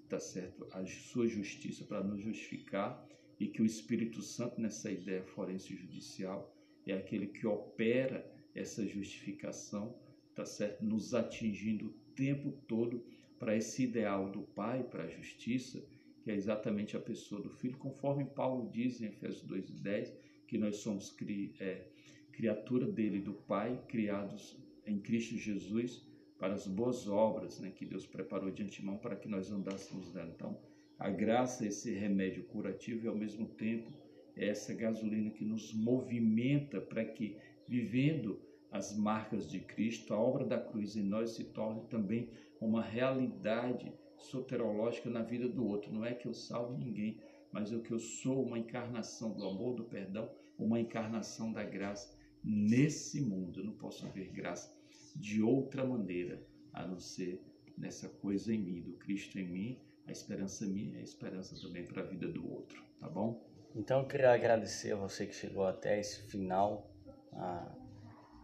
tá 0.08 0.18
certo? 0.18 0.66
A 0.72 0.84
sua 0.86 1.28
justiça 1.28 1.84
para 1.84 2.02
nos 2.02 2.20
justificar 2.20 3.06
e 3.38 3.46
que 3.46 3.62
o 3.62 3.66
Espírito 3.66 4.22
Santo, 4.22 4.60
nessa 4.60 4.90
ideia 4.90 5.22
forense 5.22 5.74
judicial, 5.74 6.54
é 6.86 6.92
aquele 6.94 7.26
que 7.26 7.46
opera 7.46 8.30
essa 8.54 8.86
justificação, 8.86 9.96
tá 10.34 10.44
certo? 10.44 10.84
Nos 10.84 11.14
atingindo 11.14 11.86
o 11.86 11.94
tempo 12.14 12.52
todo 12.66 13.04
para 13.38 13.56
esse 13.56 13.84
ideal 13.84 14.30
do 14.30 14.42
Pai, 14.42 14.82
para 14.82 15.04
a 15.04 15.08
justiça, 15.08 15.84
que 16.22 16.30
é 16.30 16.34
exatamente 16.34 16.96
a 16.96 17.00
pessoa 17.00 17.40
do 17.42 17.50
Filho, 17.50 17.76
conforme 17.76 18.24
Paulo 18.24 18.70
diz 18.70 19.00
em 19.00 19.06
Efésios 19.06 19.46
2,10, 19.46 20.12
que 20.46 20.56
nós 20.56 20.76
somos 20.76 21.10
cri, 21.10 21.54
é, 21.60 21.86
criatura 22.32 22.86
dele, 22.86 23.20
do 23.20 23.34
Pai, 23.34 23.82
criados 23.88 24.56
em 24.86 24.98
Cristo 24.98 25.36
Jesus 25.36 26.02
para 26.38 26.54
as 26.54 26.66
boas 26.66 27.08
obras 27.08 27.60
né, 27.60 27.70
que 27.70 27.86
Deus 27.86 28.06
preparou 28.06 28.50
de 28.50 28.62
antemão 28.62 28.98
para 28.98 29.16
que 29.16 29.28
nós 29.28 29.50
andássemos 29.50 30.12
nela. 30.12 30.32
Então, 30.34 30.58
a 30.98 31.10
graça 31.10 31.64
é 31.64 31.68
esse 31.68 31.92
remédio 31.92 32.44
curativo 32.44 33.04
e, 33.04 33.08
ao 33.08 33.16
mesmo 33.16 33.46
tempo, 33.46 33.90
é 34.36 34.48
essa 34.48 34.74
gasolina 34.74 35.30
que 35.30 35.44
nos 35.44 35.72
movimenta 35.72 36.80
para 36.80 37.04
que, 37.04 37.36
vivendo 37.66 38.40
as 38.70 38.96
marcas 38.96 39.48
de 39.48 39.60
Cristo, 39.60 40.12
a 40.12 40.18
obra 40.18 40.44
da 40.44 40.58
cruz 40.58 40.96
em 40.96 41.02
nós 41.02 41.30
se 41.30 41.44
torne 41.44 41.82
também 41.88 42.28
uma 42.64 42.82
realidade 42.82 43.92
soterológica 44.16 45.10
na 45.10 45.22
vida 45.22 45.48
do 45.48 45.66
outro. 45.66 45.92
Não 45.92 46.04
é 46.04 46.14
que 46.14 46.26
eu 46.26 46.32
salve 46.32 46.82
ninguém, 46.82 47.20
mas 47.52 47.72
é 47.72 47.78
que 47.78 47.92
eu 47.92 47.98
sou 47.98 48.44
uma 48.44 48.58
encarnação 48.58 49.34
do 49.34 49.46
amor, 49.46 49.74
do 49.74 49.84
perdão, 49.84 50.30
uma 50.58 50.80
encarnação 50.80 51.52
da 51.52 51.62
graça 51.62 52.16
nesse 52.42 53.20
mundo. 53.20 53.60
Eu 53.60 53.66
não 53.66 53.74
posso 53.74 54.08
ver 54.08 54.32
graça 54.32 54.74
de 55.14 55.42
outra 55.42 55.84
maneira 55.84 56.42
a 56.72 56.86
não 56.86 56.98
ser 56.98 57.40
nessa 57.76 58.08
coisa 58.08 58.52
em 58.52 58.58
mim, 58.58 58.80
do 58.80 58.94
Cristo 58.94 59.38
em 59.38 59.46
mim, 59.46 59.80
a 60.06 60.12
esperança 60.12 60.66
minha, 60.66 60.98
a 60.98 61.02
esperança 61.02 61.60
também 61.60 61.84
para 61.84 62.02
a 62.02 62.06
vida 62.06 62.28
do 62.28 62.50
outro, 62.50 62.82
tá 62.98 63.08
bom? 63.08 63.44
Então 63.74 64.00
eu 64.00 64.06
queria 64.06 64.32
agradecer 64.32 64.92
a 64.92 64.96
você 64.96 65.26
que 65.26 65.34
chegou 65.34 65.66
até 65.66 65.98
esse 65.98 66.22
final, 66.28 66.90
a, 67.32 67.74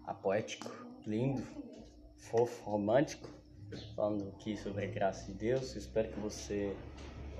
a 0.04 0.14
poético, 0.14 0.70
lindo, 1.06 1.42
fofo, 2.16 2.68
romântico 2.68 3.39
falando 3.94 4.28
aqui 4.28 4.56
sobre 4.56 4.84
a 4.84 4.88
graça 4.88 5.30
de 5.30 5.38
Deus. 5.38 5.76
espero 5.76 6.08
que 6.10 6.18
você 6.18 6.74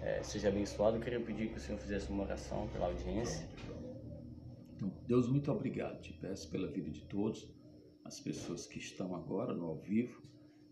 é, 0.01 0.23
seja 0.23 0.49
abençoado. 0.49 0.97
Eu 0.97 1.01
queria 1.01 1.21
pedir 1.21 1.51
que 1.51 1.57
o 1.57 1.61
Senhor 1.61 1.79
fizesse 1.79 2.09
uma 2.11 2.23
oração 2.23 2.69
pela 2.69 2.87
audiência. 2.87 3.49
Então, 4.77 4.93
Deus, 5.07 5.29
muito 5.29 5.51
obrigado. 5.51 6.01
Te 6.01 6.13
peço 6.13 6.49
pela 6.51 6.69
vida 6.69 6.91
de 6.91 7.03
todos, 7.03 7.49
as 8.05 8.21
pessoas 8.21 8.67
que 8.67 8.79
estão 8.79 9.15
agora 9.15 9.53
no 9.53 9.67
ao 9.67 9.77
vivo, 9.77 10.23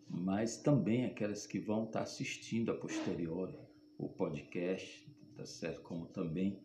mas 0.09 0.57
também 0.57 1.05
aquelas 1.05 1.47
que 1.47 1.59
vão 1.59 1.85
estar 1.85 2.03
assistindo 2.03 2.71
a 2.71 2.75
posteriori 2.75 3.59
o 3.99 4.09
podcast, 4.09 5.13
tá 5.37 5.45
certo? 5.45 5.83
Como 5.83 6.07
também 6.07 6.63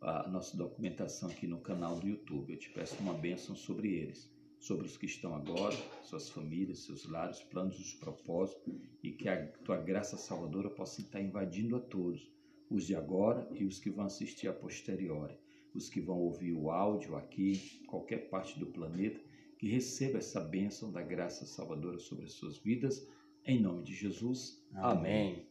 a 0.00 0.28
nossa 0.28 0.56
documentação 0.56 1.28
aqui 1.28 1.46
no 1.46 1.60
canal 1.60 1.98
do 1.98 2.06
YouTube. 2.06 2.52
Eu 2.52 2.58
te 2.58 2.70
peço 2.70 2.96
uma 3.00 3.12
bênção 3.12 3.56
sobre 3.56 3.92
eles 3.92 4.35
sobre 4.58 4.86
os 4.86 4.96
que 4.96 5.06
estão 5.06 5.34
agora, 5.34 5.76
suas 6.02 6.28
famílias, 6.28 6.80
seus 6.80 7.08
lares, 7.08 7.42
planos, 7.42 7.78
os 7.78 7.94
propósitos, 7.94 8.74
e 9.02 9.12
que 9.12 9.28
a 9.28 9.46
tua 9.64 9.76
graça 9.76 10.16
salvadora 10.16 10.70
possa 10.70 11.00
estar 11.00 11.20
invadindo 11.20 11.76
a 11.76 11.80
todos, 11.80 12.30
os 12.70 12.86
de 12.86 12.96
agora 12.96 13.48
e 13.52 13.64
os 13.64 13.78
que 13.78 13.90
vão 13.90 14.06
assistir 14.06 14.48
a 14.48 14.52
posteriori, 14.52 15.38
os 15.74 15.88
que 15.88 16.00
vão 16.00 16.18
ouvir 16.18 16.52
o 16.52 16.70
áudio 16.70 17.16
aqui, 17.16 17.82
qualquer 17.86 18.28
parte 18.28 18.58
do 18.58 18.66
planeta, 18.66 19.20
que 19.58 19.68
receba 19.68 20.18
essa 20.18 20.40
bênção 20.40 20.90
da 20.90 21.02
graça 21.02 21.46
salvadora 21.46 21.98
sobre 21.98 22.24
as 22.24 22.32
suas 22.32 22.58
vidas, 22.58 23.06
em 23.44 23.60
nome 23.60 23.82
de 23.82 23.94
Jesus. 23.94 24.62
Amém. 24.74 25.32
Amém. 25.32 25.46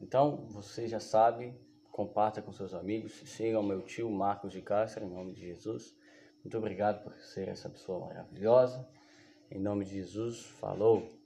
Então, 0.00 0.46
você 0.48 0.86
já 0.86 1.00
sabe, 1.00 1.52
comparta 1.90 2.40
com 2.40 2.52
seus 2.52 2.72
amigos, 2.72 3.12
siga 3.26 3.60
o 3.60 3.62
meu 3.62 3.82
tio 3.82 4.10
Marcos 4.10 4.52
de 4.52 4.62
Castro, 4.62 5.04
em 5.04 5.10
nome 5.10 5.32
de 5.32 5.40
Jesus. 5.40 5.94
Muito 6.42 6.56
obrigado 6.56 7.02
por 7.04 7.14
ser 7.18 7.48
essa 7.48 7.68
pessoa 7.68 8.06
maravilhosa. 8.06 8.88
Em 9.50 9.60
nome 9.60 9.84
de 9.84 9.94
Jesus, 9.96 10.46
falou. 10.60 11.19